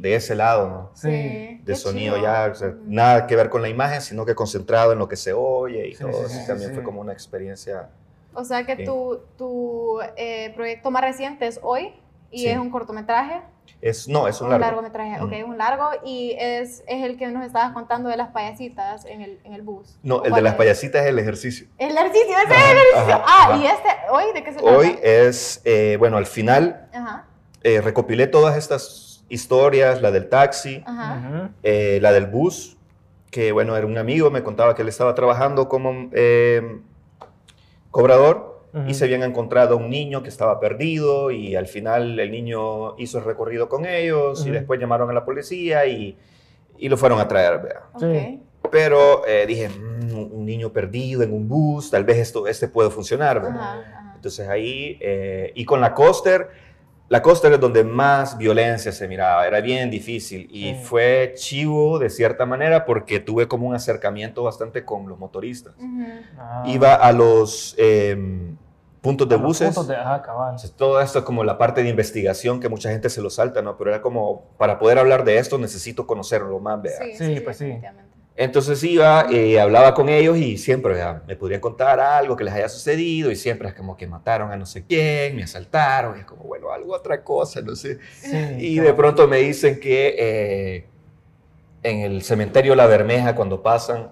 de 0.00 0.14
ese 0.14 0.34
lado, 0.34 0.68
¿no? 0.68 0.90
Sí. 0.94 1.08
De 1.08 1.60
qué 1.66 1.74
sonido 1.76 2.16
chido. 2.16 2.26
ya, 2.26 2.48
o 2.50 2.54
sea, 2.54 2.74
nada 2.84 3.26
que 3.26 3.36
ver 3.36 3.48
con 3.50 3.62
la 3.62 3.68
imagen, 3.68 4.00
sino 4.00 4.24
que 4.24 4.34
concentrado 4.34 4.92
en 4.92 4.98
lo 4.98 5.08
que 5.08 5.16
se 5.16 5.32
oye 5.32 5.88
y 5.88 5.94
Sí, 5.94 6.02
todo. 6.04 6.12
sí, 6.12 6.24
Así 6.24 6.40
sí, 6.40 6.46
también 6.46 6.70
sí. 6.70 6.74
fue 6.74 6.84
como 6.84 7.00
una 7.00 7.12
experiencia. 7.12 7.88
O 8.34 8.44
sea 8.44 8.64
que 8.64 8.76
tu, 8.84 9.20
tu 9.36 10.00
eh, 10.16 10.52
proyecto 10.54 10.90
más 10.90 11.02
reciente 11.02 11.46
es 11.46 11.58
hoy 11.62 11.92
y 12.30 12.40
Sí. 12.42 12.46
es 12.48 12.58
un 12.58 12.70
cortometraje. 12.70 13.42
Es, 13.82 14.08
no, 14.08 14.26
es 14.28 14.40
un 14.40 14.46
un 14.46 14.50
largo. 14.52 14.66
largometraje, 14.66 15.20
ok, 15.22 15.32
Ujú. 15.42 15.50
un 15.52 15.58
largo 15.58 15.88
y 16.04 16.34
es, 16.38 16.82
es 16.86 17.04
el 17.04 17.16
que 17.16 17.28
nos 17.28 17.46
estabas 17.46 17.72
contando 17.72 18.08
de 18.08 18.16
las 18.16 18.28
payasitas 18.28 19.04
en 19.06 19.22
el, 19.22 19.40
en 19.44 19.54
el 19.54 19.62
bus. 19.62 19.98
No, 20.02 20.16
¿O 20.16 20.24
el 20.24 20.32
de 20.32 20.42
las 20.42 20.52
es? 20.52 20.58
payasitas 20.58 21.02
es 21.02 21.08
el 21.08 21.18
ejercicio. 21.18 21.66
El 21.78 21.96
ejercicio, 21.96 22.34
ese 22.36 22.52
es 22.54 22.58
Ajá, 22.58 22.70
el 22.72 22.76
ejercicio. 22.78 23.14
ajá, 23.14 23.24
ah, 23.26 23.44
ajá. 23.52 23.56
y 23.56 23.66
este, 23.66 23.88
¿hoy 24.10 24.24
de 24.34 24.44
qué 24.44 24.52
se 24.52 24.58
trata? 24.58 24.76
Hoy 24.76 24.98
es, 25.02 25.62
eh, 25.64 25.96
bueno, 25.98 26.16
al 26.18 26.26
final 26.26 26.88
Ajá, 26.92 27.24
eh, 27.62 27.80
recopilé 27.80 28.26
todas 28.26 28.56
estas 28.56 29.09
historias, 29.30 30.02
la 30.02 30.10
del 30.10 30.28
taxi, 30.28 30.82
ajá. 30.86 31.50
Eh, 31.62 31.98
la 32.02 32.12
del 32.12 32.26
bus, 32.26 32.76
que 33.30 33.52
bueno, 33.52 33.76
era 33.76 33.86
un 33.86 33.96
amigo, 33.96 34.30
me 34.30 34.42
contaba 34.42 34.74
que 34.74 34.82
él 34.82 34.88
estaba 34.88 35.14
trabajando 35.14 35.68
como 35.68 36.10
eh, 36.12 36.80
cobrador 37.90 38.60
y 38.86 38.94
se 38.94 39.04
habían 39.04 39.24
encontrado 39.24 39.76
un 39.76 39.90
niño 39.90 40.22
que 40.22 40.28
estaba 40.28 40.60
perdido 40.60 41.32
y 41.32 41.56
al 41.56 41.66
final 41.66 42.20
el 42.20 42.30
niño 42.30 42.96
hizo 42.98 43.18
el 43.18 43.24
recorrido 43.24 43.68
con 43.68 43.84
ellos 43.84 44.46
y 44.46 44.50
después 44.50 44.78
llamaron 44.78 45.10
a 45.10 45.12
la 45.12 45.24
policía 45.24 45.86
y, 45.86 46.16
y 46.78 46.88
lo 46.88 46.96
fueron 46.96 47.18
a 47.18 47.26
traer, 47.26 47.60
vea. 47.60 47.82
Ok. 47.94 48.00
Sí. 48.02 48.40
Pero 48.70 49.26
eh, 49.26 49.44
dije, 49.48 49.68
"Mm, 49.70 50.32
un 50.32 50.46
niño 50.46 50.72
perdido 50.72 51.22
en 51.24 51.32
un 51.32 51.48
bus, 51.48 51.90
tal 51.90 52.04
vez 52.04 52.18
esto, 52.18 52.46
este 52.46 52.68
puede 52.68 52.90
funcionar, 52.90 53.40
¿verdad? 53.42 53.60
Ajá, 53.60 53.80
ajá. 53.80 54.12
Entonces 54.14 54.48
ahí, 54.48 54.96
eh, 55.00 55.50
y 55.56 55.64
con 55.64 55.80
la 55.80 55.92
Coster, 55.92 56.48
la 57.10 57.20
Coster 57.22 57.52
es 57.52 57.60
donde 57.60 57.82
más 57.84 58.38
violencia 58.38 58.92
se 58.92 59.06
miraba, 59.08 59.44
era 59.46 59.60
bien 59.60 59.90
difícil 59.90 60.48
y 60.50 60.74
Sí. 60.74 60.80
fue 60.84 61.32
chivo 61.36 61.98
de 61.98 62.08
cierta 62.08 62.46
manera 62.46 62.84
porque 62.86 63.18
tuve 63.20 63.48
como 63.48 63.66
un 63.66 63.74
acercamiento 63.74 64.44
bastante 64.44 64.84
con 64.84 65.08
los 65.08 65.18
motoristas. 65.18 65.74
Ah. 66.38 66.62
Iba 66.66 66.94
a 66.94 67.12
los 67.12 67.74
em, 67.78 68.56
puntos 69.00 69.28
de 69.28 69.34
A 69.34 69.38
buses. 69.38 69.66
puntos 69.74 69.88
de- 69.88 69.96
ajá, 69.96 70.22
cabal. 70.22 70.50
Entonces, 70.50 70.72
todo 70.72 71.00
esto 71.00 71.18
es 71.18 71.24
como 71.24 71.42
la 71.42 71.58
parte 71.58 71.82
de 71.82 71.88
investigación 71.88 72.60
que 72.60 72.68
mucha 72.68 72.90
gente 72.90 73.10
se 73.10 73.20
lo 73.20 73.28
salta, 73.28 73.60
¿no? 73.60 73.76
Pero 73.76 73.90
era 73.90 74.00
como, 74.02 74.44
para 74.56 74.78
poder 74.78 74.98
hablar 74.98 75.24
de 75.24 75.38
esto 75.38 75.58
necesito 75.58 76.06
conocerlo 76.06 76.60
más, 76.60 76.80
vea. 76.80 76.98
Sí, 77.02 77.14
Sí, 77.16 77.34
sí, 77.34 77.40
pues 77.40 77.56
sí. 77.56 77.76
Entonces 78.36 78.82
iba, 78.84 79.26
eh, 79.30 79.60
hablaba 79.60 79.92
con 79.92 80.08
ellos 80.08 80.36
y 80.38 80.56
siempre 80.56 80.94
me 81.26 81.36
podrían 81.36 81.60
contar 81.60 82.00
algo 82.00 82.36
que 82.36 82.44
les 82.44 82.54
haya 82.54 82.68
sucedido 82.70 83.30
y 83.30 83.36
siempre 83.36 83.68
es 83.68 83.74
como 83.74 83.96
que 83.96 84.06
mataron 84.06 84.50
a 84.50 84.56
no 84.56 84.64
sé 84.64 84.84
quién, 84.86 85.36
me 85.36 85.42
asaltaron, 85.42 86.16
y 86.16 86.20
es 86.20 86.26
como, 86.26 86.44
bueno, 86.44 86.72
algo 86.72 86.94
otra 86.94 87.22
cosa, 87.22 87.60
no 87.60 87.76
sé. 87.76 87.98
Sí, 88.18 88.38
Y 88.58 88.78
de 88.78 88.94
pronto 88.94 89.28
me 89.28 89.38
dicen 89.38 89.78
que 89.78 90.14
eh, 90.18 90.86
en 91.82 91.98
el 92.00 92.22
cementerio 92.22 92.74
La 92.74 92.86
Bermeja, 92.86 93.34
cuando 93.34 93.62
pasan 93.62 94.10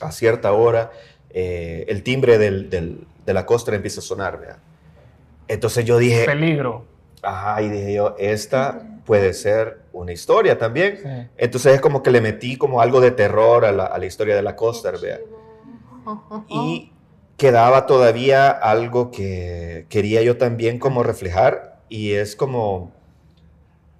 a 0.00 0.10
cierta 0.12 0.52
hora, 0.52 0.90
eh, 1.30 1.84
el 1.88 2.02
timbre 2.02 2.38
del, 2.38 2.70
del- 2.70 3.06
de 3.26 3.34
la 3.34 3.44
costra 3.44 3.76
empieza 3.76 4.00
a 4.00 4.02
sonar, 4.02 4.40
vea. 4.40 4.58
Entonces 5.48 5.84
yo 5.84 5.98
dije, 5.98 6.24
Peligro. 6.24 6.86
ajá, 7.22 7.60
y 7.62 7.68
dije 7.68 7.92
yo, 7.92 8.16
esta 8.18 8.82
puede 9.04 9.34
ser 9.34 9.79
una 9.92 10.12
historia 10.12 10.58
también. 10.58 10.98
Sí. 11.02 11.30
Entonces 11.36 11.74
es 11.74 11.80
como 11.80 12.02
que 12.02 12.10
le 12.10 12.20
metí 12.20 12.56
como 12.56 12.80
algo 12.80 13.00
de 13.00 13.10
terror 13.10 13.64
a 13.64 13.72
la, 13.72 13.84
a 13.86 13.98
la 13.98 14.06
historia 14.06 14.36
de 14.36 14.42
la 14.42 14.56
Qué 14.56 15.00
vea. 15.00 15.18
Y 16.48 16.92
quedaba 17.36 17.86
todavía 17.86 18.50
algo 18.50 19.10
que 19.10 19.86
quería 19.88 20.22
yo 20.22 20.36
también 20.36 20.78
como 20.78 21.02
reflejar 21.02 21.80
y 21.88 22.12
es 22.12 22.36
como 22.36 22.92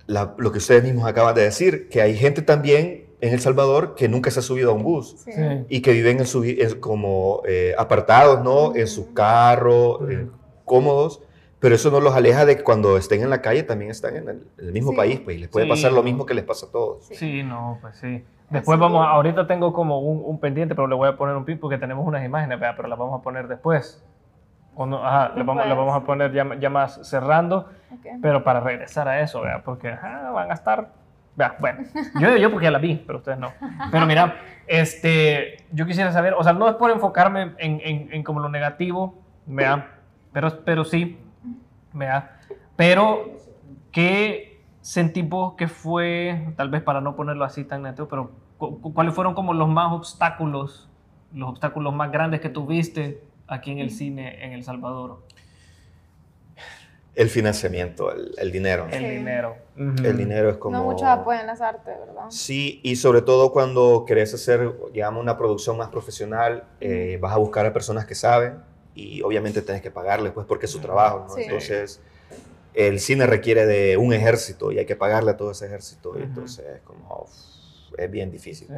la- 0.07 0.35
lo 0.39 0.53
que 0.53 0.59
ustedes 0.59 0.83
mismos 0.83 1.07
acaban 1.09 1.35
de 1.35 1.43
decir, 1.43 1.89
que 1.89 2.03
hay 2.03 2.17
gente 2.17 2.43
también 2.43 3.07
en 3.21 3.33
El 3.35 3.41
Salvador 3.41 3.95
que 3.95 4.09
nunca 4.09 4.31
se 4.31 4.41
ha 4.41 4.43
subido 4.43 4.71
a 4.71 4.75
un 4.75 4.83
bus 4.83 5.17
Sí. 5.25 5.33
Y 5.69 5.81
que 5.83 5.93
viven 5.93 6.19
en 6.21 6.27
su, 6.27 6.43
en- 6.45 6.81
como 6.81 7.43
eh, 7.47 7.75
apartados, 7.79 8.43
¿no? 8.43 8.75
En 8.75 8.87
su 8.89 9.13
carro, 9.13 10.09
eh, 10.11 10.27
cómodos, 10.65 11.21
pero 11.61 11.75
eso 11.75 11.91
no 11.91 12.01
los 12.01 12.15
aleja 12.17 12.45
de 12.47 12.57
que 12.57 12.63
cuando 12.65 12.97
estén 12.97 13.23
en 13.23 13.31
la 13.31 13.41
calle 13.43 13.63
también 13.63 13.91
están 13.91 14.17
en 14.17 14.29
el, 14.29 14.47
en 14.59 14.67
el 14.67 14.73
mismo 14.73 14.91
Sí. 14.93 14.97
país, 14.97 15.21
pues 15.21 15.37
y 15.37 15.41
les 15.41 15.49
puede 15.49 15.67
Sí. 15.67 15.71
pasar 15.71 15.93
lo 15.93 16.03
mismo 16.03 16.27
que 16.27 16.35
les 16.35 16.45
pasa 16.45 16.67
a 16.67 16.71
todos. 16.73 17.05
Sí. 17.07 17.15
Sí, 17.15 17.43
no, 17.43 17.79
pues 17.81 17.97
sí. 17.97 18.25
Después 18.49 18.77
Así 18.77 18.81
vamos, 18.83 19.07
que- 19.07 19.13
ahorita 19.13 19.47
tengo 19.47 19.73
como 19.73 20.01
un, 20.01 20.23
un 20.25 20.41
pendiente, 20.41 20.75
pero 20.75 20.89
le 20.89 20.95
voy 20.97 21.09
a 21.09 21.17
poner 21.17 21.37
un 21.37 21.45
pin 21.45 21.59
porque 21.59 21.79
tenemos 21.79 22.05
unas 22.07 22.25
imágenes, 22.25 22.59
vea, 22.59 22.75
pero 22.75 22.89
las 22.89 22.99
vamos 22.99 23.21
a 23.21 23.23
poner 23.23 23.47
después. 23.47 24.05
O 24.75 24.87
no, 24.87 25.05
ajá, 25.07 25.33
le 25.37 25.43
vamos, 25.45 25.69
vamos 25.69 25.95
a 25.95 26.05
poner 26.05 26.33
ya, 26.33 26.47
ya 26.59 26.71
más 26.71 27.01
cerrando, 27.09 27.69
Ok. 27.93 28.07
pero 28.23 28.43
para 28.43 28.61
regresar 28.61 29.07
a 29.09 29.21
eso, 29.21 29.41
vea, 29.43 29.63
porque 29.63 29.89
ajá, 29.91 30.31
van 30.31 30.51
a 30.51 30.55
estar, 30.55 30.89
vea, 31.37 31.57
bueno, 31.61 31.81
yo, 32.19 32.37
yo 32.39 32.51
porque 32.51 32.65
ya 32.65 32.71
la 32.71 32.79
vi, 32.79 32.97
pero 33.07 33.19
ustedes 33.19 33.39
no. 33.39 33.53
Pero 33.93 34.07
mira, 34.07 34.37
este, 34.67 35.59
yo 35.73 35.87
quisiera 35.87 36.11
saber, 36.13 36.35
o 36.35 36.43
sea, 36.43 36.53
no 36.53 36.69
es 36.69 36.75
por 36.77 36.91
enfocarme 36.91 37.53
en, 37.59 37.81
en, 37.85 38.09
en 38.13 38.23
como 38.23 38.41
lo 38.41 38.49
negativo, 38.49 39.15
vea, 39.47 39.89
pero, 40.33 40.65
pero 40.65 40.85
sí, 40.85 41.19
vea, 41.93 42.41
pero 42.77 43.25
¿qué 43.93 44.63
sentí 44.81 45.23
vos 45.23 45.55
que 45.55 45.69
fue, 45.69 46.53
tal 46.57 46.71
vez 46.71 46.83
para 46.83 47.01
no 47.01 47.17
ponerlo 47.17 47.45
así 47.45 47.65
tan 47.65 47.83
negativo, 47.83 48.09
pero 48.09 48.31
cu- 48.59 48.81
cu- 48.81 48.95
cuáles 48.95 49.15
fueron 49.15 49.35
como 49.35 49.53
los 49.55 49.69
más 49.69 49.93
obstáculos, 49.93 50.89
los 51.35 51.49
obstáculos 51.51 51.95
más 51.95 52.11
grandes 52.11 52.41
que 52.41 52.49
tuviste 52.49 53.23
aquí 53.47 53.71
en 53.73 53.79
el 53.79 53.91
cine 53.91 54.45
en 54.45 54.53
El 54.53 54.63
Salvador? 54.65 55.19
El 57.15 57.29
financiamiento, 57.29 58.13
el, 58.13 58.35
el 58.39 58.53
dinero. 58.53 58.87
¿no? 58.87 58.93
El 58.95 59.03
Sí. 59.03 59.09
dinero. 59.09 59.57
El 59.77 60.17
dinero 60.17 60.51
es 60.51 60.57
como... 60.57 60.77
No 60.79 60.85
muchos 60.85 61.09
apoyan 61.09 61.47
las 61.47 61.61
artes, 61.61 61.95
¿verdad? 62.07 62.27
Sí, 62.29 62.81
y 62.85 62.97
sobre 62.97 63.21
todo 63.23 63.53
cuando 63.53 64.05
querés 64.07 64.33
hacer, 64.33 64.73
digamos, 64.93 65.21
una 65.21 65.37
producción 65.37 65.77
más 65.77 65.89
profesional, 65.89 66.65
eh, 66.81 67.19
vas 67.21 67.33
a 67.35 67.39
buscar 67.39 67.67
a 67.67 67.73
personas 67.73 68.07
que 68.07 68.15
saben 68.15 68.55
y 69.01 69.23
obviamente 69.23 69.63
tenés 69.63 69.83
que 69.83 69.91
pagarles, 69.91 70.33
pues, 70.33 70.47
porque 70.47 70.67
es 70.67 70.73
su 70.73 70.81
trabajo, 70.81 71.27
¿no? 71.29 71.35
Sí. 71.35 71.43
Entonces, 71.43 72.01
el 72.75 73.01
cine 73.01 73.27
requiere 73.27 73.67
de 73.67 73.97
un 73.97 74.13
ejército 74.13 74.71
y 74.73 74.79
hay 74.79 74.87
que 74.87 74.97
pagarle 74.97 75.33
a 75.33 75.37
todo 75.37 75.51
ese 75.53 75.67
ejército, 75.67 76.11
y 76.11 76.19
Ujú. 76.19 76.27
entonces, 76.27 76.67
como, 76.85 77.23
uf, 77.25 77.99
es 77.99 78.11
bien 78.11 78.31
difícil. 78.31 78.69
Sí. 78.69 78.75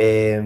Eh, 0.00 0.36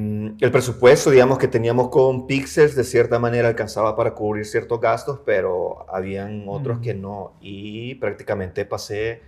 el 0.41 0.51
presupuesto, 0.51 1.11
digamos, 1.11 1.39
que 1.39 1.47
teníamos 1.49 1.89
con 1.89 2.27
Pixels, 2.27 2.75
de 2.75 2.85
cierta 2.85 3.19
manera 3.19 3.49
alcanzaba 3.49 3.95
para 3.97 4.15
cubrir 4.15 4.47
ciertos 4.47 4.81
gastos, 4.81 5.21
pero 5.27 5.85
habían 5.93 6.45
otros 6.49 6.79
que 6.79 6.95
no. 6.95 7.35
Y 7.41 7.97
prácticamente 7.97 8.65
pasé, 8.65 9.21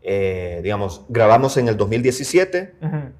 eh, 0.00 0.60
digamos, 0.64 1.04
grabamos 1.08 1.56
en 1.58 1.68
el 1.68 1.76
2017 1.76 2.74
Ujú. 2.82 3.12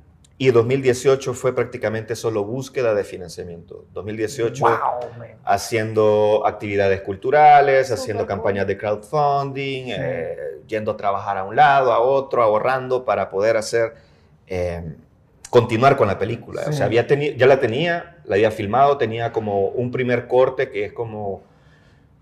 Y 0.44 0.50
2018 0.50 1.34
fue 1.34 1.54
prácticamente 1.54 2.16
solo 2.16 2.42
búsqueda 2.44 2.94
de 2.94 3.04
financiamiento. 3.04 3.84
2018 3.92 4.64
Wow, 4.64 4.70
man. 5.18 5.28
haciendo 5.44 6.42
actividades 6.44 7.00
culturales, 7.02 7.92
haciendo 7.92 8.24
cool. 8.24 8.28
campañas 8.28 8.66
de 8.66 8.76
crowdfunding, 8.76 9.84
eh, 9.90 10.36
yendo 10.66 10.90
a 10.90 10.96
trabajar 10.96 11.36
a 11.36 11.44
un 11.44 11.54
lado, 11.54 11.92
a 11.92 12.00
otro, 12.00 12.42
ahorrando 12.42 13.04
para 13.04 13.30
poder 13.30 13.56
hacer, 13.56 13.94
eh, 14.48 14.82
continuar 15.48 15.96
con 15.96 16.08
la 16.08 16.18
película. 16.18 16.62
O 16.68 16.72
sea, 16.72 16.86
había 16.86 17.06
ya 17.06 17.46
la 17.46 17.60
tenía, 17.60 18.16
la 18.24 18.34
había 18.34 18.50
filmado, 18.50 18.98
tenía 18.98 19.30
como 19.32 19.68
un 19.68 19.92
primer 19.92 20.26
corte 20.26 20.70
que 20.70 20.86
es 20.86 20.92
como 20.92 21.42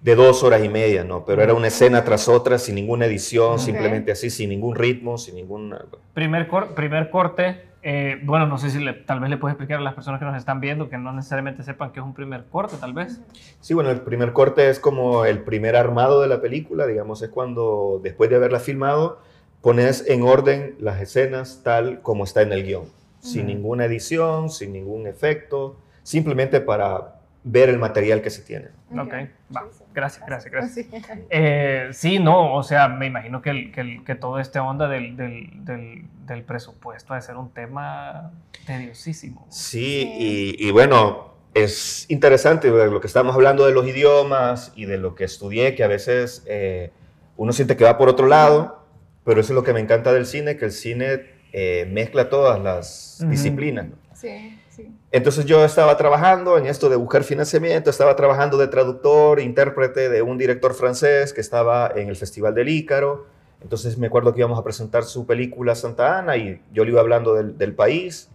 de 0.02 0.14
dos 0.14 0.42
horas 0.42 0.62
y 0.64 0.68
media, 0.68 1.04
¿no? 1.04 1.24
Pero 1.24 1.42
era 1.42 1.54
una 1.54 1.68
escena 1.68 2.04
tras 2.04 2.28
otra, 2.28 2.58
sin 2.58 2.74
ninguna 2.74 3.06
edición, 3.06 3.58
simplemente 3.58 4.12
así, 4.12 4.28
sin 4.30 4.50
ningún 4.50 4.74
ritmo, 4.74 5.16
sin 5.16 5.34
ningún... 5.36 5.74
Primer, 6.14 6.48
cor- 6.48 6.74
primer 6.74 7.08
corte, 7.10 7.62
eh, 7.82 8.20
bueno, 8.24 8.46
no 8.46 8.58
sé 8.58 8.70
si 8.70 8.78
le- 8.78 8.92
tal 8.92 9.20
vez 9.20 9.30
le 9.30 9.36
puedes 9.36 9.54
explicar 9.54 9.78
a 9.78 9.82
las 9.82 9.94
personas 9.94 10.18
que 10.18 10.26
nos 10.26 10.36
están 10.36 10.60
viendo 10.60 10.88
que 10.88 10.98
no 10.98 11.12
necesariamente 11.12 11.62
sepan 11.62 11.92
que 11.92 12.00
es 12.00 12.04
un 12.06 12.14
primer 12.14 12.46
corte, 12.48 12.76
tal 12.80 12.92
vez. 12.92 13.20
Sí, 13.60 13.74
bueno, 13.74 13.90
el 13.90 14.00
primer 14.02 14.32
corte 14.32 14.68
es 14.68 14.80
como 14.80 15.24
el 15.24 15.42
primer 15.42 15.76
armado 15.76 16.20
de 16.22 16.28
la 16.28 16.40
película, 16.40 16.86
digamos, 16.86 17.22
es 17.22 17.30
cuando 17.30 18.00
después 18.02 18.28
de 18.30 18.36
haberla 18.36 18.60
filmado, 18.60 19.20
pones 19.60 20.06
en 20.08 20.22
orden 20.22 20.76
las 20.80 21.00
escenas 21.00 21.60
tal 21.62 22.00
como 22.02 22.24
está 22.24 22.42
en 22.42 22.52
el 22.52 22.64
guion, 22.64 22.84
sin 23.20 23.42
Ujú. 23.42 23.52
ninguna 23.54 23.84
edición, 23.84 24.48
sin 24.50 24.72
ningún 24.72 25.06
efecto, 25.06 25.76
simplemente 26.02 26.60
para 26.60 27.19
ver 27.42 27.68
el 27.70 27.78
material 27.78 28.20
que 28.22 28.30
se 28.30 28.42
tiene. 28.42 28.66
Ok, 28.92 29.12
va. 29.54 29.64
Sí. 29.72 29.84
Gracias, 29.92 30.24
gracias, 30.26 30.52
gracias. 30.52 30.86
Sí. 30.86 30.90
Eh, 31.30 31.88
sí, 31.92 32.18
no, 32.18 32.54
o 32.54 32.62
sea, 32.62 32.86
me 32.88 33.06
imagino 33.06 33.42
que, 33.42 33.50
el, 33.50 33.72
que, 33.72 33.80
el- 33.80 34.04
que 34.04 34.14
todo 34.14 34.38
este 34.38 34.58
onda 34.60 34.88
del, 34.88 35.16
del, 35.16 35.50
del, 35.64 36.04
del 36.26 36.42
presupuesto 36.44 37.12
ha 37.12 37.16
de 37.16 37.22
ser 37.22 37.36
un 37.36 37.50
tema 37.50 38.30
tediosísimo. 38.66 39.46
Sí, 39.50 40.12
y, 40.18 40.64
y 40.64 40.70
bueno, 40.70 41.34
es 41.54 42.06
interesante 42.08 42.68
lo 42.70 43.00
que 43.00 43.06
estamos 43.08 43.34
hablando 43.34 43.66
de 43.66 43.72
los 43.72 43.86
idiomas 43.86 44.72
y 44.76 44.84
de 44.84 44.98
lo 44.98 45.14
que 45.16 45.24
estudié, 45.24 45.74
que 45.74 45.82
a 45.82 45.88
veces 45.88 46.44
eh, 46.46 46.92
uno 47.36 47.52
siente 47.52 47.76
que 47.76 47.82
va 47.84 47.98
por 47.98 48.08
otro 48.08 48.26
lado, 48.28 48.84
pero 49.24 49.40
eso 49.40 49.52
es 49.52 49.56
lo 49.56 49.64
que 49.64 49.72
me 49.72 49.80
encanta 49.80 50.12
del 50.12 50.26
cine, 50.26 50.56
que 50.56 50.66
el 50.66 50.72
cine 50.72 51.22
eh, 51.52 51.88
mezcla 51.90 52.28
todas 52.28 52.60
las 52.60 53.24
disciplinas. 53.28 53.88
¿no? 53.88 53.96
Sí, 54.14 54.56
sí. 54.82 54.96
Entonces 55.12 55.44
yo 55.44 55.64
estaba 55.64 55.96
trabajando 55.96 56.56
en 56.56 56.66
esto 56.66 56.88
de 56.88 56.96
buscar 56.96 57.24
financiamiento, 57.24 57.90
estaba 57.90 58.14
trabajando 58.14 58.56
de 58.58 58.68
traductor, 58.68 59.40
intérprete 59.40 60.08
de 60.08 60.22
un 60.22 60.38
director 60.38 60.72
francés 60.72 61.32
que 61.32 61.40
estaba 61.40 61.90
en 61.96 62.08
el 62.08 62.16
Festival 62.16 62.54
del 62.54 62.68
Ícaro. 62.68 63.26
Entonces 63.60 63.98
me 63.98 64.06
acuerdo 64.06 64.32
que 64.32 64.38
íbamos 64.38 64.58
a 64.58 64.62
presentar 64.62 65.02
su 65.02 65.26
película 65.26 65.74
Santa 65.74 66.18
Ana 66.18 66.36
y 66.36 66.62
yo 66.72 66.84
le 66.84 66.92
iba 66.92 67.00
hablando 67.00 67.34
del, 67.34 67.58
del 67.58 67.74
país 67.74 68.30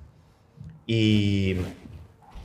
y 0.86 1.56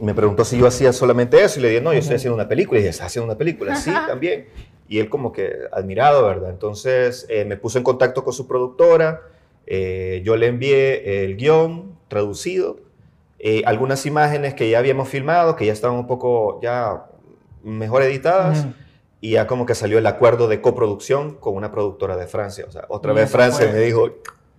me 0.00 0.14
preguntó 0.14 0.44
si 0.44 0.58
yo 0.58 0.66
hacía 0.66 0.92
solamente 0.92 1.42
eso 1.42 1.58
y 1.58 1.62
le 1.62 1.68
dije, 1.68 1.80
no, 1.80 1.92
yo 1.92 1.98
estoy 1.98 2.16
haciendo 2.16 2.34
una 2.34 2.48
película. 2.48 2.78
Y 2.78 2.82
dije, 2.82 2.90
¿estás 2.90 3.08
haciendo 3.08 3.26
una 3.26 3.36
película? 3.38 3.76
Sí, 3.76 3.90
también. 4.06 4.46
Y 4.88 4.98
él 4.98 5.08
como 5.08 5.32
que 5.32 5.52
admirado, 5.72 6.24
¿verdad? 6.24 6.50
Entonces 6.50 7.26
eh, 7.28 7.44
me 7.44 7.56
puso 7.56 7.78
en 7.78 7.84
contacto 7.84 8.24
con 8.24 8.32
su 8.32 8.46
productora, 8.46 9.22
eh, 9.66 10.22
yo 10.24 10.36
le 10.36 10.46
envié 10.46 11.24
el 11.24 11.36
guion 11.36 11.96
traducido, 12.08 12.80
eh, 13.42 13.62
algunas 13.66 14.04
imágenes 14.06 14.54
que 14.54 14.68
ya 14.70 14.78
habíamos 14.78 15.08
filmado, 15.08 15.56
que 15.56 15.66
ya 15.66 15.72
estaban 15.72 15.96
un 15.96 16.06
poco 16.06 16.60
ya 16.62 17.06
mejor 17.62 18.02
editadas, 18.02 18.66
y 19.22 19.32
ya 19.32 19.46
como 19.46 19.66
que 19.66 19.74
salió 19.74 19.98
el 19.98 20.06
acuerdo 20.06 20.46
de 20.48 20.60
coproducción 20.60 21.34
con 21.36 21.54
una 21.54 21.70
productora 21.70 22.16
de 22.16 22.26
Francia. 22.26 22.64
O 22.68 22.70
sea, 22.72 22.84
otra 22.88 23.12
Y 23.12 23.16
vez 23.16 23.30
Francia 23.30 23.66
fue- 23.66 23.74
me 23.74 23.80
dijo, 23.80 24.08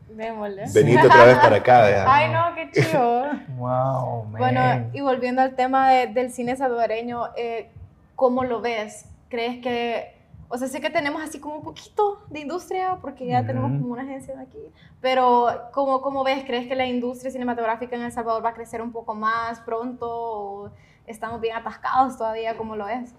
Démosle. 0.09 0.63
venite 0.73 1.07
otra 1.07 1.25
vez 1.25 1.37
para 1.37 1.55
acá. 1.57 1.85
vea". 1.85 2.05
Ay, 2.07 2.31
no, 2.31 2.55
qué 2.55 2.69
chido. 2.81 3.23
Wow, 3.57 4.23
man. 4.25 4.37
Bueno, 4.39 4.89
y 4.93 5.01
volviendo 5.01 5.41
al 5.41 5.55
tema 5.55 5.89
de- 5.91 6.07
del 6.07 6.31
cine 6.31 6.55
salvadoreño, 6.55 7.29
eh, 7.37 7.69
¿cómo 8.15 8.43
lo 8.43 8.61
ves? 8.61 9.05
¿Crees 9.29 9.61
que, 9.63 10.13
o 10.51 10.57
sea, 10.57 10.67
sé 10.67 10.81
que 10.81 10.89
tenemos 10.89 11.21
así 11.23 11.39
como 11.39 11.55
un 11.55 11.63
poquito 11.63 12.19
de 12.29 12.41
industria, 12.41 12.97
porque 13.01 13.25
ya 13.25 13.45
tenemos 13.45 13.71
como 13.71 13.93
una 13.93 14.03
agencia 14.03 14.35
de 14.35 14.41
aquí, 14.41 14.59
pero 14.99 15.47
¿cómo, 15.71 16.01
¿cómo 16.01 16.23
ves? 16.25 16.43
¿Crees 16.45 16.67
que 16.67 16.75
la 16.75 16.85
industria 16.85 17.31
cinematográfica 17.31 17.95
en 17.95 18.01
El 18.01 18.11
Salvador 18.11 18.43
va 18.43 18.49
a 18.49 18.53
crecer 18.53 18.81
un 18.81 18.91
poco 18.91 19.15
más 19.15 19.61
pronto? 19.61 20.07
¿O 20.09 20.71
estamos 21.07 21.39
bien 21.39 21.55
atascados 21.55 22.17
todavía? 22.17 22.57
¿Cómo 22.57 22.75
lo 22.75 22.85
ves? 22.85 23.13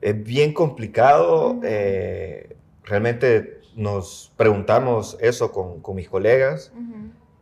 Es 0.00 0.22
bien 0.22 0.52
complicado. 0.52 1.58
Eh, 1.64 2.56
realmente 2.84 3.60
nos 3.74 4.32
preguntamos 4.36 5.18
eso 5.20 5.50
con, 5.50 5.80
con 5.80 5.96
mis 5.96 6.08
colegas. 6.08 6.72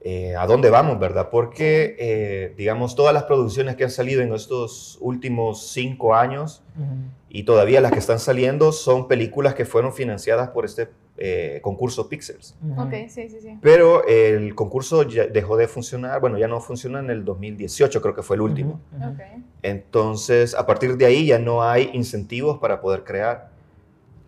Eh, 0.05 0.35
a 0.35 0.47
dónde 0.47 0.69
vamos, 0.69 0.99
¿verdad? 0.99 1.29
Porque, 1.31 1.97
eh, 1.99 2.55
digamos, 2.57 2.97
todas 2.97 3.15
las 3.15 3.23
producciones 3.25 3.77
que 3.77 3.85
han 3.85 3.91
salido 3.91 4.21
en 4.21 4.33
estos 4.35 4.99
últimos 5.01 5.69
cinco 5.69 6.17
años 6.17 6.65
Ujú. 6.77 6.87
Y 7.35 7.45
todavía 7.45 7.81
las 7.81 7.93
que 7.93 7.99
están 7.99 8.19
saliendo 8.19 8.73
son 8.73 9.09
películas 9.09 9.55
que 9.55 9.65
fueron 9.65 9.95
financiadas 9.95 10.51
por 10.51 10.67
este 10.67 10.91
eh, 11.17 11.61
concurso 11.63 12.07
Pixels. 12.07 12.55
Ujú. 12.63 12.83
Ok, 12.83 12.93
sí, 13.09 13.27
sí, 13.31 13.41
sí. 13.41 13.59
Pero 13.63 14.07
el 14.07 14.55
concurso 14.55 15.03
ya 15.05 15.27
dejó 15.27 15.57
de 15.57 15.67
funcionar, 15.67 16.21
bueno, 16.21 16.37
ya 16.37 16.47
no 16.47 16.61
funciona 16.61 17.01
en 17.01 17.09
el 17.09 17.25
2018, 17.25 18.03
creo 18.03 18.15
que 18.15 18.23
fue 18.23 18.37
el 18.37 18.43
último. 18.43 18.83
Ujú. 18.93 19.03
Ujú. 19.05 19.15
Ok. 19.15 19.21
Entonces, 19.63 20.55
a 20.55 20.67
partir 20.67 20.99
de 20.99 21.07
ahí 21.07 21.25
ya 21.25 21.39
no 21.39 21.63
hay 21.63 21.89
incentivos 21.95 22.59
para 22.59 22.83
poder 22.83 23.03
crear. 23.03 23.49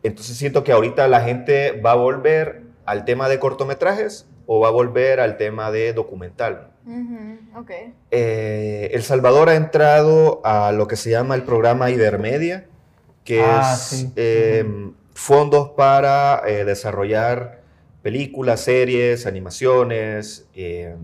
Entonces, 0.02 0.38
siento 0.38 0.64
que 0.64 0.72
ahorita 0.72 1.06
la 1.06 1.20
gente 1.20 1.78
va 1.82 1.92
a 1.92 1.96
volver 1.96 2.62
al 2.86 3.04
tema 3.04 3.28
de 3.28 3.38
cortometrajes 3.38 4.26
o 4.46 4.60
va 4.60 4.68
a 4.68 4.70
volver 4.70 5.20
al 5.20 5.36
tema 5.36 5.70
de 5.70 5.92
documental. 5.92 6.70
Ujú, 6.86 7.60
Ok. 7.60 7.70
Eh, 8.10 8.90
el 8.94 9.02
Salvador 9.02 9.50
ha 9.50 9.56
entrado 9.56 10.40
a 10.42 10.72
lo 10.72 10.88
que 10.88 10.96
se 10.96 11.10
llama 11.10 11.34
el 11.34 11.42
programa 11.42 11.90
Ibermedia, 11.90 12.66
que 13.24 13.40
Ah, 13.42 13.72
es 13.74 13.78
sí. 13.80 14.12
eh, 14.16 14.64
fondos 15.14 15.70
para 15.70 16.42
eh, 16.46 16.64
desarrollar 16.64 17.60
películas, 18.02 18.60
series, 18.60 19.26
animaciones, 19.26 20.46
eh, 20.54 20.94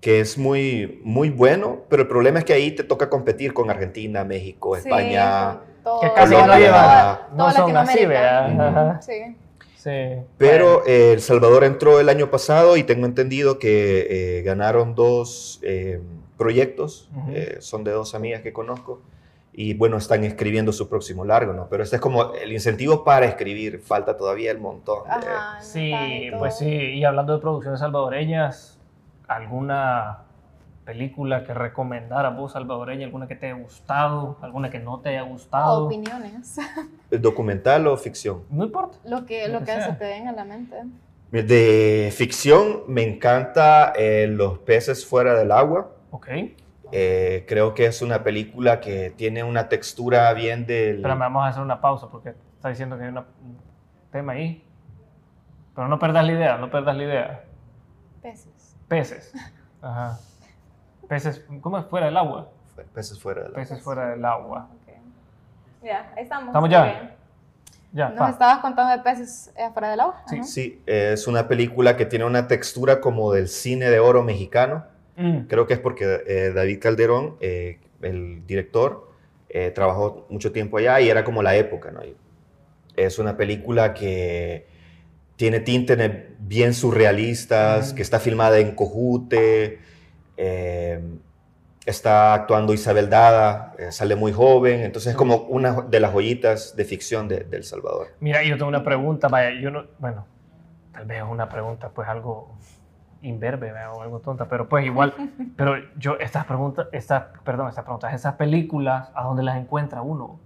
que 0.00 0.20
es 0.20 0.38
muy, 0.38 0.98
muy 1.04 1.28
bueno, 1.28 1.80
pero 1.90 2.02
el 2.02 2.08
problema 2.08 2.38
es 2.38 2.44
que 2.46 2.54
ahí 2.54 2.70
te 2.70 2.84
toca 2.84 3.10
competir 3.10 3.52
con 3.52 3.68
Argentina, 3.68 4.24
México, 4.24 4.74
Sí, 4.76 4.82
España. 4.88 5.58
todo- 5.84 6.00
Que 6.00 6.12
casi 6.14 6.32
Colombia, 6.34 7.20
no 7.32 7.36
no 7.36 7.36
toda 7.36 7.52
son 7.52 7.76
así, 7.76 8.06
Latinoamérica. 8.06 8.64
¿verdad? 8.64 9.00
Sí. 9.02 9.36
Sí. 9.76 9.90
Pero 10.36 10.86
eh, 10.86 11.12
El 11.14 11.20
Salvador 11.22 11.64
entró 11.64 12.00
el 12.00 12.08
año 12.10 12.30
pasado 12.30 12.76
y 12.76 12.82
tengo 12.82 13.06
entendido 13.06 13.58
que 13.58 14.38
eh, 14.38 14.42
ganaron 14.42 14.94
dos 14.94 15.58
eh, 15.62 16.00
proyectos, 16.36 17.08
eh, 17.30 17.56
son 17.60 17.84
de 17.84 17.90
dos 17.92 18.14
amigas 18.14 18.42
que 18.42 18.52
conozco, 18.52 19.00
y 19.52 19.74
bueno, 19.74 19.96
están 19.96 20.22
escribiendo 20.24 20.72
su 20.72 20.88
próximo 20.88 21.24
largo, 21.24 21.52
¿no? 21.52 21.68
Pero 21.68 21.82
este 21.82 21.96
es 21.96 22.02
como 22.02 22.32
el 22.34 22.52
incentivo 22.52 23.02
para 23.04 23.26
escribir, 23.26 23.80
falta 23.80 24.16
todavía 24.16 24.50
el 24.52 24.58
montón. 24.58 25.04
de- 25.04 25.10
Ajá, 25.10 25.60
Sí, 25.60 25.92
pues 26.38 26.56
sí. 26.58 26.66
Y 26.68 27.04
hablando 27.04 27.34
de 27.34 27.40
producciones 27.40 27.80
salvadoreñas, 27.80 28.78
¿alguna 29.26 30.18
película 30.84 31.44
que 31.44 31.54
recomendaras 31.54 32.36
vos 32.36 32.52
salvadoreña? 32.52 33.06
¿Alguna 33.06 33.26
que 33.28 33.36
te 33.36 33.46
haya 33.46 33.60
gustado? 33.62 34.38
¿Alguna 34.40 34.70
que 34.70 34.78
no 34.78 35.00
te 35.00 35.10
haya 35.10 35.22
gustado? 35.22 35.86
Opiniones. 35.86 36.56
¿Documental 37.10 37.86
o 37.86 37.96
ficción? 37.96 38.42
No 38.50 38.64
importa. 38.64 38.98
Lo 39.04 39.26
que, 39.26 39.46
Lo 39.48 39.54
lo 39.54 39.58
que 39.60 39.66
que 39.74 39.82
se 39.82 39.92
te 39.92 40.04
venga 40.04 40.30
a 40.30 40.34
la 40.34 40.44
mente. 40.44 40.76
De 41.32 42.12
ficción 42.16 42.82
me 42.88 43.02
encanta 43.04 43.92
eh, 43.96 44.26
Los 44.28 44.58
peces 44.60 45.06
fuera 45.06 45.34
del 45.38 45.52
agua. 45.52 45.90
Ok. 46.10 46.28
Eh, 46.92 47.44
creo 47.48 47.74
que 47.74 47.86
es 47.86 48.02
una 48.02 48.22
película 48.22 48.80
que 48.80 49.10
tiene 49.10 49.42
una 49.44 49.68
textura 49.68 50.32
bien 50.34 50.66
del... 50.66 51.02
Pero 51.02 51.16
vamos 51.18 51.44
a 51.44 51.48
hacer 51.48 51.62
una 51.62 51.80
pausa 51.80 52.08
porque 52.10 52.34
está 52.56 52.68
diciendo 52.68 52.96
que 52.96 53.04
hay 53.04 53.08
una- 53.10 53.20
un 53.42 53.56
tema 54.10 54.32
ahí. 54.32 54.64
Pero 55.74 55.88
no 55.88 55.98
perdas 55.98 56.24
la 56.26 56.32
idea, 56.32 56.56
no 56.58 56.70
perdas 56.70 56.96
la 56.96 57.02
idea. 57.04 57.44
Peces. 58.22 58.76
Peces. 58.88 59.32
Ajá. 59.82 60.18
Peces, 61.08 61.44
¿cómo 61.60 61.78
es? 61.78 61.86
Fuera 61.86 62.06
del 62.06 62.16
agua. 62.16 62.48
Peces 62.94 63.18
fuera 63.20 63.42
del 63.42 63.50
agua. 63.52 63.60
Peces 63.62 63.82
fuera 63.82 64.08
del 64.10 64.24
agua. 64.24 64.68
Ya, 65.82 66.12
ahí 66.16 66.22
estamos. 66.24 66.48
¿Estamos 66.48 66.68
ya? 66.70 67.16
Ya, 67.92 68.08
Nos 68.10 68.18
pa. 68.18 68.30
estabas 68.30 68.58
contando 68.58 68.92
de 68.96 69.02
peces 69.02 69.52
eh, 69.56 69.64
afuera 69.64 69.90
del 69.90 70.00
agua. 70.00 70.22
Sí. 70.26 70.36
Ajá. 70.36 70.44
Sí, 70.44 70.82
es 70.86 71.26
una 71.26 71.48
película 71.48 71.96
que 71.96 72.06
tiene 72.06 72.24
una 72.24 72.46
textura 72.46 73.00
como 73.00 73.32
del 73.32 73.48
cine 73.48 73.90
de 73.90 73.98
oro 73.98 74.22
mexicano. 74.22 74.84
Mm. 75.20 75.46
Creo 75.48 75.66
que 75.66 75.74
es 75.74 75.80
porque 75.80 76.22
eh, 76.26 76.52
David 76.54 76.78
Calderón, 76.80 77.36
eh, 77.40 77.78
el 78.00 78.46
director, 78.46 79.10
eh, 79.50 79.70
trabajó 79.70 80.26
mucho 80.30 80.50
tiempo 80.50 80.78
allá 80.78 80.98
y 81.00 81.10
era 81.10 81.24
como 81.24 81.42
la 81.42 81.54
época, 81.56 81.90
¿no? 81.90 82.00
Es 82.96 83.18
una 83.18 83.36
película 83.36 83.92
que 83.92 84.66
tiene 85.36 85.60
tintes 85.60 85.98
bien 86.38 86.72
surrealistas, 86.72 87.92
Mm. 87.92 87.96
que 87.96 88.02
está 88.02 88.18
filmada 88.18 88.58
en 88.58 88.74
Cojute, 88.74 89.78
eh, 90.38 91.00
está 91.84 92.32
actuando 92.34 92.72
Isabel 92.72 93.10
Dada, 93.10 93.74
eh, 93.78 93.92
sale 93.92 94.16
muy 94.16 94.32
joven, 94.32 94.80
entonces 94.80 95.10
es 95.10 95.16
como 95.16 95.36
una 95.48 95.82
de 95.82 96.00
las 96.00 96.12
joyitas 96.12 96.76
de 96.76 96.84
ficción 96.84 97.28
de, 97.28 97.40
de 97.44 97.56
El 97.58 97.64
Salvador. 97.64 98.08
Mira, 98.20 98.42
yo 98.42 98.56
tengo 98.56 98.68
una 98.68 98.84
pregunta, 98.84 99.28
vaya, 99.28 99.50
yo 99.60 99.70
no, 99.70 99.84
bueno, 99.98 100.26
tal 100.92 101.04
vez 101.06 101.18
es 101.18 101.24
una 101.28 101.48
pregunta, 101.48 101.90
pues 101.90 102.08
algo 102.08 102.54
imberbe 103.22 103.72
¿verdad? 103.72 103.94
o 103.94 104.02
algo 104.02 104.20
tonta, 104.20 104.48
pero 104.48 104.68
pues 104.68 104.84
igual, 104.84 105.14
pero 105.56 105.76
yo 105.98 106.16
estas 106.18 106.44
preguntas, 106.44 106.88
estas, 106.92 107.24
perdón, 107.44 107.68
estas 107.68 107.84
preguntas, 107.84 108.14
esas 108.14 108.34
películas, 108.34 109.10
¿a 109.14 109.24
dónde 109.24 109.42
las 109.42 109.56
encuentra 109.56 110.02
uno? 110.02 110.40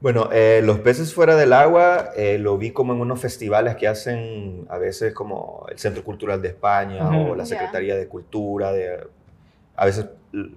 Bueno, 0.00 0.28
eh, 0.32 0.60
Los 0.62 0.80
peces 0.80 1.14
fuera 1.14 1.34
del 1.34 1.54
agua 1.54 2.10
eh, 2.14 2.36
lo 2.38 2.58
vi 2.58 2.72
como 2.72 2.92
en 2.92 3.00
unos 3.00 3.20
festivales 3.20 3.76
que 3.76 3.88
hacen 3.88 4.66
a 4.68 4.76
veces 4.76 5.14
como 5.14 5.64
el 5.70 5.78
Centro 5.78 6.04
Cultural 6.04 6.42
de 6.42 6.48
España 6.48 7.08
o 7.08 7.34
la. 7.34 7.46
Secretaría 7.46 7.96
de 7.96 8.06
Cultura, 8.06 8.70
de, 8.70 9.06
a 9.76 9.84
veces, 9.86 10.06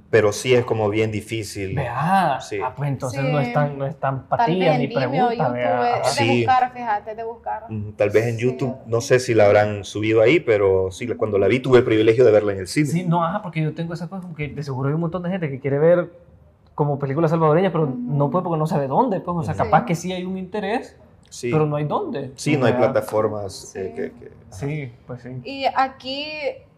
pero 0.10 0.32
sí 0.32 0.54
es 0.56 0.66
como 0.66 0.90
bien 0.90 1.12
difícil. 1.12 1.76
Vea, 1.76 2.40
Sí. 2.42 2.60
ah, 2.64 2.74
pues 2.76 2.90
entonces 2.90 3.22
Sí. 3.22 3.32
no 3.32 3.40
es 3.40 3.54
tan, 3.54 3.78
no 3.78 3.86
es 3.86 3.96
tan 4.00 4.28
Tal 4.28 4.38
patilla 4.40 4.70
vez 4.72 4.78
ni 4.80 4.84
en 4.86 4.90
Vimeo, 4.90 5.10
pregunta, 5.10 5.34
YouTube, 5.36 5.54
vea. 5.54 5.98
es 6.02 6.16
de 6.18 6.24
Sí. 6.24 6.46
buscar, 6.46 6.74
fíjate, 6.74 7.16
de 7.16 7.24
buscar. 7.24 7.64
Tal 7.96 8.10
vez 8.10 8.26
en 8.28 8.38
Sí. 8.38 8.44
YouTube, 8.44 8.76
no 8.88 9.02
sé 9.02 9.20
si 9.20 9.34
la 9.34 9.46
habrán 9.46 9.84
subido 9.84 10.22
ahí, 10.22 10.40
pero 10.40 10.90
sí, 10.92 11.08
cuando 11.08 11.38
la 11.38 11.48
vi 11.48 11.60
tuve 11.60 11.80
el 11.80 11.84
privilegio 11.84 12.26
de 12.26 12.32
verla 12.32 12.54
en 12.54 12.60
el 12.60 12.68
cine. 12.68 12.88
Sí, 12.88 13.04
no, 13.04 13.24
ajá, 13.24 13.42
porque 13.42 13.62
yo 13.62 13.74
tengo 13.74 13.94
esa 13.94 14.08
cosa 14.08 14.22
como 14.22 14.36
que 14.36 14.48
de 14.48 14.64
seguro 14.64 14.90
hay 14.90 14.96
un 14.96 15.02
montón 15.02 15.24
de 15.24 15.30
gente 15.30 15.50
que 15.50 15.60
quiere 15.60 15.78
ver 15.80 16.12
como 16.76 17.00
películas 17.00 17.32
salvadoreñas, 17.32 17.72
pero 17.72 17.86
Ujú. 17.86 17.96
no 17.98 18.30
puede 18.30 18.44
porque 18.44 18.60
no 18.60 18.68
sabe 18.68 18.88
dónde, 18.88 19.20
pues, 19.20 19.36
o 19.38 19.44
sea, 19.44 19.56
capaz 19.56 19.86
que 19.86 19.96
sí 19.96 20.12
hay 20.14 20.24
un 20.26 20.38
interés, 20.38 20.96
Sí, 21.30 21.52
pero 21.52 21.66
no 21.66 21.76
hay 21.76 21.86
dónde. 21.86 22.32
sí, 22.36 22.56
no 22.56 22.68
hay 22.68 22.74
plataformas 22.74 23.72
Sí. 23.74 23.80
eh, 23.80 23.94
que- 23.96 24.12
que- 24.12 24.32
Sí, 24.52 24.92
pues 25.08 25.22
sí. 25.24 25.30
Y 25.44 25.66
aquí 25.66 26.28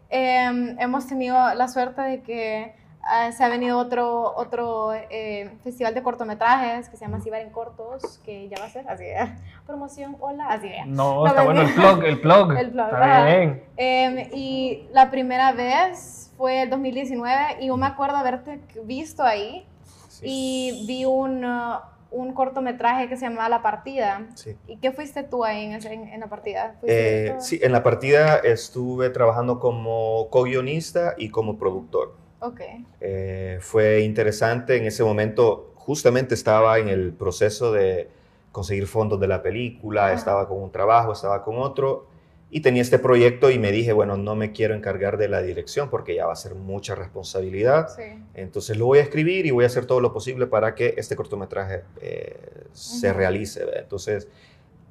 em, 0.10 0.78
hemos 0.80 1.08
tenido 1.08 1.36
la 1.54 1.68
suerte 1.68 2.02
de 2.02 2.22
que 2.22 2.76
ah, 3.04 3.32
se 3.32 3.44
ha 3.44 3.50
venido 3.50 3.78
otro, 3.78 4.36
otro 4.36 4.94
eh, 4.94 5.52
festival 5.64 5.94
de 5.94 6.04
cortometrajes 6.04 6.90
que 6.90 6.98
se 6.98 7.06
llama 7.06 7.22
Cibar 7.22 7.42
en 7.42 7.52
Cortos, 7.52 8.20
que 8.26 8.50
ya 8.50 8.60
va 8.60 8.66
a 8.66 8.70
ser 8.70 8.88
así, 8.90 9.06
¿eh? 9.06 9.36
promoción, 9.66 10.18
hola, 10.20 10.48
así 10.48 10.68
es. 10.68 10.88
No, 10.88 11.16
No, 11.16 11.28
está 11.28 11.44
bueno 11.44 11.62
el 11.62 11.74
plug, 11.74 12.04
el 12.04 12.20
plug. 12.20 12.52
El 12.58 12.68
Está 12.70 13.26
bien. 13.26 13.64
Em, 13.78 14.30
y 14.34 14.88
la 14.92 15.10
primera 15.10 15.52
vez 15.52 16.32
fue 16.38 16.64
el 16.64 16.70
2019 16.70 17.58
y 17.62 17.68
yo 17.68 17.78
me 17.78 17.86
acuerdo 17.86 18.18
haberte 18.18 18.62
visto 18.86 19.24
ahí 19.24 19.66
sí, 20.08 20.26
y 20.26 20.86
vi 20.88 21.06
un, 21.06 21.44
uh, 21.44 21.80
un 22.12 22.34
cortometraje 22.34 23.08
que 23.08 23.16
se 23.18 23.26
llamaba 23.26 23.50
La 23.50 23.62
Partida. 23.62 24.28
sí. 24.36 24.56
¿Y 24.68 24.78
qué 24.78 24.92
fuiste 24.92 25.24
tú 25.24 25.46
ahí 25.46 25.66
en, 25.66 25.74
en, 25.86 26.08
en 26.10 26.20
la 26.20 26.28
partida? 26.28 26.76
¿Fuiste 26.80 27.28
Eh, 27.28 27.36
sí, 27.40 27.60
en 27.62 27.72
la 27.72 27.84
partida 27.84 28.38
estuve 28.38 29.10
trabajando 29.12 29.60
como 29.60 30.28
co-guionista 30.32 31.14
y 31.18 31.30
como 31.30 31.58
productor. 31.58 32.16
Ok. 32.40 32.62
Eh, 33.02 33.60
fue 33.62 34.02
interesante, 34.02 34.78
en 34.78 34.86
ese 34.86 35.04
momento 35.04 35.74
justamente 35.76 36.34
estaba 36.34 36.80
en 36.80 36.88
el 36.90 37.14
proceso 37.14 37.72
de 37.72 38.10
conseguir 38.52 38.88
fondos 38.88 39.20
de 39.20 39.28
la 39.28 39.42
película, 39.44 40.06
Ajá. 40.06 40.14
estaba 40.14 40.48
con 40.48 40.62
un 40.64 40.72
trabajo, 40.72 41.12
estaba 41.14 41.44
con 41.44 41.58
otro, 41.60 42.08
y 42.52 42.62
tenía 42.62 42.82
este 42.82 42.98
proyecto 42.98 43.52
y 43.52 43.60
me 43.60 43.72
dije, 43.72 43.94
bueno, 43.94 44.18
no 44.18 44.36
me 44.36 44.52
quiero 44.52 44.74
encargar 44.74 45.18
de 45.18 45.28
la 45.28 45.42
dirección 45.42 45.90
porque 45.90 46.16
ya 46.16 46.26
va 46.26 46.34
a 46.34 46.36
ser 46.36 46.56
mucha 46.56 46.96
responsabilidad, 46.96 47.90
Sí. 47.96 48.04
entonces 48.34 48.76
lo 48.78 48.86
voy 48.86 49.00
a 49.00 49.02
escribir 49.04 49.46
y 49.46 49.52
voy 49.52 49.66
a 49.66 49.68
hacer 49.68 49.86
todo 49.86 50.02
lo 50.02 50.12
posible 50.12 50.48
para 50.48 50.74
que 50.74 50.96
este 50.98 51.16
cortometraje 51.16 51.84
eh, 52.02 52.36
se 52.74 53.14
realice. 53.14 53.64
Entonces 53.76 54.28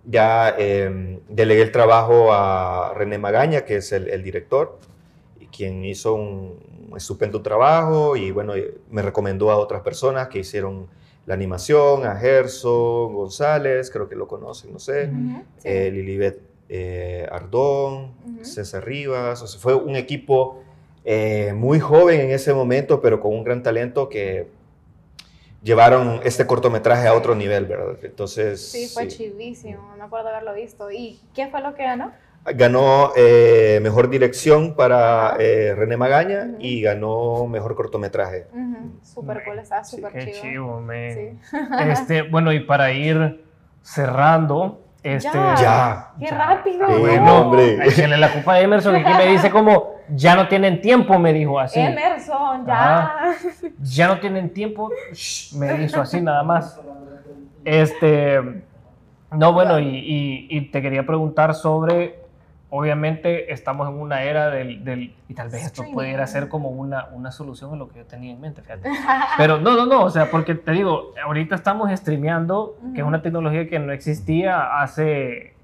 ya 0.04 0.54
eh, 0.56 1.18
delegué 1.28 1.62
el 1.62 1.72
trabajo 1.72 2.32
a 2.32 2.94
René 2.94 3.18
Magaña, 3.18 3.62
que 3.64 3.76
es 3.76 3.90
el, 3.92 4.08
el 4.08 4.22
director, 4.22 4.78
quien 5.50 5.84
hizo 5.84 6.14
un, 6.14 6.58
estupendo 6.96 7.42
trabajo 7.42 8.16
y 8.16 8.30
bueno, 8.30 8.54
me 8.90 9.02
recomendó 9.02 9.50
a 9.50 9.56
otras 9.58 9.82
personas 9.82 10.28
que 10.28 10.38
hicieron 10.38 10.86
la 11.26 11.34
animación, 11.34 12.06
a 12.06 12.16
Gerson 12.16 13.14
González, 13.14 13.90
creo 13.90 14.08
que 14.08 14.16
lo 14.16 14.26
conocen, 14.26 14.72
no 14.72 14.78
sé, 14.78 15.10
sí. 15.10 15.68
eh, 15.68 15.90
Lilibet 15.92 16.40
eh, 16.68 17.26
Ardón, 17.30 18.14
Ujú. 18.24 18.44
César 18.44 18.84
Rivas, 18.84 19.42
o 19.42 19.46
sea, 19.46 19.60
fue 19.60 19.74
un 19.74 19.96
equipo 19.96 20.62
eh, 21.04 21.52
muy 21.54 21.80
joven 21.80 22.20
en 22.20 22.30
ese 22.30 22.52
momento, 22.52 23.00
pero 23.00 23.20
con 23.20 23.32
un 23.32 23.44
gran 23.44 23.62
talento 23.62 24.08
que 24.08 24.48
llevaron 25.62 26.20
este 26.24 26.46
cortometraje 26.46 27.08
a 27.08 27.14
otro 27.14 27.34
nivel, 27.34 27.66
¿verdad? 27.66 27.96
Entonces, 28.02 28.60
Sí, 28.70 28.88
fue 28.88 29.10
sí. 29.10 29.16
chivísimo, 29.16 29.96
me 29.96 30.04
acuerdo 30.04 30.28
haberlo 30.28 30.54
visto. 30.54 30.90
¿Y 30.90 31.18
qué 31.34 31.48
fue 31.48 31.60
lo 31.60 31.74
que 31.74 31.84
ganó? 31.84 32.12
ganó 32.54 33.12
eh, 33.14 33.78
mejor 33.82 34.08
dirección 34.08 34.74
para 34.74 35.36
eh, 35.38 35.74
René 35.74 35.98
Magaña 35.98 36.46
Ujú. 36.48 36.56
y 36.60 36.80
ganó 36.80 37.46
mejor 37.46 37.74
cortometraje. 37.74 38.46
Ujú, 38.52 38.90
Súper 39.02 39.44
cool, 39.44 39.58
estaba 39.58 39.84
Sí, 39.84 39.96
súper 39.96 40.12
Qué 40.12 40.24
chido. 40.32 40.40
chivo, 40.40 40.80
man. 40.80 41.12
Sí. 41.12 41.38
Este, 41.90 42.22
bueno, 42.22 42.52
y 42.52 42.60
para 42.60 42.92
ir 42.92 43.44
cerrando, 43.82 44.80
este... 45.02 45.30
Ya. 45.32 45.54
Ya. 45.56 46.08
¡Qué 46.18 46.26
Ya. 46.26 46.36
rápido! 46.38 46.86
Sí, 46.88 47.00
Bueno, 47.00 47.24
no, 47.24 47.38
hombre. 47.42 48.16
la 48.18 48.32
culpa 48.32 48.54
de 48.56 48.62
Emerson 48.62 48.94
que 48.94 49.00
aquí 49.08 49.12
me 49.18 49.26
dice 49.32 49.50
como, 49.50 49.94
ya 50.08 50.34
no 50.34 50.48
tienen 50.48 50.80
tiempo, 50.80 51.18
me 51.18 51.32
dijo 51.32 51.58
así. 51.60 51.78
Emerson, 51.80 52.66
ya. 52.66 53.34
Ya 53.80 54.08
no 54.08 54.18
tienen 54.20 54.50
tiempo, 54.52 54.90
shh, 55.12 55.54
me 55.56 55.82
hizo 55.84 56.00
así 56.00 56.20
nada 56.20 56.42
más. 56.42 56.80
Este, 57.64 58.40
no, 59.30 59.52
bueno, 59.52 59.78
y, 59.78 59.86
y- 59.88 60.46
y 60.50 60.60
te 60.70 60.80
quería 60.80 61.04
preguntar 61.04 61.54
sobre, 61.54 62.18
obviamente 62.70 63.52
estamos 63.52 63.88
en 63.88 63.94
una 63.98 64.22
era 64.24 64.50
del, 64.50 64.84
del- 64.84 65.14
y 65.28 65.34
tal 65.34 65.48
vez 65.48 65.64
esto 65.66 65.84
pudiera 65.92 66.26
ser 66.26 66.48
como 66.48 66.68
una, 66.70 67.06
una 67.12 67.32
solución 67.32 67.72
a 67.72 67.76
lo 67.76 67.88
que 67.88 68.00
yo 68.00 68.04
tenía 68.04 68.32
en 68.32 68.40
mente, 68.40 68.60
fíjate. 68.62 68.88
Pero 69.38 69.58
no, 69.58 69.74
no, 69.76 69.86
no, 69.86 70.04
o 70.04 70.10
sea, 70.10 70.30
porque 70.30 70.54
te 70.54 70.72
digo, 70.72 71.14
ahorita 71.24 71.54
estamos 71.54 71.90
streameando, 71.98 72.76
que 72.94 73.00
es 73.00 73.06
una 73.06 73.22
tecnología 73.22 73.68
que 73.68 73.78
no 73.78 73.92
existía 73.92 74.80
hace 74.82 75.54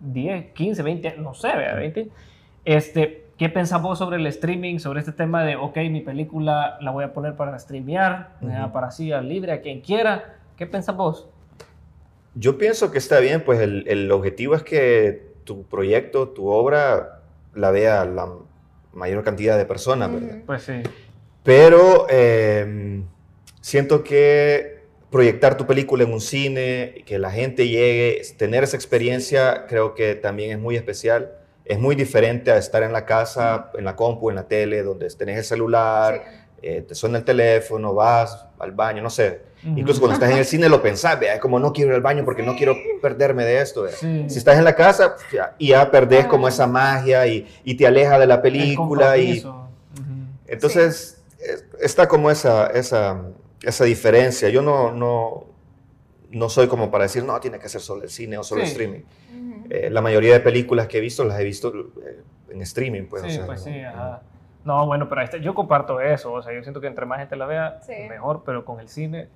10, 0.00 0.52
15, 0.52 0.82
20, 0.82 1.14
no 1.18 1.32
sé, 1.34 1.48
¿verdad? 1.48 1.76
20. 1.76 2.08
Este, 2.64 3.24
¿Qué 3.38 3.48
pensás 3.48 3.80
vos 3.82 3.98
sobre 3.98 4.18
el 4.18 4.26
streaming, 4.26 4.78
sobre 4.78 5.00
este 5.00 5.12
tema 5.12 5.42
de, 5.42 5.56
ok, 5.56 5.76
mi 5.90 6.00
película 6.00 6.76
la 6.80 6.90
voy 6.90 7.02
a 7.04 7.12
poner 7.12 7.34
para 7.34 7.58
streamear, 7.58 8.28
para 8.72 8.88
así, 8.88 9.10
libre, 9.22 9.52
a 9.52 9.60
quien 9.62 9.80
quiera? 9.80 10.34
¿Qué 10.56 10.66
pensás 10.66 10.94
vos? 10.96 11.28
Yo 12.34 12.56
pienso 12.58 12.92
que 12.92 12.98
está 12.98 13.18
bien, 13.20 13.42
pues 13.44 13.58
el, 13.60 13.84
el 13.88 14.10
objetivo 14.12 14.54
es 14.54 14.62
que 14.62 15.31
tu 15.44 15.64
proyecto, 15.64 16.28
tu 16.28 16.48
obra, 16.48 17.20
la 17.54 17.70
vea 17.70 18.04
la 18.04 18.28
mayor 18.92 19.24
cantidad 19.24 19.56
de 19.56 19.64
personas. 19.64 20.10
Pues 20.46 20.62
sí. 20.62 20.82
Pero 21.42 22.06
eh, 22.10 23.02
siento 23.60 24.04
que 24.04 24.82
proyectar 25.10 25.56
tu 25.56 25.66
película 25.66 26.04
en 26.04 26.12
un 26.12 26.20
cine, 26.20 27.02
que 27.06 27.18
la 27.18 27.30
gente 27.30 27.68
llegue, 27.68 28.22
tener 28.38 28.64
esa 28.64 28.76
experiencia, 28.76 29.66
creo 29.68 29.94
que 29.94 30.14
también 30.14 30.52
es 30.52 30.58
muy 30.58 30.76
especial. 30.76 31.32
Es 31.64 31.78
muy 31.78 31.94
diferente 31.94 32.50
a 32.50 32.56
estar 32.56 32.82
en 32.82 32.92
la 32.92 33.04
casa, 33.06 33.70
en 33.78 33.84
la 33.84 33.94
compu, 33.94 34.30
en 34.30 34.36
la 34.36 34.48
tele, 34.48 34.82
donde 34.82 35.08
tenés 35.10 35.38
el 35.38 35.44
celular, 35.44 36.22
Sí. 36.24 36.38
eh, 36.62 36.82
te 36.82 36.94
suena 36.94 37.18
el 37.18 37.24
teléfono, 37.24 37.92
vas 37.94 38.46
al 38.58 38.72
baño, 38.72 39.02
no 39.02 39.10
sé. 39.10 39.40
Ujú. 39.64 39.78
Incluso 39.78 40.00
cuando 40.00 40.14
estás 40.14 40.30
en 40.30 40.38
el 40.38 40.44
cine 40.44 40.68
lo 40.68 40.82
pensás, 40.82 41.18
vea, 41.20 41.34
es 41.34 41.40
como 41.40 41.58
no 41.60 41.72
quiero 41.72 41.90
ir 41.90 41.94
al 41.96 42.00
baño 42.02 42.24
porque 42.24 42.42
no 42.42 42.52
Sí. 42.52 42.58
quiero 42.58 42.76
perderme 43.00 43.44
de 43.44 43.60
esto. 43.60 43.86
Sí. 43.88 44.24
Si 44.28 44.38
estás 44.38 44.58
en 44.58 44.64
la 44.64 44.74
casa, 44.74 45.16
ya, 45.32 45.54
y 45.58 45.68
ya 45.68 45.90
perdés 45.90 46.26
como 46.26 46.48
esa 46.48 46.66
magia 46.66 47.26
y, 47.26 47.46
y 47.64 47.76
te 47.76 47.86
aleja 47.86 48.18
de 48.18 48.26
la 48.26 48.34
El 48.36 48.40
película 48.42 49.16
y. 49.18 49.38
Ujú. 49.40 49.54
entonces, 50.46 51.22
es- 51.38 51.64
está 51.80 52.08
como 52.08 52.30
esa, 52.30 52.66
esa, 52.68 53.22
esa 53.62 53.84
diferencia. 53.84 54.48
Yo 54.48 54.62
no, 54.62 54.92
no, 54.92 55.44
no 56.30 56.48
soy 56.48 56.66
como 56.68 56.90
para 56.90 57.04
decir, 57.04 57.24
no, 57.24 57.38
tiene 57.40 57.58
que 57.58 57.68
ser 57.68 57.80
solo 57.80 58.02
el 58.02 58.10
cine 58.10 58.38
o 58.38 58.42
solo 58.42 58.62
el 58.62 58.66
Sí. 58.66 58.72
streaming. 58.72 59.00
Ujú. 59.00 59.66
Eh, 59.70 59.90
la 59.90 60.00
mayoría 60.00 60.32
de 60.32 60.40
películas 60.40 60.86
que 60.88 60.98
he 60.98 61.00
visto 61.00 61.24
las 61.24 61.38
he 61.38 61.44
visto 61.44 61.72
eh, 62.04 62.20
en 62.50 62.62
streaming. 62.62 63.04
Pues, 63.08 63.22
o 63.22 63.26
sí, 63.26 63.34
sea, 63.36 63.46
pues 63.46 63.64
no- 63.66 63.72
sí, 63.72 63.80
ajá. 63.80 64.22
No, 64.64 64.86
bueno, 64.86 65.08
pero 65.08 65.20
ahí 65.20 65.24
está- 65.24 65.38
yo 65.38 65.54
comparto 65.54 66.00
eso, 66.00 66.32
o 66.32 66.42
sea, 66.42 66.52
yo 66.54 66.62
siento 66.62 66.80
que 66.80 66.86
entre 66.86 67.04
más 67.06 67.18
gente 67.18 67.34
la 67.36 67.46
vea, 67.46 67.80
Sí. 67.84 67.92
mejor, 68.08 68.42
pero 68.46 68.64
con 68.64 68.78
el 68.78 68.88
cine, 68.88 69.28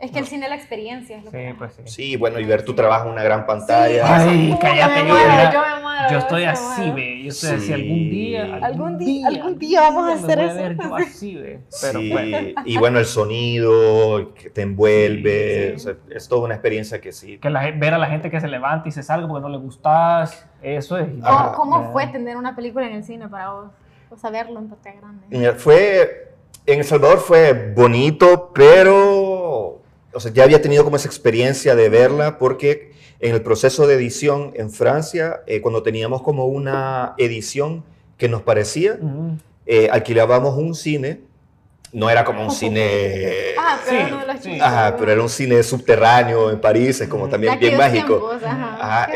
Es 0.00 0.10
que 0.10 0.18
el 0.18 0.26
cine 0.26 0.44
es 0.46 0.50
la 0.50 0.56
experiencia. 0.56 1.16
Es 1.18 1.24
lo 1.24 1.30
sí, 1.30 1.36
que 1.36 1.54
pues 1.56 1.72
sí. 1.74 1.82
Sí, 1.86 2.16
bueno, 2.16 2.38
y 2.38 2.44
ver 2.44 2.64
tu 2.64 2.74
trabajo 2.74 3.06
en 3.06 3.12
una 3.12 3.22
gran 3.22 3.46
pantalla. 3.46 4.16
Ay, 4.18 4.50
Uy, 4.52 4.58
cállate, 4.60 4.98
yo 4.98 5.04
me 5.04 5.08
yo 5.08 5.14
muero, 5.14 5.28
ya- 5.30 5.52
yo 5.52 5.60
me 5.60 5.82
muero, 5.82 6.10
Yo 6.10 6.18
estoy 6.18 6.44
así, 6.44 6.90
ve. 6.90 7.22
Yo 7.22 7.28
estoy 7.30 7.50
así 7.50 7.66
Sí. 7.66 7.72
algún 7.72 8.10
día. 8.10 8.58
Algún 8.62 8.98
día- 8.98 9.28
algún 9.28 9.58
día 9.58 9.80
vamos 9.80 10.10
a 10.10 10.12
hacer 10.14 10.38
voy 10.38 10.46
eso. 10.48 10.56
ver 10.56 10.76
yo 10.76 10.96
así, 10.96 11.34
ve. 11.36 11.60
Pero 11.80 12.00
Sí, 12.00 12.10
bueno. 12.10 12.38
y 12.66 12.76
bueno, 12.78 12.98
el 12.98 13.06
sonido 13.06 14.34
que 14.34 14.50
te 14.50 14.62
envuelve, 14.62 15.62
Sí, 15.64 15.70
sí. 15.70 15.74
o 15.76 15.78
sea, 15.78 16.16
es 16.16 16.28
toda 16.28 16.44
una 16.44 16.54
experiencia 16.54 17.00
que 17.00 17.12
sí. 17.12 17.38
Que 17.38 17.48
la, 17.48 17.70
ver 17.70 17.94
a 17.94 17.98
la 17.98 18.06
gente 18.06 18.30
que 18.30 18.40
se 18.40 18.48
levanta 18.48 18.88
y 18.88 18.92
se 18.92 19.02
salga 19.02 19.26
porque 19.26 19.40
no 19.42 19.48
le 19.48 19.58
gustas, 19.58 20.46
eso 20.60 20.98
es. 20.98 21.06
¿Cómo, 21.08 21.26
Ajá. 21.26 21.52
cómo 21.52 21.92
fue 21.92 22.08
tener 22.08 22.36
una 22.36 22.54
película 22.54 22.86
en 22.86 22.94
el 22.96 23.04
cine 23.04 23.28
para 23.28 23.52
vos? 23.52 23.70
O 24.10 24.16
sea, 24.18 24.28
verlo 24.30 24.58
en 24.58 24.68
pantalla 24.68 25.00
grande. 25.00 25.26
Mira, 25.30 25.54
Fue, 25.54 26.34
en 26.66 26.78
El 26.80 26.84
Salvador 26.84 27.18
fue 27.18 27.72
bonito, 27.74 28.52
pero, 28.54 29.80
o 30.14 30.20
sea, 30.20 30.32
ya 30.32 30.44
había 30.44 30.62
tenido 30.62 30.84
como 30.84 30.96
esa 30.96 31.08
experiencia 31.08 31.74
de 31.74 31.88
verla 31.88 32.38
porque 32.38 32.92
en 33.20 33.34
el 33.34 33.42
proceso 33.42 33.86
de 33.86 33.94
edición 33.94 34.52
en 34.54 34.70
Francia, 34.70 35.40
eh, 35.46 35.60
cuando 35.60 35.82
teníamos 35.82 36.22
como 36.22 36.46
una 36.46 37.14
edición 37.18 37.84
que 38.18 38.28
nos 38.28 38.42
parecía, 38.42 38.98
Ujú. 39.00 39.38
eh, 39.66 39.88
alquilábamos 39.90 40.56
un 40.56 40.74
cine, 40.74 41.20
no 41.92 42.10
era 42.10 42.24
como 42.24 42.42
un 42.44 42.50
cine... 42.62 43.54
Ah, 43.58 43.78
pero 43.88 43.98
Sí, 44.08 44.20
de 44.20 44.26
los 44.32 44.42
sí. 44.42 44.58
Ajá, 44.60 44.96
pero 44.98 45.12
era 45.12 45.22
un 45.22 45.28
cine 45.28 45.62
subterráneo 45.62 46.50
en 46.50 46.60
París, 46.60 47.00
es 47.00 47.08
como 47.08 47.26
De 47.26 47.30
también 47.32 47.54
De 47.54 47.58
bien 47.60 47.76
mágico. 47.78 48.06
tiempos, 48.18 48.42
ajá. 48.44 48.78
Ajá, 49.04 49.12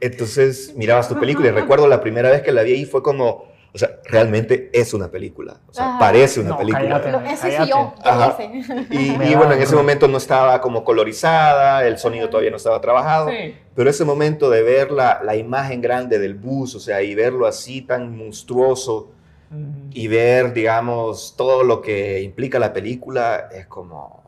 entonces 0.00 0.72
mirabas 0.76 1.08
tu 1.08 1.18
película 1.18 1.48
y 1.48 1.50
recuerdo 1.50 1.86
la 1.86 2.00
primera 2.00 2.30
vez 2.30 2.42
que 2.42 2.52
la 2.52 2.62
vi 2.62 2.72
ahí 2.72 2.84
fue 2.86 3.02
como, 3.02 3.49
O 3.72 3.78
sea, 3.78 3.90
realmente 4.04 4.68
es 4.72 4.92
una 4.94 5.08
película. 5.08 5.58
O 5.68 5.72
sea, 5.72 5.90
Ajá. 5.90 5.98
parece 6.00 6.40
una 6.40 6.50
No, 6.50 6.58
película. 6.58 7.00
cállate. 7.00 7.10
Cállate. 7.12 7.36
sí 7.36 7.70
yo. 7.70 7.94
Y, 8.90 8.96
y 9.30 9.34
bueno, 9.36 9.52
en 9.52 9.62
ese 9.62 9.76
momento 9.76 10.08
no 10.08 10.18
estaba 10.18 10.60
como 10.60 10.82
colorizada, 10.82 11.86
el 11.86 11.96
sonido 11.98 12.28
todavía 12.28 12.50
no 12.50 12.56
estaba 12.56 12.80
trabajado. 12.80 13.28
Sí. 13.30 13.54
Pero 13.76 13.88
ese 13.88 14.04
momento 14.04 14.50
de 14.50 14.62
ver 14.62 14.90
la, 14.90 15.20
la 15.22 15.36
imagen 15.36 15.80
grande 15.80 16.18
del 16.18 16.34
bus, 16.34 16.74
o 16.74 16.80
sea, 16.80 17.00
y 17.02 17.14
verlo 17.14 17.46
así 17.46 17.82
tan 17.82 18.16
monstruoso, 18.16 19.12
Ujú. 19.52 19.88
y 19.92 20.08
ver, 20.08 20.52
digamos, 20.52 21.34
todo 21.36 21.62
lo 21.64 21.80
que 21.80 22.22
implica 22.22 22.58
la 22.58 22.72
película, 22.72 23.48
es 23.52 23.66
como 23.66 24.22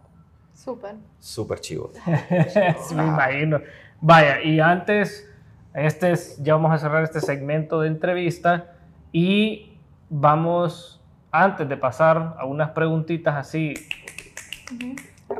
Súper. 0.54 0.94
súper 1.18 1.58
chivo. 1.60 1.90
Sí, 2.88 2.94
me 2.94 3.04
imagino. 3.06 3.60
Vaya, 4.00 4.40
y 4.42 4.60
antes, 4.60 5.28
este 5.74 6.12
es, 6.12 6.36
ya 6.42 6.54
vamos 6.54 6.72
a 6.72 6.78
cerrar 6.78 7.02
este 7.02 7.20
segmento 7.20 7.80
de 7.80 7.88
entrevista 7.88 8.68
y 9.12 9.76
vamos, 10.08 11.00
antes 11.30 11.68
de 11.68 11.76
pasar 11.76 12.34
a 12.38 12.44
unas 12.46 12.70
preguntitas 12.70 13.34
así, 13.36 13.74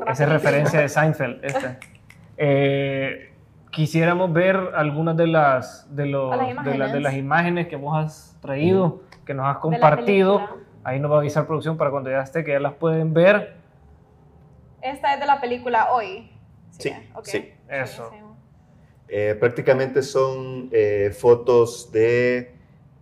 esa 0.07 0.23
es 0.23 0.29
referencia 0.29 0.79
de 0.79 0.89
Seinfeld, 0.89 1.43
esta. 1.43 1.77
Eh, 2.37 3.33
quisiéramos 3.71 4.31
ver 4.33 4.55
algunas 4.75 5.15
de 5.17 5.27
las, 5.27 5.95
de, 5.95 6.05
los, 6.07 6.31
A 6.33 6.37
las 6.37 6.47
de, 6.47 6.53
la- 6.53 6.63
de 6.63 6.75
imágenes. 6.75 7.01
las 7.03 7.13
imágenes 7.15 7.67
que 7.67 7.75
vos 7.75 7.97
has 7.97 8.37
traído, 8.41 9.01
que 9.25 9.33
nos 9.33 9.47
has 9.47 9.57
compartido. 9.57 10.41
Ahí 10.83 10.99
nos 10.99 11.11
va 11.11 11.15
a 11.15 11.19
avisar 11.19 11.45
producción 11.47 11.77
para 11.77 11.91
cuando 11.91 12.09
ya 12.11 12.21
esté, 12.21 12.43
que 12.43 12.51
ya 12.51 12.59
las 12.59 12.73
pueden 12.73 13.13
ver. 13.13 13.55
Esta 14.81 15.13
es 15.13 15.19
de 15.21 15.25
la 15.25 15.39
película 15.39 15.91
Hoy. 15.93 16.29
Sí, 16.71 16.91
ok. 17.13 17.25
sí. 17.25 17.49
Eso. 17.69 18.09
sí. 18.11 18.17
Eh, 19.07 19.35
prácticamente 19.39 20.01
son 20.01 20.69
eh, 20.73 21.15
fotos 21.17 21.89
de 21.91 22.53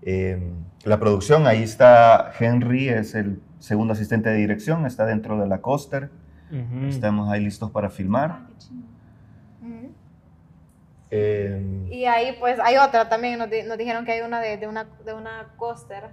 eh, 0.04 0.40
la 0.86 1.00
producción. 1.00 1.48
Ahí 1.48 1.64
está 1.64 2.32
Henry, 2.40 2.90
es 2.90 3.16
el 3.16 3.42
segundo 3.60 3.94
asistente 3.94 4.30
de 4.30 4.38
dirección, 4.38 4.86
está 4.86 5.06
dentro 5.06 5.38
de 5.40 5.48
la 5.48 5.60
coaster. 5.60 6.10
Ujú. 6.52 6.86
Estamos 6.88 7.30
ahí 7.32 7.44
listos 7.44 7.72
para 7.72 7.90
filmar. 7.90 8.32
Ah. 8.32 8.48
Eh, 11.14 11.88
Y 11.92 12.06
ahí 12.06 12.36
pues 12.40 12.58
hay 12.60 12.78
otra 12.78 13.10
también, 13.10 13.38
nos, 13.38 13.50
di- 13.50 13.64
nos 13.64 13.78
dijeron 13.78 14.06
que 14.06 14.14
hay 14.14 14.22
una 14.22 14.40
de, 14.40 14.58
de 14.58 14.68
una, 14.68 14.86
de 15.06 15.14
una 15.14 15.48
coaster. 15.58 16.06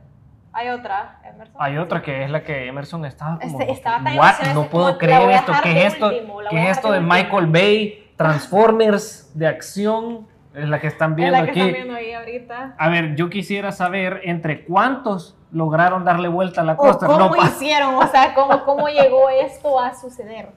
Hay 0.52 0.68
otra, 0.70 1.20
Emerson. 1.24 1.56
Hay 1.60 1.76
otra 1.78 2.02
que 2.02 2.24
es 2.24 2.30
la 2.30 2.42
que 2.42 2.66
Emerson 2.66 3.04
estaba 3.04 3.38
como. 3.38 3.60
Este, 3.60 3.72
estaba 3.72 4.02
tan 4.02 4.16
"What? 4.18 4.34
No 4.54 4.68
puedo 4.68 4.86
como, 4.86 4.92
la 4.92 4.98
creer 4.98 5.30
esto. 5.30 5.52
¿Qué 5.62 5.86
es 5.86 5.92
esto? 5.92 6.08
último, 6.08 6.38
¿Qué 6.50 6.62
es 6.64 6.70
esto 6.76 6.88
de 6.90 6.94
de 6.94 7.04
último". 7.04 7.14
Michael 7.14 7.46
Bay? 7.46 8.12
Transformers 8.16 9.30
de 9.34 9.46
acción. 9.46 10.26
Es 10.54 10.68
la 10.68 10.80
que 10.80 10.86
están 10.88 11.10
es 11.12 11.16
viendo 11.16 11.36
la 11.38 11.44
que 11.44 11.50
aquí. 11.50 11.60
están 11.60 11.72
viendo 11.74 11.94
ahí 11.94 12.12
ahorita. 12.12 12.74
A 12.78 12.88
ver, 12.88 13.14
yo 13.14 13.30
quisiera 13.30 13.70
saber 13.72 14.20
entre 14.24 14.64
cuántos 14.64 15.36
lograron 15.52 16.04
darle 16.04 16.28
vuelta 16.28 16.62
a 16.62 16.64
la 16.64 16.72
O 16.74 16.76
costa. 16.76 17.06
¿Cómo 17.06 17.18
No, 17.34 17.46
hicieron? 17.46 17.94
O 17.94 18.06
sea, 18.08 18.34
¿cómo, 18.34 18.64
¿cómo 18.64 18.88
llegó 18.88 19.28
esto 19.30 19.78
a 19.78 19.94
suceder? 19.94 20.48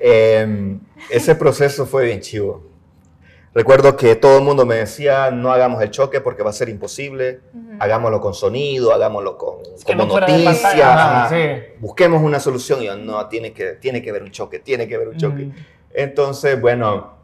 eh, 0.00 0.78
ese 1.10 1.34
proceso 1.34 1.86
fue 1.86 2.04
bien 2.04 2.20
chivo. 2.20 2.62
Recuerdo 3.54 3.96
que 3.96 4.14
todo 4.14 4.38
el 4.38 4.44
mundo 4.44 4.64
me 4.66 4.76
decía, 4.76 5.30
no 5.32 5.50
hagamos 5.50 5.82
el 5.82 5.90
choque 5.90 6.20
porque 6.20 6.42
va 6.44 6.50
a 6.50 6.52
ser 6.52 6.68
imposible, 6.68 7.40
Ujú. 7.52 7.76
hagámoslo 7.80 8.20
con 8.20 8.34
sonido, 8.34 8.92
hagámoslo 8.92 9.36
con 9.36 9.56
que 9.84 9.94
como 9.94 10.04
no 10.04 10.10
fuera 10.10 10.26
de 10.26 10.44
noticia, 10.44 10.70
pantalla. 10.70 11.28
Sí. 11.30 11.62
busquemos 11.80 12.22
una 12.22 12.38
solución. 12.38 12.82
Y 12.82 12.86
yo, 12.86 12.96
no, 12.96 13.26
tiene 13.26 13.52
que, 13.52 13.72
tiene 13.72 14.00
que 14.02 14.10
haber 14.10 14.22
un 14.22 14.30
choque, 14.30 14.58
tiene 14.60 14.86
que 14.86 14.94
haber 14.94 15.08
un 15.08 15.16
choque. 15.16 15.46
Mm. 15.46 15.52
Entonces, 15.94 16.60
bueno, 16.60 17.17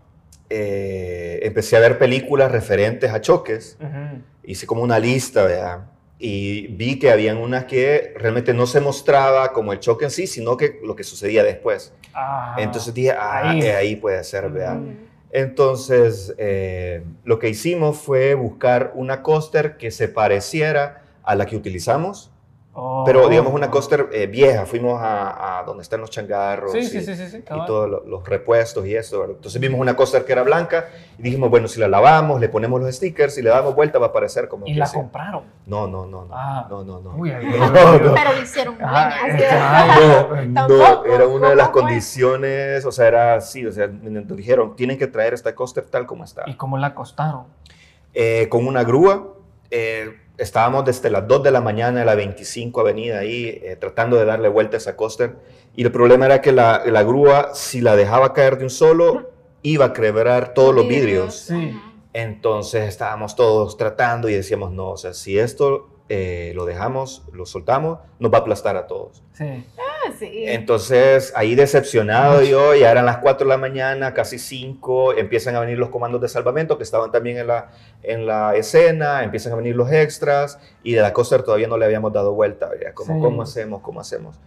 eh, 0.57 1.41
empecé 1.43 1.77
a 1.77 1.81
ver 1.81 1.99
películas 1.99 2.53
referentes 2.53 3.11
a 3.11 3.21
choques. 3.21 3.77
Ujú. 3.81 4.23
Hice 4.45 4.67
como 4.67 4.83
una 4.83 5.01
lista, 5.01 5.45
¿verdad? 5.45 5.87
Y 6.19 6.69
vi 6.69 6.99
que 6.99 7.11
habían 7.11 7.39
unas 7.39 7.65
que 7.65 8.15
realmente 8.17 8.55
no 8.55 8.67
se 8.67 8.81
mostraba 8.81 9.53
como 9.53 9.73
el 9.73 9.81
choque 9.81 10.05
en 10.05 10.13
sí, 10.13 10.29
sino 10.29 10.57
que 10.57 10.79
lo 10.85 10.95
que 10.95 11.03
sucedía 11.03 11.43
después. 11.43 11.93
Ah, 12.15 12.55
Entonces 12.59 12.95
dije, 12.95 13.11
ah, 13.11 13.51
ahí. 13.51 13.63
ahí, 13.63 13.69
ahí 13.69 13.97
puede 13.97 14.23
ser, 14.23 14.49
¿verdad? 14.49 14.81
Ujú. 14.81 14.95
Entonces, 15.33 16.33
eh, 16.39 17.03
lo 17.25 17.41
que 17.41 17.49
hicimos 17.49 17.99
fue 17.99 18.35
buscar 18.35 18.93
una 18.95 19.23
coaster 19.23 19.77
que 19.77 19.91
se 19.91 20.07
pareciera 20.07 21.03
a 21.25 21.35
la 21.35 21.47
que 21.47 21.57
utilizamos, 21.57 22.31
Oh. 22.77 23.05
pero 23.07 23.29
digamos 23.29 23.53
una 23.53 23.71
coaster 23.71 24.09
eh, 24.13 24.27
vieja. 24.27 24.67
Fuimos 24.67 25.01
a, 25.01 25.61
a 25.61 25.63
donde 25.63 25.83
están 25.83 26.01
los 26.01 26.11
changarros 26.11 26.73
Sí, 26.73 26.79
y, 26.79 26.87
sí, 26.87 27.01
sí, 27.03 27.15
sí. 27.15 27.29
sí, 27.29 27.37
y 27.39 27.67
todos 27.67 27.89
lo- 27.89 28.05
los 28.05 28.29
repuestos 28.29 28.85
y 28.85 28.97
eso. 28.97 29.21
¿verdad? 29.21 29.37
Entonces 29.37 29.61
vimos 29.61 29.79
una 29.81 29.95
coaster 29.95 30.25
que 30.25 30.33
era 30.33 30.43
blanca 30.43 30.89
y 31.17 31.23
dijimos, 31.23 31.51
bueno, 31.51 31.69
si 31.69 31.79
la 31.79 31.87
lavamos, 31.87 32.41
le 32.41 32.49
ponemos 32.49 32.81
los 32.81 32.93
stickers 32.97 33.39
y 33.39 33.43
le 33.43 33.51
damos 33.51 33.77
vuelta, 33.77 34.01
va 34.01 34.07
a 34.07 34.13
parecer 34.13 34.49
como 34.49 34.67
Y 34.67 34.73
que 34.73 34.81
la 34.81 34.87
sí. 34.87 34.97
compraron. 34.97 35.45
No, 35.67 35.87
no, 35.87 36.05
no, 36.07 36.25
no, 36.25 36.35
Ah. 36.35 36.67
no, 36.69 36.83
no, 36.83 37.01
no. 37.01 37.15
Uy, 37.17 37.31
No, 37.59 37.99
no. 37.99 38.15
Pero 38.15 38.33
lo 38.33 38.43
hicieron 38.43 38.77
de- 38.77 38.85
No, 40.49 41.05
era 41.05 41.27
una 41.29 41.51
de 41.51 41.57
las 41.57 41.69
¿cómo 41.69 41.83
fue? 41.83 41.93
condiciones, 41.93 42.85
o 42.85 42.93
sea, 42.93 43.07
era 43.07 43.35
así, 43.37 43.65
o 43.67 43.73
sea, 43.73 43.87
nos 43.87 44.37
dijeron, 44.37 44.75
tienen 44.77 44.99
que 44.99 45.07
traer 45.07 45.35
esta 45.35 45.55
coaster 45.55 45.85
tal 45.85 46.07
como 46.07 46.25
está. 46.25 46.43
¿Y 46.47 46.55
cómo 46.55 46.77
la 46.79 46.95
costaron? 46.95 47.45
Eh, 48.13 48.49
con 48.49 48.67
una 48.67 48.85
grúa, 48.85 49.29
eh, 49.71 50.21
estábamos 50.39 50.85
desde 50.85 51.11
las 51.11 51.27
2 51.27 51.43
de 51.43 51.51
la 51.51 51.61
mañana 51.61 52.01
de 52.01 52.07
la 52.07 52.15
25 52.15 52.81
Avenida 52.81 53.19
ahí, 53.21 53.61
eh, 53.63 53.77
tratando 53.79 54.17
de 54.17 54.25
darle 54.25 54.49
vuelta 54.49 54.77
a 54.77 54.79
esa 54.79 54.97
coaster, 54.97 55.37
y 55.77 55.85
el 55.85 55.93
problema 55.93 56.27
era 56.27 56.41
que 56.41 56.53
la, 56.53 56.83
la 56.87 57.03
grúa, 57.03 57.51
si 57.55 57.81
la 57.81 57.97
dejaba 57.97 58.33
caer 58.33 58.59
de 58.59 58.65
un 58.65 58.71
solo, 58.71 59.31
iba 59.63 59.87
a 59.87 59.93
quebrar 59.93 60.55
todos 60.55 60.75
los 60.75 60.87
vidrios. 60.87 61.35
Sí. 61.35 61.79
Entonces 62.13 62.85
estábamos 62.89 63.35
todos 63.35 63.77
tratando 63.77 64.29
y 64.29 64.35
decíamos, 64.35 64.71
no, 64.71 64.91
o 64.91 64.97
sea, 64.97 65.15
si 65.15 65.37
esto 65.37 65.89
eh, 66.09 66.53
lo 66.55 66.65
dejamos, 66.65 67.25
lo 67.33 67.45
soltamos, 67.47 67.99
nos 68.21 68.33
va 68.33 68.39
a 68.39 68.41
aplastar 68.43 68.77
a 68.77 68.87
todos. 68.87 69.25
Sí. 69.33 69.65
Sí. 70.19 70.45
Entonces, 70.47 71.33
ahí 71.37 71.55
decepcionado 71.55 72.43
yo, 72.43 72.75
ya 72.75 72.91
eran 72.91 73.07
las 73.07 73.19
4 73.19 73.47
de 73.47 73.49
la 73.49 73.57
mañana, 73.59 74.15
casi 74.15 74.39
5, 74.39 75.15
empiezan 75.15 75.57
a 75.57 75.61
venir 75.61 75.79
los 75.79 75.91
comandos 75.91 76.21
de 76.21 76.29
salvamento 76.29 76.77
que 76.77 76.85
estaban 76.85 77.11
también 77.11 77.39
en 77.39 77.47
la, 77.47 77.71
en 78.03 78.27
la 78.27 78.55
escena, 78.55 79.23
empiezan 79.25 79.53
a 79.53 79.57
venir 79.57 79.75
los 79.77 79.91
extras 79.91 80.59
y 80.83 80.93
de 80.93 81.03
la 81.03 81.13
coaster 81.13 81.43
todavía 81.43 81.69
no 81.69 81.79
le 81.79 81.85
habíamos 81.87 82.13
dado 82.13 82.33
vuelta, 82.35 82.71
ya, 82.83 82.93
como, 82.93 83.15
Sí. 83.15 83.21
¿cómo 83.21 83.43
hacemos? 83.43 83.83
¿Cómo 83.83 84.01
hacemos? 84.01 84.41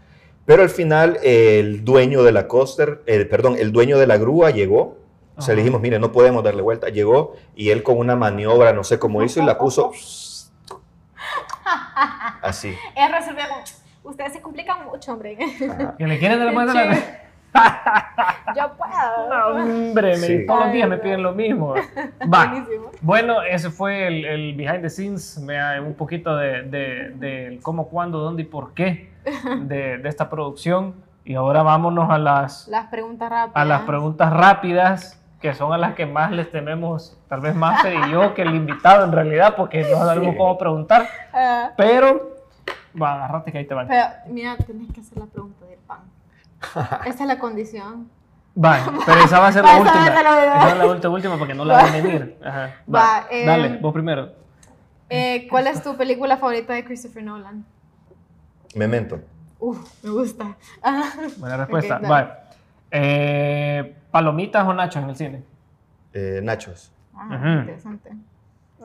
Pero 0.45 0.63
al 0.63 0.69
final 0.69 1.19
el 1.23 1.83
dueño 1.83 2.23
de 2.23 2.31
la 2.31 2.47
coaster, 2.47 3.01
eh, 3.05 3.25
perdón, 3.25 3.55
el 3.59 3.71
dueño 3.71 3.97
de 3.99 4.07
la 4.07 4.17
grúa 4.17 4.51
llegó, 4.51 4.97
o 5.35 5.41
sea, 5.41 5.53
le 5.53 5.61
dijimos, 5.61 5.81
mire, 5.81 5.99
no 5.99 6.11
podemos 6.11 6.43
darle 6.43 6.61
vuelta, 6.61 6.89
llegó 6.89 7.35
y 7.55 7.69
él 7.69 7.83
con 7.83 7.97
una 7.97 8.15
maniobra, 8.15 8.73
no 8.73 8.83
sé 8.83 8.97
cómo 8.97 9.21
hizo, 9.23 9.41
y 9.41 9.45
la 9.45 9.57
puso 9.57 9.91
así. 12.41 12.73
Él 12.95 13.11
resolvió 13.11 13.43
ustedes 14.07 14.33
se 14.33 14.41
complican 14.41 14.85
mucho, 14.85 15.13
hombre. 15.13 15.37
¿Que 15.97 16.07
le 16.07 16.17
quieren 16.19 16.39
dar 16.39 16.53
vuelta 16.53 16.71
a 16.73 16.85
la 16.85 16.93
chido. 16.95 17.07
Yo 18.55 18.71
puedo. 18.77 19.29
No, 19.29 19.47
hombre, 19.63 20.09
me- 20.11 20.15
Sí. 20.17 20.45
todos 20.45 20.65
los 20.65 20.73
días 20.73 20.87
me 20.89 20.97
piden 20.97 21.23
lo 21.23 21.31
mismo. 21.33 21.73
Va. 22.33 22.65
Bueno, 23.01 23.41
ese 23.41 23.69
fue 23.69 24.07
el, 24.07 24.25
el 24.25 24.53
behind 24.55 24.81
the 24.81 24.89
scenes, 24.89 25.39
me 25.39 25.55
da 25.55 25.81
un 25.81 25.93
poquito 25.95 26.35
de, 26.35 26.63
de- 26.63 27.09
del 27.15 27.61
cómo, 27.61 27.87
cuándo, 27.87 28.19
dónde 28.19 28.43
y 28.43 28.45
por 28.45 28.73
qué 28.73 29.11
de, 29.61 29.97
de 29.97 30.09
esta 30.09 30.29
producción. 30.29 30.95
Y 31.25 31.35
ahora 31.35 31.61
vámonos 31.63 32.09
a 32.09 32.17
las, 32.17 32.67
Las 32.69 32.87
preguntas 32.87 33.29
rápidas. 33.29 33.51
a 33.61 33.65
las 33.65 33.81
preguntas 33.81 34.31
rápidas, 34.33 35.23
que 35.41 35.53
son 35.53 35.73
a 35.73 35.77
las 35.77 35.93
que 35.93 36.05
más 36.05 36.31
les 36.31 36.49
tememos, 36.51 37.19
tal 37.27 37.41
vez 37.41 37.53
más 37.53 37.83
y 37.85 38.11
yo 38.11 38.33
que 38.33 38.43
el 38.43 38.55
invitado 38.55 39.03
en 39.03 39.11
realidad, 39.11 39.55
porque 39.57 39.81
no 39.81 39.97
sabemos 39.97 40.31
Sí. 40.31 40.37
cómo 40.37 40.57
preguntar. 40.57 41.05
Ah, 41.33 41.71
Pero, 41.75 42.36
va, 43.01 43.13
agárrate 43.15 43.51
que 43.51 43.57
ahí 43.59 43.65
te 43.65 43.73
van. 43.73 43.87
pero 43.87 44.05
mira, 44.29 44.57
tenés 44.57 44.91
que 44.93 45.01
hacer 45.01 45.17
la 45.17 45.25
pregunta 45.25 45.65
del 45.65 45.79
pan. 45.79 45.99
Esa 47.05 47.23
es 47.23 47.27
la 47.27 47.37
condición. 47.39 48.09
Va, 48.59 48.79
pero 49.05 49.19
esa 49.21 49.39
va 49.39 49.47
a 49.49 49.51
ser 49.51 49.63
la 49.63 49.71
Esa 49.77 49.81
última. 49.81 49.99
va 49.99 50.05
a 50.05 50.15
ser 50.15 50.23
la 50.23 50.31
última. 50.31 50.57
Esa 50.57 50.69
es 50.71 50.77
la 50.79 50.85
última, 50.87 51.13
última 51.13 51.37
porque 51.37 51.53
no 51.53 51.63
la 51.65 51.73
van 51.75 51.85
a 51.85 51.91
venir. 51.91 52.37
Ajá. 52.43 52.75
Va, 52.93 52.99
Va, 52.99 53.27
eh, 53.29 53.45
dale, 53.45 53.77
vos 53.77 53.93
primero. 53.93 54.31
Eh, 55.09 55.47
¿Cuál 55.47 55.67
es 55.67 55.83
tu 55.83 55.95
película 55.95 56.37
favorita 56.37 56.73
de 56.73 56.83
Christopher 56.83 57.23
Nolan? 57.23 57.63
Memento. 58.73 59.19
Uf, 59.59 60.03
me 60.03 60.09
gusta. 60.09 60.55
Ah, 60.81 61.11
Buena 61.37 61.57
respuesta. 61.57 61.97
Ok, 61.97 62.01
dale. 62.01 62.13
Va. 62.13 62.39
Eh, 62.89 63.95
¿Palomitas 64.09 64.67
o 64.67 64.73
nachos 64.73 65.03
en 65.03 65.09
el 65.09 65.15
cine? 65.15 65.43
Eh, 66.13 66.41
nachos. 66.43 66.91
ah, 67.15 67.59
interesante. 67.59 68.09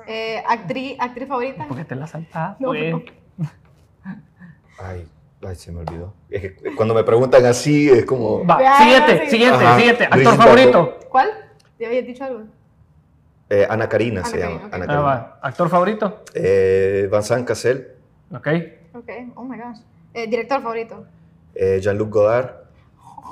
Eh, 0.06 0.42
actriz, 0.46 0.96
¿Actriz 1.00 1.28
favorita? 1.28 1.64
Porque 1.66 1.84
te 1.86 1.94
la 1.94 2.06
saltas, 2.06 2.60
No, 2.60 2.68
pues. 2.68 2.94
Ay, 4.82 5.06
ay, 5.46 5.54
se 5.56 5.70
me 5.72 5.80
olvidó. 5.80 6.12
Es 6.30 6.42
que 6.62 6.74
cuando 6.74 6.94
me 6.94 7.04
preguntan 7.04 7.44
así 7.46 7.88
es 7.88 8.04
como... 8.04 8.44
Va, 8.46 8.60
Ya, 8.62 8.76
siguiente, 8.78 9.30
siguiente, 9.30 9.64
Ajá. 9.64 9.76
siguiente. 9.76 10.04
Actor 10.04 10.36
favorito. 10.36 10.98
¿Cuál? 11.08 11.28
¿Te 11.78 11.86
había 11.86 12.02
dicho 12.02 12.24
algo? 12.24 12.42
Eh, 13.50 13.66
Ana 13.68 13.88
Karina 13.88 14.20
Ana 14.20 14.28
se 14.30 14.38
Karina, 14.40 14.56
llama. 14.60 14.66
ok. 14.68 14.74
Ana 14.74 14.84
Ah, 14.84 14.86
Karina. 14.88 15.36
Actor 15.42 15.68
favorito. 15.68 16.24
Eh, 16.34 17.08
Vincent 17.12 17.46
Cassel, 17.46 17.88
Ok. 18.34 18.48
Ok, 18.94 19.08
oh 19.36 19.44
my 19.44 19.56
gosh. 19.58 19.78
Eh, 20.14 20.26
¿Director 20.26 20.62
favorito? 20.62 21.04
eh, 21.54 21.80
Jean-Luc 21.82 22.10
Godard, 22.10 22.50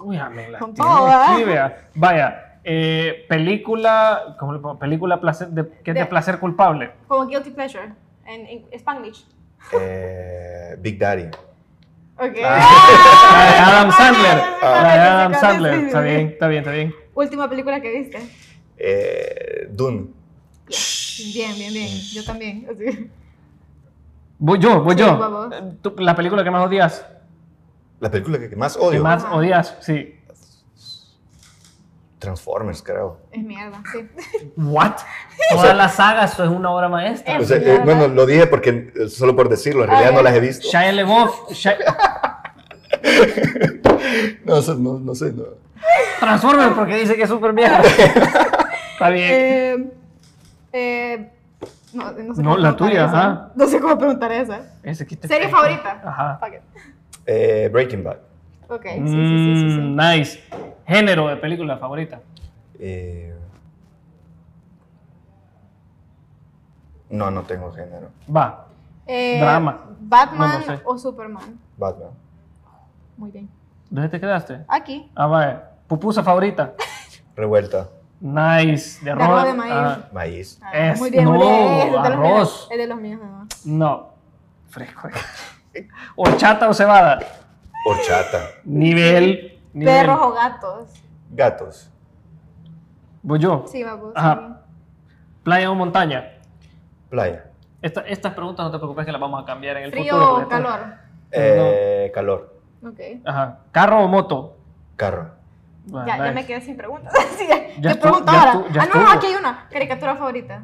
Uy, 0.03 0.18
me 0.34 0.48
la 0.51 0.59
Con 0.59 0.74
todo, 0.74 1.09
¿eh? 1.09 1.12
aquí, 1.12 1.44
vea. 1.44 1.84
Vaya. 1.94 2.59
eh, 2.64 3.24
película, 3.28 4.36
¿cómo 4.38 4.53
le 4.55 4.59
pongo? 4.59 4.78
Película 4.78 5.20
placer, 5.20 5.48
de, 5.48 5.68
que 5.82 5.90
es 5.90 5.94
de 5.94 6.01
De- 6.01 6.07
placer 6.07 6.38
culpable. 6.38 6.90
Como 7.09 7.26
Guilty 7.26 7.51
Pleasure, 7.51 7.92
en, 8.26 8.46
en 8.46 8.66
Spanglish. 8.72 9.26
Eh, 9.72 10.76
Big 10.78 10.98
Daddy. 10.98 11.24
Ok. 12.16 12.36
La 12.36 12.56
de 13.46 13.58
Adam 13.58 13.90
Sandler. 13.92 14.42
Ah, 14.62 14.80
La 14.82 14.94
de 14.94 15.00
Adam 15.00 15.34
Sandler. 15.34 15.74
Está 15.86 16.00
bien, 16.00 16.26
está 16.28 16.48
bien, 16.48 16.58
está 16.61 16.72
bien. 16.72 16.94
Última 17.14 17.48
película 17.48 17.80
que 17.80 17.90
viste. 17.98 18.18
Eh, 18.76 19.68
Dune. 19.70 20.08
Bien, 21.34 21.54
bien, 21.56 21.72
bien. 21.72 21.88
Yo 22.12 22.24
también. 22.24 22.66
así. 22.70 23.11
Voy 24.38 24.58
yo, 24.58 24.82
voy 24.82 24.94
Sí, 24.94 25.00
yo. 25.00 25.50
Eh, 25.52 25.72
tú, 25.82 25.94
La 25.98 26.14
película 26.16 26.42
que 26.44 26.50
más 26.50 26.66
odias. 26.66 27.06
La 28.00 28.11
película 28.11 28.38
que 28.38 28.56
más 28.56 28.76
Que 28.76 28.82
odio. 28.82 29.02
más 29.02 29.24
Ajá. 29.24 29.34
odias, 29.36 29.76
sí. 29.80 30.14
Transformers, 32.20 32.82
creo. 32.82 33.18
Es 33.32 33.42
mierda, 33.42 33.82
sí. 33.92 34.06
What? 34.56 34.92
Todas 35.50 35.76
las 35.76 35.94
sagas, 35.94 36.34
eso 36.34 36.44
es 36.44 36.50
una 36.50 36.70
obra 36.70 36.88
maestra. 36.88 37.36
Es 37.38 37.42
O 37.44 37.46
sea, 37.46 37.56
eh, 37.56 37.60
mierda. 37.60 37.84
bueno, 37.84 38.08
lo 38.08 38.26
dije 38.26 38.46
porque 38.46 38.92
eh, 38.94 39.08
solo 39.08 39.34
por 39.34 39.48
decirlo, 39.48 39.84
en 39.84 39.90
realidad 39.90 40.12
no 40.12 40.22
las 40.22 40.34
he 40.34 40.40
visto. 40.40 40.68
Shia 40.70 40.92
LaBeouf, 40.92 41.48
Shia- 41.50 41.78
No, 44.44 44.62
sé, 44.62 44.74
no, 44.76 44.98
no 44.98 45.14
sé. 45.14 45.32
No. 45.32 45.44
Transformers 46.20 46.74
porque 46.74 46.96
dice 46.96 47.16
que 47.16 47.22
es 47.22 47.28
súper 47.28 47.52
vieja. 47.52 47.80
Está 48.92 49.08
bien. 49.10 49.30
Eh, 49.32 49.90
eh, 50.72 51.30
no, 51.94 52.12
no 52.12 52.34
sé 52.34 52.42
No, 52.42 52.50
cómo 52.50 52.56
la 52.58 52.76
tuya, 52.76 53.06
esa. 53.06 53.18
ajá. 53.30 53.50
No 53.54 53.66
sé 53.66 53.80
cómo 53.80 53.96
preguntar 53.98 54.30
esa. 54.32 54.60
Ese 54.82 55.06
que 55.06 55.16
te 55.16 55.26
¿Serie 55.28 55.46
pega. 55.48 55.58
favorita? 55.58 56.02
Ajá. 56.04 56.40
Eh, 57.26 57.68
Breaking 57.72 58.04
Bad. 58.04 58.18
Ok, 58.68 58.82
sí, 58.84 58.90
sí, 58.90 59.06
sí, 59.06 59.54
sí. 59.56 59.70
sí. 59.70 59.80
Mm, 59.80 59.96
nice. 59.96 60.40
Género 60.87 61.28
de 61.28 61.37
película 61.37 61.76
favorita. 61.78 62.20
Eh, 62.78 63.35
No, 67.11 67.31
no 67.31 67.43
tengo 67.43 67.72
género. 67.72 68.09
Va. 68.35 68.66
Eh, 69.07 69.41
Drama. 69.41 69.85
¿Batman 70.01 70.51
No, 70.53 70.59
no 70.61 70.64
sé. 70.76 70.83
o 70.85 70.97
Superman? 70.99 71.59
Batman. 71.76 72.11
Muy 73.16 73.31
bien. 73.33 73.49
¿Dónde 73.91 74.09
te 74.09 74.20
quedaste? 74.20 74.61
Aquí. 74.68 75.11
Ah, 75.16 75.26
vaya. 75.26 75.70
Pupusa 75.89 76.22
favorita. 76.22 76.74
Revuelta. 77.37 77.89
Nice. 78.20 79.05
De 79.05 79.11
arroz. 79.11 79.24
arroz 79.28 79.45
de 79.47 79.53
maíz. 79.55 79.72
Ah, 79.74 80.09
Maíz. 80.12 80.61
Ah, 80.62 80.78
Es- 80.91 81.01
muy 81.01 81.11
bien, 81.11 81.24
muy 81.24 81.39
bien. 81.39 81.51
no, 81.51 81.78
Es 81.81 81.85
de 81.87 81.91
los 81.91 82.07
arroz. 82.07 82.22
míos. 82.22 82.68
Es 82.70 82.78
de 82.78 82.87
los 82.87 83.01
míos. 83.01 83.20
no. 83.22 83.49
no. 83.64 84.11
Fresco. 84.68 85.09
Horchata 86.16 86.68
o 86.68 86.74
cebada. 86.74 87.18
Horchata. 87.87 88.39
Nivel. 88.64 89.59
Nivel. 89.72 89.94
¿Perros 89.94 90.18
o 90.22 90.32
gatos? 90.32 91.02
Gatos. 91.30 91.90
Voy 93.22 93.38
yo. 93.38 93.64
Sí, 93.68 93.82
vamos. 93.84 94.12
Ajá. 94.14 94.62
Playa 95.42 95.70
o 95.70 95.74
montaña. 95.74 96.38
Playa. 97.08 97.46
Esta- 97.82 98.02
estas 98.02 98.34
preguntas 98.34 98.64
no 98.66 98.70
te 98.70 98.78
preocupes 98.78 99.06
que 99.06 99.12
las 99.12 99.20
vamos 99.20 99.42
a 99.42 99.46
cambiar 99.46 99.76
en 99.78 99.84
el 99.84 99.90
¿Frío 99.90 100.12
futuro. 100.14 100.24
o 100.24 100.34
porque 100.40 100.54
esto- 100.54 100.68
calor? 100.68 100.94
Eh, 101.32 102.10
Calor. 102.14 102.60
Ok. 102.84 103.00
Ajá. 103.24 103.58
¿Carro 103.72 104.04
o 104.04 104.08
moto? 104.08 104.56
Carro. 104.96 105.32
Ya, 105.86 106.16
ya 106.18 106.32
me 106.32 106.44
quedé 106.46 106.60
sin 106.60 106.76
preguntas. 106.76 107.12
Sí, 107.38 107.46
ya, 107.48 107.68
Ya 107.80 107.92
¿Qué 107.94 107.98
estu- 107.98 108.00
pregunta 108.02 108.32
ya 108.32 108.52
ahora? 108.52 108.66
ah, 108.80 108.88
no, 108.94 109.00
no, 109.02 109.10
aquí 109.10 109.26
hay 109.26 109.34
una. 109.34 109.68
¿Caricatura 109.70 110.16
favorita? 110.16 110.62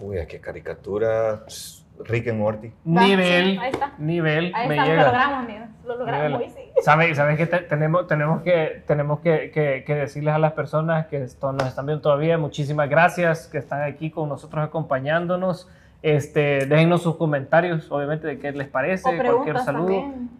Uy, 0.00 0.16
qué 0.28 0.40
caricatura. 0.40 1.44
Rick 2.04 2.28
and 2.28 2.38
Morty. 2.38 2.72
Nivel. 2.84 3.52
sí, 3.52 3.58
ahí 3.60 3.70
está. 3.70 3.92
Nivel. 3.98 4.52
Ahí 4.54 4.68
me 4.68 4.74
está, 4.76 4.84
lo 4.86 4.90
llega. 4.92 5.04
logramos, 5.06 5.46
mira. 5.46 5.68
Lo 5.84 5.96
logramos, 5.96 6.40
hoy 6.40 6.50
sí. 6.50 6.62
¿Sabes, 6.82 7.16
sabes 7.16 7.36
que 7.36 7.46
te- 7.46 7.58
tenemos, 7.60 8.06
tenemos, 8.06 8.42
que, 8.42 8.82
tenemos 8.86 9.20
que, 9.20 9.50
que- 9.50 9.82
que 9.86 9.94
decirles 9.94 10.34
a 10.34 10.38
las 10.38 10.52
personas 10.52 11.06
que 11.06 11.22
esto, 11.24 11.52
nos 11.52 11.66
están 11.66 11.86
viendo 11.86 12.02
todavía, 12.02 12.38
muchísimas 12.38 12.88
gracias 12.88 13.46
que 13.48 13.58
están 13.58 13.82
aquí 13.82 14.10
con 14.10 14.28
nosotros 14.28 14.64
acompañándonos. 14.64 15.68
Este, 16.00 16.66
déjennos 16.66 17.02
sus 17.02 17.16
comentarios, 17.16 17.90
obviamente, 17.90 18.28
de 18.28 18.38
qué 18.38 18.52
les 18.52 18.68
parece, 18.68 19.02
O 19.02 19.10
cualquier 19.16 19.26
preguntas 19.32 19.64
saludo. 19.64 19.86
también. 19.86 20.30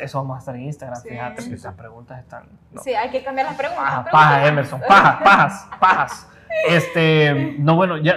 Eso 0.00 0.18
vamos 0.18 0.36
a 0.36 0.38
estar 0.38 0.54
en 0.54 0.62
Instagram, 0.62 1.00
Sí. 1.00 1.08
fíjate, 1.08 1.48
que 1.48 1.54
esas 1.56 1.74
preguntas 1.74 2.20
están... 2.20 2.44
no. 2.70 2.80
Sí, 2.80 2.94
hay 2.94 3.10
que 3.10 3.24
cambiar 3.24 3.48
las 3.48 3.56
preguntas. 3.56 3.82
Paja, 3.84 4.04
preguntas. 4.04 4.12
paja, 4.12 4.46
Emerson, 4.46 4.80
paja, 4.86 5.20
pajas, 5.24 5.68
pajas. 5.80 6.28
Este, 6.68 7.56
no, 7.58 7.74
bueno, 7.76 7.96
ya. 7.96 8.14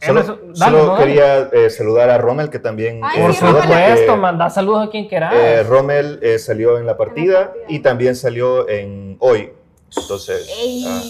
Solo, 0.00 0.22
dale, 0.22 0.54
solo 0.54 0.86
no, 0.86 0.96
quería 0.96 1.38
eh, 1.52 1.70
saludar 1.70 2.08
a 2.10 2.18
Rommel, 2.18 2.50
que 2.50 2.60
también... 2.60 3.00
Ay, 3.02 3.18
eh, 3.18 3.22
Por 3.22 3.32
sí, 3.34 3.40
supuesto, 3.40 4.16
manda 4.16 4.48
saludos 4.48 4.86
a 4.86 4.90
quien 4.90 5.08
quieras. 5.08 5.34
eh, 5.34 5.64
Rommel 5.64 6.20
eh, 6.22 6.38
salió 6.38 6.78
en 6.78 6.86
la, 6.86 6.96
partida 6.96 7.52
y 7.68 7.80
también 7.80 8.14
salió 8.14 8.68
en 8.68 9.16
Hoy. 9.18 9.52
Entonces, 9.96 10.48
ah, 10.86 11.02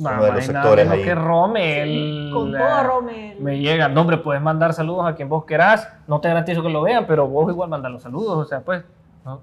No, 0.00 0.10
uno 0.16 0.24
de 0.24 0.32
los 0.32 0.44
sectores 0.46 0.88
ahí. 0.88 1.02
que 1.02 1.14
Rommel. 1.14 2.30
Con 2.32 2.54
eh, 2.54 2.58
todo, 2.58 2.82
Rommel. 2.84 3.40
Me 3.40 3.58
llega. 3.58 3.88
No, 3.88 4.00
hombre, 4.00 4.16
puedes 4.18 4.40
mandar 4.40 4.72
saludos 4.72 5.06
a 5.06 5.14
quien 5.14 5.28
vos 5.28 5.44
querás. 5.44 5.88
No 6.06 6.20
te 6.20 6.28
garantizo 6.28 6.62
que 6.62 6.68
lo 6.70 6.80
vean, 6.82 7.06
pero 7.06 7.26
vos 7.28 7.50
igual 7.50 7.68
mandar 7.68 7.90
los 7.90 8.02
saludos. 8.02 8.38
O 8.38 8.44
sea, 8.44 8.60
pues. 8.60 8.82
¿no? 9.24 9.40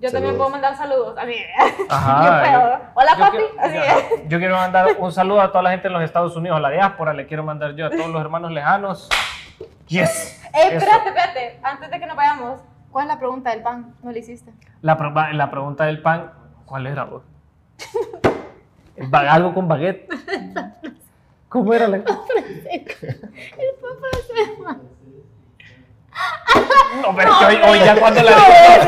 Yo 0.00 0.12
también 0.12 0.36
puedo 0.36 0.48
mandar 0.50 0.76
saludos. 0.76 1.16
Así. 1.18 1.34
Ajá. 1.88 2.22
Yo 2.44 2.50
puedo. 2.52 2.80
Hola, 2.94 3.12
yo 3.14 3.18
papi. 3.24 3.36
quiero- 3.36 3.52
Así 3.60 3.74
ya, 3.74 3.98
es. 3.98 4.28
Yo 4.28 4.38
quiero 4.38 4.54
mandar 4.56 4.86
un 4.98 5.12
saludo 5.12 5.40
a 5.40 5.48
toda 5.48 5.62
la 5.62 5.70
gente 5.70 5.88
en 5.88 5.92
los 5.94 6.02
Estados 6.02 6.36
Unidos, 6.36 6.56
a 6.58 6.60
la 6.60 6.70
diáspora. 6.70 7.12
Le 7.14 7.26
quiero 7.26 7.42
mandar 7.42 7.74
yo 7.74 7.86
a 7.86 7.90
todos 7.90 8.06
los 8.08 8.20
hermanos 8.20 8.52
lejanos. 8.52 9.08
Yes. 9.88 10.40
Eh, 10.54 10.76
espérate, 10.76 11.08
espérate. 11.08 11.60
Antes 11.62 11.90
de 11.90 11.98
que 11.98 12.06
nos 12.06 12.16
vayamos, 12.16 12.60
¿cuál 12.92 13.06
es 13.06 13.12
la 13.14 13.18
pregunta 13.18 13.50
del 13.50 13.62
pan? 13.62 13.94
No 14.02 14.12
la 14.12 14.18
hiciste. 14.18 14.52
La, 14.82 14.96
pro- 14.96 15.10
la 15.32 15.50
pregunta 15.50 15.84
del 15.86 16.00
pan, 16.00 16.32
¿cuál 16.64 16.86
era 16.86 17.04
vos? 17.04 17.24
El 18.96 19.12
Algo 19.14 19.52
con 19.54 19.66
baguette. 19.68 20.08
¿Cómo 21.48 21.72
era 21.74 21.88
la.? 21.88 22.02
No, 27.02 27.14
pero 27.14 27.30
es 27.32 27.38
que 27.38 27.44
hoy, 27.44 27.56
hoy 27.70 27.78
ya 27.84 27.98
cuando 28.00 28.22
la 28.22 28.30
No, 28.30 28.36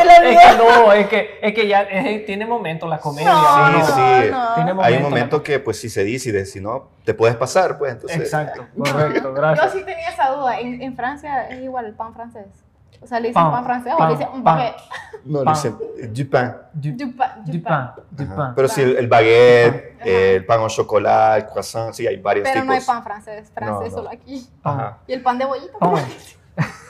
le 0.04 0.32
es 0.32 0.38
que 0.40 0.56
no, 0.58 0.92
es 0.92 1.06
que, 1.08 1.38
es 1.42 1.54
que 1.54 1.68
ya 1.68 1.82
es- 1.82 2.26
tiene 2.26 2.46
momento 2.46 2.86
la 2.88 2.98
comedia. 2.98 3.30
No, 3.30 3.68
¿no? 3.70 3.86
Sí, 3.86 3.92
sí. 3.92 4.32
Tiene 4.54 4.70
Hay 4.70 4.74
momento 4.74 4.96
un 4.96 5.02
la 5.02 5.08
momento 5.10 5.42
que 5.42 5.60
pues 5.60 5.78
si 5.78 5.88
se 5.90 6.02
dice 6.02 6.30
y 6.30 6.32
de 6.32 6.46
si 6.46 6.60
no, 6.60 6.88
te 7.04 7.14
puedes 7.14 7.36
pasar, 7.36 7.78
pues 7.78 7.92
entonces... 7.92 8.18
Exacto, 8.20 8.66
correcto, 8.76 9.22
Yo 9.28 9.32
gracias. 9.34 9.72
sí 9.72 9.82
tenía 9.84 10.08
esa 10.08 10.30
duda. 10.30 10.58
En, 10.58 10.80
en 10.82 10.96
Francia 10.96 11.48
es 11.48 11.62
igual 11.62 11.84
el 11.86 11.94
pan 11.94 12.14
francés. 12.14 12.46
O 13.02 13.06
sea, 13.06 13.18
le 13.20 13.28
dicen 13.28 13.42
Pan, 13.42 13.52
pan, 13.52 13.64
francés 13.64 13.94
pan, 13.96 14.06
o 14.08 14.10
le 14.12 14.18
dicen 14.18 14.28
un 14.34 14.44
baguette. 14.44 14.76
No, 15.24 15.42
Pan. 15.44 15.54
dicen 15.54 15.78
eh, 16.02 16.06
du 16.08 16.28
pain. 16.28 16.52
Du, 16.72 16.90
Du 16.96 17.16
pan. 17.16 17.42
du 17.46 17.52
Du 17.52 17.62
pan, 17.62 17.94
pan. 18.36 18.52
Pero 18.54 18.68
sí, 18.68 18.82
el, 18.82 18.96
el 18.96 19.06
baguette, 19.08 19.96
Ajá. 20.00 20.10
el 20.10 20.44
pan 20.46 20.60
au 20.60 20.68
chocolat, 20.68 21.38
el 21.38 21.46
croissant, 21.46 21.92
sí, 21.94 22.06
hay 22.06 22.16
varios 22.16 22.42
Pero 22.44 22.60
tipos. 22.62 22.66
no 22.66 22.72
hay 22.74 22.80
pan 22.84 23.02
francés. 23.02 23.50
Francés 23.54 23.90
No, 23.92 23.96
no. 23.96 24.02
solo 24.02 24.10
aquí. 24.10 24.46
Ajá. 24.62 24.98
Y 25.06 25.12
el 25.14 25.22
pan 25.22 25.38
de 25.38 25.44
bollito. 25.46 25.78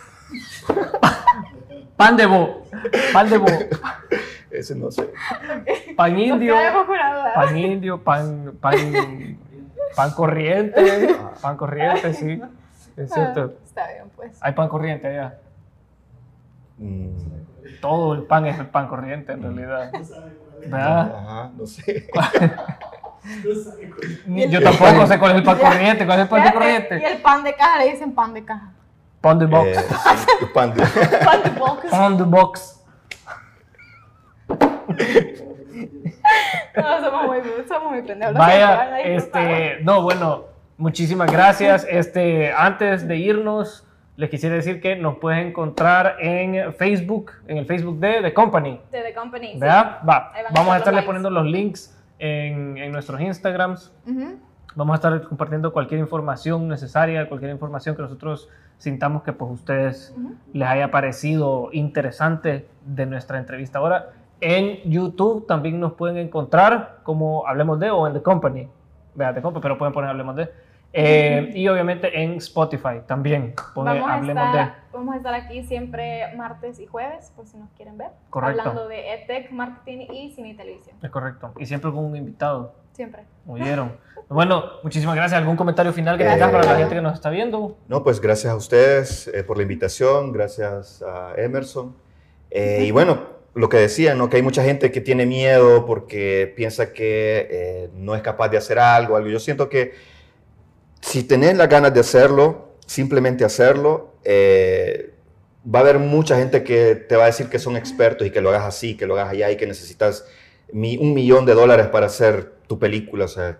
Pan. 1.96 2.16
De 2.16 2.26
bo, 2.26 2.64
pan 3.12 3.28
de 3.28 3.38
bo, 3.38 3.46
Ese 4.50 4.74
no 4.74 4.90
sé. 4.90 5.10
pan 5.96 6.18
indio, 6.18 6.54
pan 7.34 7.56
indio, 7.56 8.02
pan, 8.02 8.52
pan, 8.60 9.38
pan 9.94 10.10
corriente, 10.12 11.14
pan 11.42 11.56
corriente, 11.56 12.14
sí, 12.14 12.40
es 12.96 13.12
cierto. 13.12 13.52
Ah, 13.54 13.60
Está 13.64 13.86
bien, 13.88 14.04
pues. 14.16 14.38
Hay 14.40 14.52
pan 14.52 14.68
corriente 14.68 15.08
allá. 15.08 15.38
Mm, 16.78 17.10
Todo 17.82 18.14
el 18.14 18.22
pan 18.22 18.46
es 18.46 18.58
el 18.58 18.66
pan 18.66 18.88
corriente 18.88 19.32
en 19.32 19.42
realidad. 19.42 19.92
¿Verdad? 20.66 21.14
Ajá, 21.16 21.50
no 21.56 21.66
sé. 21.66 22.08
Yo 24.26 24.62
tampoco 24.62 25.06
sé 25.06 25.18
cuál 25.18 25.32
es 25.32 25.36
el 25.38 25.44
pan 25.44 25.58
corriente, 25.58 26.06
cuál 26.06 26.18
es 26.18 26.22
el 26.24 26.28
pan 26.30 26.42
de 26.42 26.48
Y 26.48 26.52
corriente. 26.52 27.12
el 27.12 27.18
pan 27.20 27.44
de 27.44 27.54
caja 27.54 27.78
le 27.78 27.90
dicen 27.92 28.14
pan 28.14 28.32
de 28.32 28.44
caja. 28.44 28.72
Pan 29.20 29.38
de 29.38 29.46
box. 29.46 29.68
Eh, 29.68 29.74
sí, 29.78 30.26
el 30.42 30.48
pan 30.52 30.74
de- 30.74 30.82
Pan 31.24 31.42
de 31.42 31.50
box. 31.50 31.90
Pan 31.90 32.16
de 32.18 32.24
box. 32.24 32.76
No, 36.76 37.00
somos 37.00 37.26
muy, 37.26 37.38
somos 37.68 37.90
muy 37.92 38.02
pendejos. 38.02 38.34
Vaya, 38.34 39.00
este, 39.00 39.78
no, 39.82 40.02
bueno, 40.02 40.44
muchísimas 40.78 41.30
gracias. 41.30 41.86
Este, 41.88 42.52
antes 42.52 43.06
de 43.08 43.16
irnos, 43.16 43.86
les 44.16 44.30
quisiera 44.30 44.54
decir 44.54 44.80
que 44.80 44.96
nos 44.96 45.18
pueden 45.18 45.48
encontrar 45.48 46.16
en 46.20 46.72
Facebook, 46.74 47.32
en 47.46 47.58
el 47.58 47.66
Facebook 47.66 47.98
de 47.98 48.22
The 48.22 48.32
Company. 48.34 48.80
De 48.90 49.02
The 49.02 49.14
Company. 49.14 49.52
sí. 49.54 49.58
¿Verdad? 49.58 49.98
Va. 50.08 50.32
Vamos 50.54 50.74
a 50.74 50.78
estarles 50.78 51.04
poniendo 51.04 51.30
los 51.30 51.44
links 51.46 51.96
en, 52.18 52.76
en 52.78 52.92
nuestros 52.92 53.20
Instagrams. 53.20 53.92
Vamos 54.76 54.92
a 54.94 54.96
estar 54.96 55.22
compartiendo 55.28 55.72
cualquier 55.72 56.00
información 56.00 56.68
necesaria, 56.68 57.28
cualquier 57.28 57.50
información 57.50 57.96
que 57.96 58.02
nosotros 58.02 58.48
sintamos 58.80 59.22
que 59.22 59.32
pues 59.32 59.52
ustedes 59.52 60.14
Ujú. 60.16 60.34
les 60.54 60.68
haya 60.68 60.90
parecido 60.90 61.68
interesante 61.72 62.66
de 62.84 63.06
nuestra 63.06 63.38
entrevista 63.38 63.78
ahora. 63.78 64.10
En 64.40 64.90
YouTube 64.90 65.46
también 65.46 65.78
nos 65.78 65.92
pueden 65.92 66.16
encontrar 66.16 67.00
como 67.02 67.46
Hablemos 67.46 67.78
de 67.78 67.90
o 67.90 68.06
en 68.06 68.14
The 68.14 68.22
Company. 68.22 68.68
Vea, 69.14 69.34
The 69.34 69.42
Company, 69.42 69.62
pero 69.62 69.76
pueden 69.78 69.92
poner 69.92 70.10
Hablemos 70.10 70.34
de. 70.34 70.50
Eh, 70.92 71.52
Y 71.54 71.68
obviamente 71.68 72.22
en 72.22 72.32
Spotify 72.34 73.00
también. 73.06 73.54
Pone 73.74 74.00
Vamos 74.00 74.10
a, 74.10 74.18
estar, 74.28 74.66
de. 74.66 74.72
vamos 74.92 75.14
a 75.14 75.18
estar 75.18 75.34
aquí 75.34 75.62
siempre 75.62 76.34
martes 76.36 76.80
y 76.80 76.86
jueves, 76.86 77.32
por 77.36 77.46
si 77.46 77.56
nos 77.58 77.70
quieren 77.70 77.96
ver. 77.96 78.08
Correcto. 78.30 78.60
Hablando 78.60 78.88
de 78.88 79.14
EdTech, 79.14 79.50
marketing 79.52 80.06
y 80.12 80.32
cine 80.32 80.50
y 80.50 80.54
televisión. 80.56 80.96
Es 81.02 81.10
correcto. 81.10 81.52
Y 81.58 81.66
siempre 81.66 81.90
con 81.92 82.04
un 82.04 82.16
invitado. 82.16 82.74
Siempre. 82.92 83.22
Muy 83.44 83.60
bien. 83.60 83.92
Bueno, 84.28 84.64
muchísimas 84.82 85.14
gracias. 85.16 85.38
¿Algún 85.40 85.56
comentario 85.56 85.92
final 85.92 86.18
que 86.18 86.24
Eh, 86.24 86.30
tengas 86.30 86.50
para 86.50 86.64
la 86.72 86.78
gente 86.78 86.94
que 86.96 87.00
nos 87.00 87.14
está 87.14 87.30
viendo? 87.30 87.78
No, 87.88 88.02
pues 88.02 88.20
gracias 88.20 88.52
a 88.52 88.56
ustedes 88.56 89.28
eh, 89.28 89.42
por 89.44 89.56
la 89.56 89.62
invitación, 89.62 90.32
gracias 90.32 91.02
a 91.02 91.34
Emerson. 91.36 91.96
Eh, 92.50 92.84
y 92.84 92.90
bueno, 92.90 93.22
lo 93.54 93.68
que 93.68 93.76
decía, 93.78 94.14
¿no? 94.14 94.28
que 94.28 94.36
hay 94.36 94.42
mucha 94.42 94.62
gente 94.62 94.90
que 94.92 95.00
tiene 95.00 95.24
miedo 95.26 95.84
porque 95.86 96.52
piensa 96.56 96.92
que 96.92 97.48
eh, 97.50 97.90
no 97.94 98.14
es 98.14 98.22
capaz 98.22 98.48
de 98.48 98.56
hacer 98.58 98.78
algo, 98.78 99.16
algo. 99.16 99.28
Yo 99.28 99.38
siento 99.40 99.68
que 99.68 99.92
si 101.00 101.22
tenés 101.24 101.56
las 101.56 101.68
ganas 101.68 101.92
de 101.94 102.00
hacerlo, 102.00 102.74
simplemente 102.86 103.44
hacerlo, 103.44 104.14
eh, 104.24 105.14
va 105.64 105.80
a 105.80 105.82
haber 105.82 105.98
mucha 105.98 106.36
gente 106.36 106.64
que 106.64 106.94
te 106.94 107.16
va 107.16 107.24
a 107.24 107.26
decir 107.26 107.48
que 107.48 107.58
son 107.58 107.76
expertos 107.76 108.26
y 108.26 108.30
que 108.30 108.40
lo 108.40 108.50
hagas 108.50 108.64
así, 108.64 108.96
que 108.96 109.06
lo 109.06 109.14
hagas 109.14 109.30
allá 109.30 109.50
y 109.50 109.56
que 109.56 109.66
necesitas 109.66 110.24
mi- 110.72 110.96
un 110.96 111.14
millón 111.14 111.44
de 111.46 111.54
dólares 111.54 111.88
para 111.88 112.06
hacer 112.06 112.54
tu 112.66 112.78
película. 112.78 113.24
O 113.24 113.28
sea, 113.28 113.58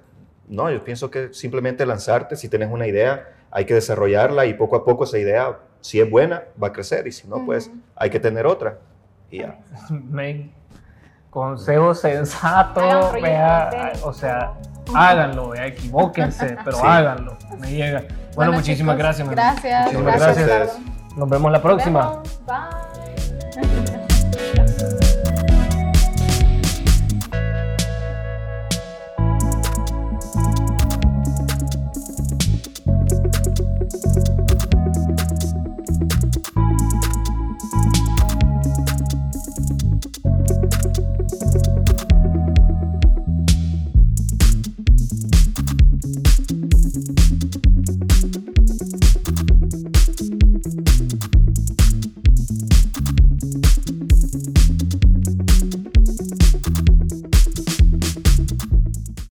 no, 0.48 0.70
yo 0.70 0.82
pienso 0.84 1.10
que 1.10 1.32
simplemente 1.32 1.84
lanzarte, 1.86 2.36
si 2.36 2.48
tienes 2.48 2.70
una 2.70 2.86
idea, 2.86 3.28
hay 3.50 3.64
que 3.64 3.74
desarrollarla 3.74 4.46
y 4.46 4.54
poco 4.54 4.76
a 4.76 4.84
poco 4.84 5.04
esa 5.04 5.18
idea, 5.18 5.58
si 5.80 6.00
es 6.00 6.08
buena, 6.10 6.44
va 6.62 6.68
a 6.68 6.72
crecer 6.72 7.06
y 7.06 7.12
si 7.12 7.26
no, 7.28 7.44
pues 7.44 7.70
hay 7.96 8.10
que 8.10 8.20
tener 8.20 8.46
otra. 8.46 8.78
Y 9.30 9.38
ya. 9.38 9.58
Men, 9.90 10.52
consejo 11.30 11.94
sensato, 11.94 13.12
vea, 13.22 13.92
o 14.02 14.12
sea, 14.12 14.54
háganlo, 14.94 15.54
eh, 15.54 15.68
equivóquense, 15.68 16.56
pero 16.64 16.84
háganlo. 16.84 17.36
Me 17.58 17.70
llega. 17.72 18.04
Bueno, 18.34 18.52
muchísimas 18.52 18.96
chicos, 18.96 18.98
gracias, 18.98 19.30
gracias, 19.30 19.84
Muchísimas 19.86 20.20
gracias. 20.20 20.46
gracias. 20.46 20.78
Nos 21.16 21.28
vemos 21.28 21.52
la 21.52 21.60
próxima. 21.62 22.22
Bye. 22.46 23.84